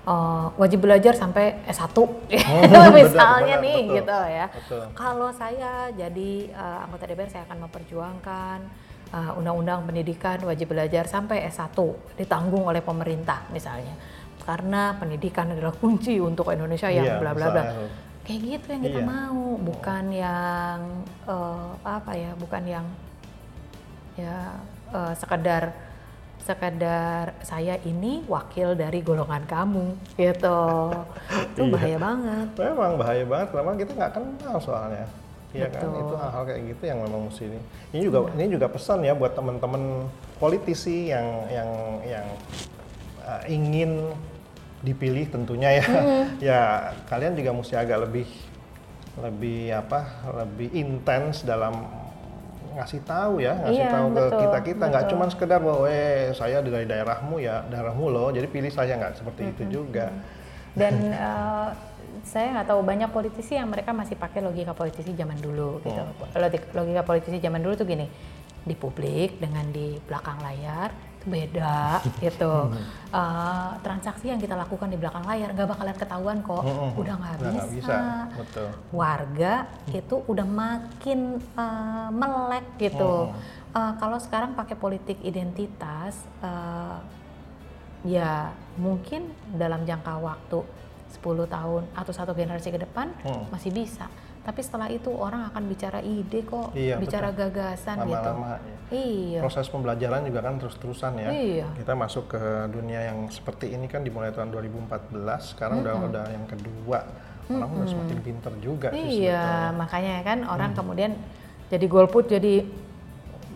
eh, 0.07 0.47
wajib 0.55 0.81
belajar 0.81 1.19
sampai 1.19 1.67
S1 1.67 1.91
benar, 2.31 2.95
misalnya 2.95 3.59
benar, 3.59 3.65
nih 3.65 3.79
betul. 3.83 3.97
gitu 3.97 4.19
ya. 4.31 4.47
Betul. 4.47 4.83
Kalau 4.95 5.29
saya 5.33 5.73
jadi 5.91 6.33
eh, 6.49 6.79
anggota 6.81 7.05
DPR 7.05 7.27
saya 7.27 7.43
akan 7.43 7.67
memperjuangkan 7.67 8.59
eh, 9.09 9.39
undang-undang 9.39 9.85
pendidikan 9.85 10.39
wajib 10.43 10.71
belajar 10.71 11.07
sampai 11.07 11.47
S1 11.47 11.75
ditanggung 12.17 12.65
oleh 12.65 12.81
pemerintah 12.81 13.47
misalnya. 13.51 13.95
Karena 14.43 14.95
pendidikan 14.95 15.51
adalah 15.51 15.75
kunci 15.83 16.19
untuk 16.19 16.51
Indonesia 16.51 16.87
yang 16.87 17.05
Iya, 17.05 17.21
bla 17.21 17.33
bla 17.33 17.47
bla. 17.51 17.65
Kayak 18.27 18.41
gitu 18.43 18.67
yang 18.75 18.83
kita 18.83 19.01
Iya. 19.01 19.07
mau, 19.07 19.43
bukan 19.57 20.05
yang 20.11 20.79
eh, 21.25 21.69
apa 21.83 22.13
ya, 22.15 22.31
bukan 22.35 22.63
yang 22.65 22.87
ya 24.17 24.55
eh, 24.93 25.15
sekedar 25.15 25.71
sekedar 26.41 27.35
saya 27.43 27.75
ini 27.83 28.23
wakil 28.25 28.79
dari 28.79 29.03
golongan 29.03 29.43
kamu 29.45 29.87
gitu. 30.15 30.63
Itu 31.27 31.63
Iya. 31.67 31.73
bahaya 31.75 31.99
banget. 31.99 32.49
Memang 32.55 32.93
bahaya 32.95 33.25
banget, 33.27 33.49
memang 33.51 33.75
kita 33.75 33.91
nggak 33.95 34.13
kenal 34.15 34.57
soalnya. 34.63 35.07
Iya 35.55 35.69
kan, 35.71 35.89
itu 35.89 36.15
hal-hal 36.19 36.43
kayak 36.43 36.63
gitu 36.75 36.83
yang 36.87 36.99
memang 37.07 37.21
mesti 37.31 37.43
ini. 37.47 37.61
Ini 37.95 38.01
juga 38.11 38.19
ini 38.35 38.47
juga 38.51 38.67
pesan 38.67 39.07
ya 39.07 39.15
buat 39.15 39.33
teman-teman 39.39 40.11
politisi 40.43 41.11
yang 41.15 41.27
yang 41.49 41.71
yang 42.03 42.27
uh, 43.25 43.43
ingin 43.47 44.11
dipilih 44.83 45.27
tentunya 45.31 45.81
ya. 45.81 45.87
ya 46.53 46.61
kalian 47.07 47.39
juga 47.39 47.51
mesti 47.57 47.75
agak 47.79 48.11
lebih 48.11 48.29
lebih 49.17 49.73
apa? 49.73 50.01
lebih 50.45 50.69
intens 50.77 51.47
dalam 51.47 51.89
ngasih 52.77 53.01
tahu 53.09 53.41
ya, 53.41 53.57
ngasih 53.57 53.85
Iya, 53.89 53.95
tahu 53.97 54.07
ke 54.07 54.15
betul, 54.21 54.41
kita 54.45 54.59
kita 54.69 54.85
nggak 54.93 55.07
cuma 55.09 55.25
sekedar 55.33 55.61
bahwa 55.65 55.89
eh 55.89 56.29
saya 56.37 56.61
dari 56.61 56.85
daerahmu 56.85 57.41
ya 57.41 57.65
daerahmu 57.73 58.13
loh, 58.13 58.29
jadi 58.29 58.45
pilih 58.45 58.69
saya 58.69 59.01
nggak 59.01 59.17
seperti 59.17 59.43
itu 59.57 59.81
juga. 59.81 60.13
Dan 60.77 61.09
eh, 61.17 61.69
saya 62.27 62.51
nggak 62.53 62.69
tahu 62.69 62.83
banyak 62.83 63.07
politisi 63.09 63.55
yang 63.55 63.71
mereka 63.71 63.91
masih 63.91 64.15
pakai 64.15 64.43
logika 64.43 64.75
politisi 64.75 65.15
zaman 65.15 65.39
dulu 65.39 65.79
gitu. 65.81 66.03
Logik- 66.35 66.71
Logika 66.73 67.03
politisi 67.03 67.39
zaman 67.39 67.63
dulu 67.63 67.75
tuh 67.75 67.87
gini, 67.87 68.11
di 68.61 68.75
publik 68.75 69.39
dengan 69.39 69.63
di 69.71 69.95
belakang 70.03 70.43
layar 70.43 70.91
itu 70.91 71.27
beda 71.29 72.03
gitu. 72.25 72.75
Eh, 73.09 73.71
transaksi 73.81 74.27
yang 74.27 74.37
kita 74.37 74.55
lakukan 74.55 74.87
di 74.87 74.99
belakang 74.99 75.23
layar 75.23 75.51
nggak 75.51 75.71
bakalan 75.71 75.95
ketahuan 75.95 76.39
kok. 76.41 76.63
Mm-mm. 76.63 76.91
Udah 76.97 77.15
nggak 77.17 77.33
Udah 77.33 77.47
bisa. 77.47 77.55
nggak 77.55 77.71
bisa, 77.71 77.99
betul. 78.35 78.69
Warga 78.91 79.55
itu 79.89 80.17
udah 80.27 80.47
makin 80.47 81.19
eh, 81.39 82.09
melek 82.11 82.67
gitu. 82.77 83.31
Eh, 83.71 83.93
kalau 83.97 84.19
sekarang 84.19 84.53
pakai 84.53 84.75
politik 84.75 85.23
identitas, 85.23 86.15
eh, 86.43 86.99
ya 88.05 88.51
mungkin 88.77 89.27
dalam 89.53 89.83
jangka 89.83 90.15
waktu 90.17 90.59
10 91.17 91.49
tahun 91.49 91.83
atau 91.93 92.13
satu 92.13 92.33
generasi 92.33 92.69
ke 92.69 92.79
depan 92.79 93.11
Hmm. 93.25 93.49
masih 93.49 93.73
bisa. 93.73 94.07
Tapi 94.47 94.63
setelah 94.63 94.87
itu 94.87 95.11
orang 95.11 95.51
akan 95.51 95.67
bicara 95.67 95.99
ide 95.99 96.47
kok, 96.47 96.71
Iya, 96.71 97.03
bicara 97.03 97.35
gagasan 97.35 97.99
gitu. 98.07 98.15
Lama-lama 98.15 98.63
ya. 98.63 98.77
Iya. 98.87 99.41
proses 99.43 99.67
pembelajaran 99.67 100.23
juga 100.23 100.39
kan 100.39 100.55
terus-terusan 100.63 101.13
ya. 101.19 101.29
Iya. 101.35 101.67
Kita 101.75 101.99
masuk 101.99 102.31
ke 102.31 102.43
dunia 102.71 103.11
yang 103.11 103.27
seperti 103.27 103.75
ini 103.75 103.91
kan 103.91 104.07
dimulai 104.07 104.31
tahun 104.31 104.55
2014, 104.55 105.51
sekarang 105.51 105.83
udah 105.83 105.95
udah 106.07 106.25
yang 106.31 106.47
kedua. 106.47 107.03
Orang 107.47 107.71
udah 107.75 107.87
semakin 107.87 108.19
pinter 108.23 108.53
juga 108.59 108.91
sih 108.91 109.27
Iya, 109.27 109.71
makanya 109.75 110.23
kan 110.23 110.39
orang 110.47 110.75
kemudian 110.75 111.15
jadi 111.67 111.87
golput 111.87 112.27
jadi 112.27 112.63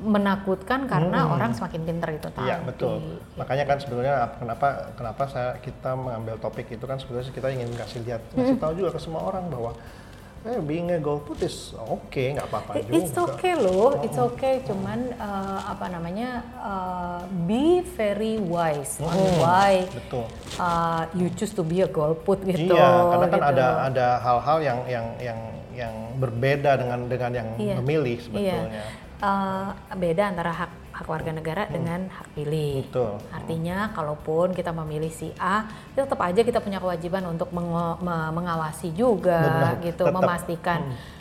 menakutkan 0.00 0.88
karena 0.88 1.28
orang 1.28 1.52
semakin 1.52 1.80
pinter 1.84 2.10
itu 2.10 2.28
tadi. 2.28 2.48
Iya 2.48 2.56
betul. 2.64 3.20
Makanya 3.36 3.64
kan 3.64 3.76
sebetulnya 3.78 4.14
ap- 4.24 4.38
kenapa 4.40 4.68
kenapa 4.96 5.22
saya 5.28 5.50
kita 5.60 5.92
mengambil 5.92 6.40
topik 6.40 6.66
itu 6.68 6.84
kan 6.84 6.96
sebetulnya 6.96 7.28
kita 7.28 7.48
ingin 7.52 7.68
kasih 7.76 8.00
lihat, 8.02 8.22
kasih 8.32 8.56
tahu 8.56 8.72
juga 8.74 8.90
ke 8.96 9.00
semua 9.00 9.22
orang 9.22 9.46
bahwa 9.46 9.72
eh 10.40 10.56
being 10.56 10.88
a 10.88 10.96
golput 10.96 11.36
is 11.44 11.76
oke, 11.76 12.16
nggak 12.16 12.48
apa-apa 12.48 12.80
juga. 12.80 12.96
It's 12.96 13.12
okay 13.12 13.52
loh, 13.52 14.00
it's 14.00 14.16
okay. 14.16 14.64
Cuman 14.64 15.12
eh, 15.12 15.60
apa 15.68 15.92
namanya, 15.92 16.40
eh, 16.64 17.20
be 17.44 17.84
very 17.84 18.40
wise 18.40 18.96
on 18.98 19.12
Hmm, 19.12 19.36
why 19.36 19.84
Betul. 19.92 20.24
uh, 20.56 21.04
you 21.12 21.28
choose 21.30 21.52
to 21.52 21.60
be 21.60 21.84
a 21.84 21.88
golput 21.88 22.40
gitu. 22.40 22.72
Iya, 22.72 22.88
karena 23.12 23.26
kan 23.28 23.36
gitu. 23.36 23.52
ada 23.52 23.66
ada 23.84 24.06
hal-hal 24.24 24.58
yang 24.64 24.78
yang 24.88 25.06
yang 25.20 25.38
yang 25.70 25.94
berbeda 26.16 26.72
dengan 26.76 26.98
dengan 27.04 27.30
yang 27.36 27.48
Iya. 27.60 27.74
memilih 27.76 28.18
Iya. 28.32 28.64
Eh, 29.20 29.68
beda 29.92 30.32
antara 30.32 30.48
hak 30.48 30.72
hak 30.96 31.04
warga 31.04 31.32
negara 31.32 31.68
dengan 31.68 32.08
hak 32.08 32.32
pilih. 32.32 32.80
Hmm. 32.80 32.84
Betul. 32.88 33.12
Artinya, 33.32 33.78
kalaupun 33.92 34.52
kita 34.52 34.72
memilih 34.72 35.12
si 35.12 35.28
A, 35.36 35.68
tetap 35.92 36.20
aja 36.20 36.40
kita 36.40 36.60
punya 36.60 36.80
kewajiban 36.80 37.24
untuk 37.24 37.52
mengo- 37.52 38.00
me- 38.00 38.32
mengawasi 38.32 38.92
juga, 38.92 39.76
Benar, 39.76 39.84
gitu, 39.84 40.04
tetap. 40.08 40.16
memastikan. 40.16 40.80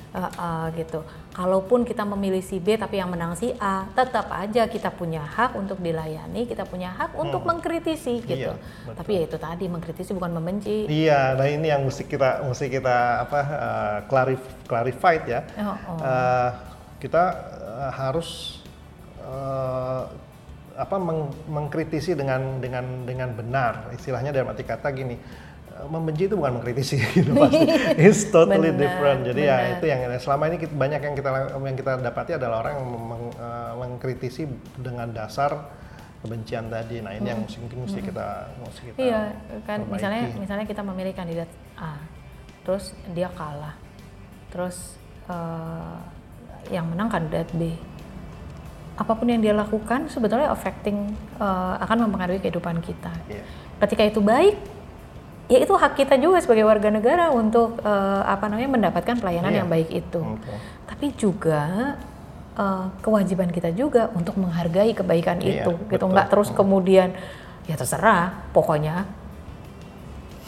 eh, 0.10 0.26
eh, 0.26 0.68
gitu. 0.74 1.06
Kalaupun 1.38 1.86
kita 1.86 2.02
memilih 2.02 2.42
si 2.42 2.58
B 2.58 2.74
tapi 2.74 2.98
yang 2.98 3.14
menang 3.14 3.38
si 3.38 3.54
A, 3.62 3.86
tetap 3.94 4.26
aja 4.34 4.66
kita 4.66 4.90
punya 4.90 5.22
hak 5.22 5.54
untuk 5.54 5.78
dilayani, 5.78 6.50
kita 6.50 6.66
punya 6.66 6.90
hak 6.90 7.14
untuk 7.14 7.46
mengkritisi 7.46 8.26
gitu. 8.26 8.50
Iya, 8.50 8.58
betul. 8.58 8.96
Tapi 8.98 9.12
ya 9.14 9.22
itu 9.30 9.38
tadi 9.38 9.70
mengkritisi 9.70 10.12
bukan 10.18 10.34
membenci. 10.34 10.90
Iya, 10.90 11.38
nah 11.38 11.46
ini 11.46 11.70
yang 11.70 11.86
mesti 11.86 12.10
kita 12.10 12.42
mesti 12.42 12.74
kita 12.74 13.22
apa 13.22 13.40
uh, 13.46 13.98
clarif 14.10 14.42
clarified 14.66 15.24
ya. 15.30 15.46
Oh, 15.62 15.78
oh. 15.78 16.02
Uh, 16.02 16.50
kita 17.00 17.24
uh, 17.58 17.92
harus 17.92 18.60
uh, 19.20 20.04
apa 20.76 20.96
meng- 20.96 21.36
mengkritisi 21.48 22.14
dengan 22.14 22.60
dengan 22.60 23.04
dengan 23.04 23.32
benar. 23.32 23.92
Istilahnya 23.92 24.32
dalam 24.32 24.52
arti 24.52 24.64
kata 24.64 24.92
gini, 24.92 25.16
uh, 25.74 25.88
membenci 25.88 26.28
itu 26.28 26.36
bukan 26.36 26.60
mengkritisi 26.60 27.00
gitu 27.16 27.32
pasti. 27.34 27.66
It's 28.08 28.28
totally 28.28 28.70
Benar, 28.70 28.80
different. 28.80 29.20
Jadi 29.26 29.42
ya 29.44 29.58
benar. 29.58 29.74
itu 29.76 29.86
yang 29.88 30.00
selama 30.18 30.44
ini 30.48 30.58
kita- 30.58 30.76
banyak 30.76 31.02
yang 31.02 31.16
kita 31.16 31.30
yang 31.56 31.78
kita 31.78 31.92
dapati 32.00 32.32
adalah 32.36 32.56
orang 32.64 32.74
yang 32.78 32.88
meng- 32.88 33.36
uh, 33.36 33.74
mengkritisi 33.76 34.44
dengan 34.76 35.12
dasar 35.12 35.52
kebencian 36.20 36.68
tadi. 36.68 37.00
Nah, 37.00 37.16
ini 37.16 37.28
yang 37.28 37.44
mesti, 37.44 37.58
mungkin 37.58 37.80
mesti 37.88 38.00
kita 38.04 38.28
mesti 38.60 38.82
kita 38.92 38.98
Iya, 39.00 39.22
kan 39.64 39.80
perbaiki. 39.80 39.94
misalnya 39.96 40.22
misalnya 40.36 40.66
kita 40.68 40.82
memilih 40.84 41.14
kandidat 41.16 41.48
A, 41.80 41.96
terus 42.68 42.92
dia 43.16 43.32
kalah, 43.32 43.80
terus 44.52 45.00
eh, 45.32 46.00
yang 46.68 46.86
menang 46.86 47.08
kandidat 47.08 47.48
B. 47.56 47.72
Apa 49.00 49.16
pun 49.16 49.32
yang 49.32 49.40
dia 49.40 49.56
lakukan 49.56 50.12
sebetulnya 50.12 50.52
affecting 50.52 51.08
eh, 51.40 51.74
akan 51.80 52.12
mempengaruhi 52.12 52.44
kehidupan 52.44 52.84
kita. 52.84 53.12
Iya. 53.32 53.44
Ketika 53.80 54.04
itu 54.04 54.20
baik, 54.20 54.60
ya 55.48 55.64
itu 55.64 55.72
hak 55.72 55.96
kita 55.96 56.20
juga 56.20 56.44
sebagai 56.44 56.68
warga 56.68 56.92
negara 56.92 57.32
untuk 57.32 57.80
eh, 57.80 58.22
apa 58.28 58.52
namanya 58.52 58.70
mendapatkan 58.76 59.16
pelayanan 59.18 59.56
Iya. 59.56 59.60
yang 59.64 59.70
baik 59.72 59.90
itu. 59.90 60.20
Betul. 60.20 60.58
Tapi 60.84 61.06
juga 61.16 61.64
eh, 62.60 62.86
kewajiban 63.00 63.48
kita 63.50 63.72
juga 63.72 64.12
untuk 64.12 64.36
menghargai 64.36 64.92
kebaikan 64.92 65.40
Iya, 65.40 65.64
itu, 65.64 65.72
gitu 65.88 65.96
betul. 65.96 66.12
nggak 66.12 66.28
terus 66.28 66.50
kemudian 66.52 67.16
ya 67.72 67.80
terserah, 67.80 68.52
pokoknya 68.52 69.08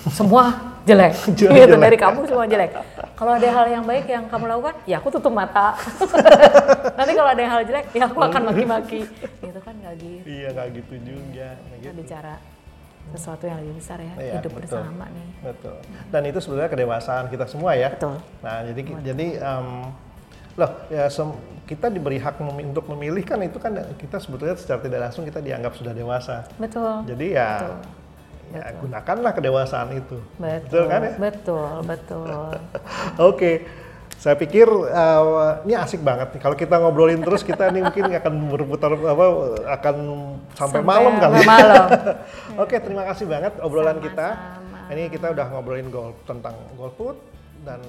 semua 0.10 0.71
jelek, 0.82 1.14
Jelek, 1.38 1.54
gitu 1.56 1.68
jelek. 1.70 1.84
dari 1.84 1.98
kamu 1.98 2.20
semua 2.26 2.46
jelek. 2.46 2.72
Kalau 3.14 3.32
ada 3.32 3.48
hal 3.48 3.66
yang 3.70 3.84
baik 3.84 4.06
yang 4.06 4.26
kamu 4.26 4.46
lakukan, 4.48 4.76
ya 4.84 4.98
aku 4.98 5.10
tutup 5.10 5.30
mata. 5.30 5.78
Nanti 6.98 7.12
kalau 7.14 7.30
ada 7.30 7.38
yang 7.38 7.52
hal 7.52 7.62
jelek, 7.64 7.86
ya 7.92 8.04
aku 8.04 8.20
akan 8.20 8.42
maki-maki. 8.48 9.02
Gitu 9.38 9.60
kan 9.60 9.74
nggak 9.76 9.96
gitu. 9.96 10.26
Iya 10.26 10.48
nggak 10.52 10.68
gitu 10.74 10.96
juga. 11.02 11.48
Kita 11.60 11.78
gitu. 11.84 11.98
bicara 11.98 12.34
sesuatu 13.12 13.44
yang 13.44 13.58
lebih 13.60 13.76
besar 13.76 13.98
ya, 13.98 14.14
Iya, 14.16 14.34
hidup 14.40 14.52
betul. 14.54 14.78
bersama 14.78 15.06
nih. 15.10 15.28
Betul. 15.44 15.78
Dan 16.08 16.22
itu 16.24 16.40
sebenarnya 16.40 16.70
kedewasaan 16.70 17.26
kita 17.28 17.46
semua 17.46 17.72
ya. 17.74 17.90
Betul. 17.92 18.16
Nah 18.40 18.58
jadi 18.64 18.82
jadi 19.04 19.26
em, 19.38 19.68
loh 20.54 20.72
ya 20.88 21.06
sem- 21.08 21.40
kita 21.64 21.88
diberi 21.88 22.18
hak 22.18 22.36
memi- 22.38 22.68
untuk 22.68 22.84
memilih 22.88 23.24
kan 23.24 23.40
itu 23.40 23.56
kan 23.56 23.72
kita 23.96 24.20
sebetulnya 24.20 24.54
secara 24.54 24.82
tidak 24.82 25.00
langsung 25.02 25.24
kita 25.24 25.40
dianggap 25.40 25.74
sudah 25.74 25.94
dewasa. 25.94 26.44
Betul. 26.58 27.08
Jadi 27.08 27.28
ya, 27.32 27.80
ya 28.52 28.76
gunakanlah 28.78 29.32
kedewasaan 29.32 29.90
itu. 29.96 30.18
Betul, 30.38 30.84
kan 30.92 31.02
ya? 31.08 31.14
betul, 31.18 31.72
betul. 31.88 32.48
Oke. 33.32 33.52
Saya 34.22 34.38
pikir 34.38 34.70
uh, 34.70 35.66
ini 35.66 35.74
asik 35.74 36.06
banget 36.06 36.38
nih. 36.38 36.42
Kalau 36.46 36.54
kita 36.54 36.78
ngobrolin 36.78 37.26
terus 37.26 37.42
kita 37.42 37.74
nih 37.74 37.82
mungkin 37.82 38.06
akan 38.22 38.34
berputar 38.54 38.94
apa 38.94 39.26
akan 39.82 39.96
sampai, 40.54 40.78
Sampai 40.78 40.82
malam 40.86 41.14
kali. 41.18 41.42
malam. 41.42 41.88
Oke, 42.62 42.78
terima 42.78 43.02
kasih 43.10 43.26
banget 43.26 43.58
obrolan 43.66 43.98
kita. 43.98 44.38
Sama-sama. 44.38 44.94
Ini 44.94 45.10
kita 45.10 45.34
udah 45.34 45.46
ngobrolin 45.50 45.90
golf 45.90 46.22
tentang 46.30 46.54
golput 46.78 47.18
dan 47.66 47.82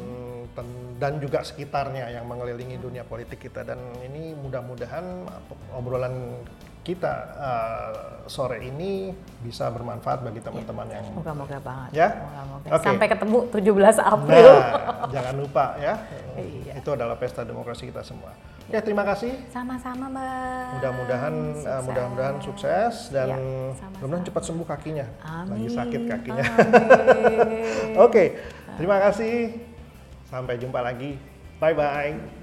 dan 0.97 1.17
juga 1.21 1.45
sekitarnya 1.45 2.13
yang 2.13 2.25
mengelilingi 2.29 2.77
dunia 2.77 3.05
politik 3.05 3.41
kita 3.41 3.65
dan 3.65 3.81
ini 4.05 4.37
mudah-mudahan 4.37 5.29
obrolan 5.73 6.41
kita 6.83 7.15
uh, 7.39 7.91
sore 8.27 8.59
ini 8.67 9.15
bisa 9.39 9.71
bermanfaat 9.71 10.27
bagi 10.27 10.43
teman-teman 10.43 10.87
yang 10.91 11.07
Moga-moga 11.15 11.59
banget. 11.63 11.91
Ya? 11.95 12.09
Moga-moga. 12.19 12.69
Oke. 12.75 12.83
Sampai 12.83 13.07
ketemu 13.07 13.39
17 13.55 14.03
April. 14.03 14.47
Nah, 14.51 15.07
jangan 15.15 15.35
lupa 15.39 15.65
ya. 15.79 15.95
Iya. 16.35 16.73
Itu 16.83 16.91
adalah 16.95 17.15
pesta 17.19 17.47
demokrasi 17.47 17.87
kita 17.87 18.03
semua. 18.03 18.35
Ya, 18.71 18.83
terima 18.83 19.03
kasih. 19.07 19.35
Sama-sama, 19.51 20.11
Mbak. 20.11 20.67
Mudah-mudahan 20.79 21.35
uh, 21.67 21.83
mudah-mudahan 21.87 22.37
sukses 22.43 23.11
dan 23.11 23.31
Ya, 23.31 23.39
mudah-mudahan 23.99 24.25
cepat 24.27 24.43
sembuh 24.47 24.67
kakinya. 24.67 25.07
Lagi 25.51 25.69
sakit 25.71 26.01
Amin. 26.03 26.11
kakinya. 26.11 26.45
Amin. 26.47 27.95
Oke, 28.07 28.39
terima 28.79 28.99
kasih. 29.03 29.61
Sampai 30.27 30.59
jumpa 30.59 30.83
lagi. 30.83 31.19
Bye 31.63 31.75
bye. 31.79 32.42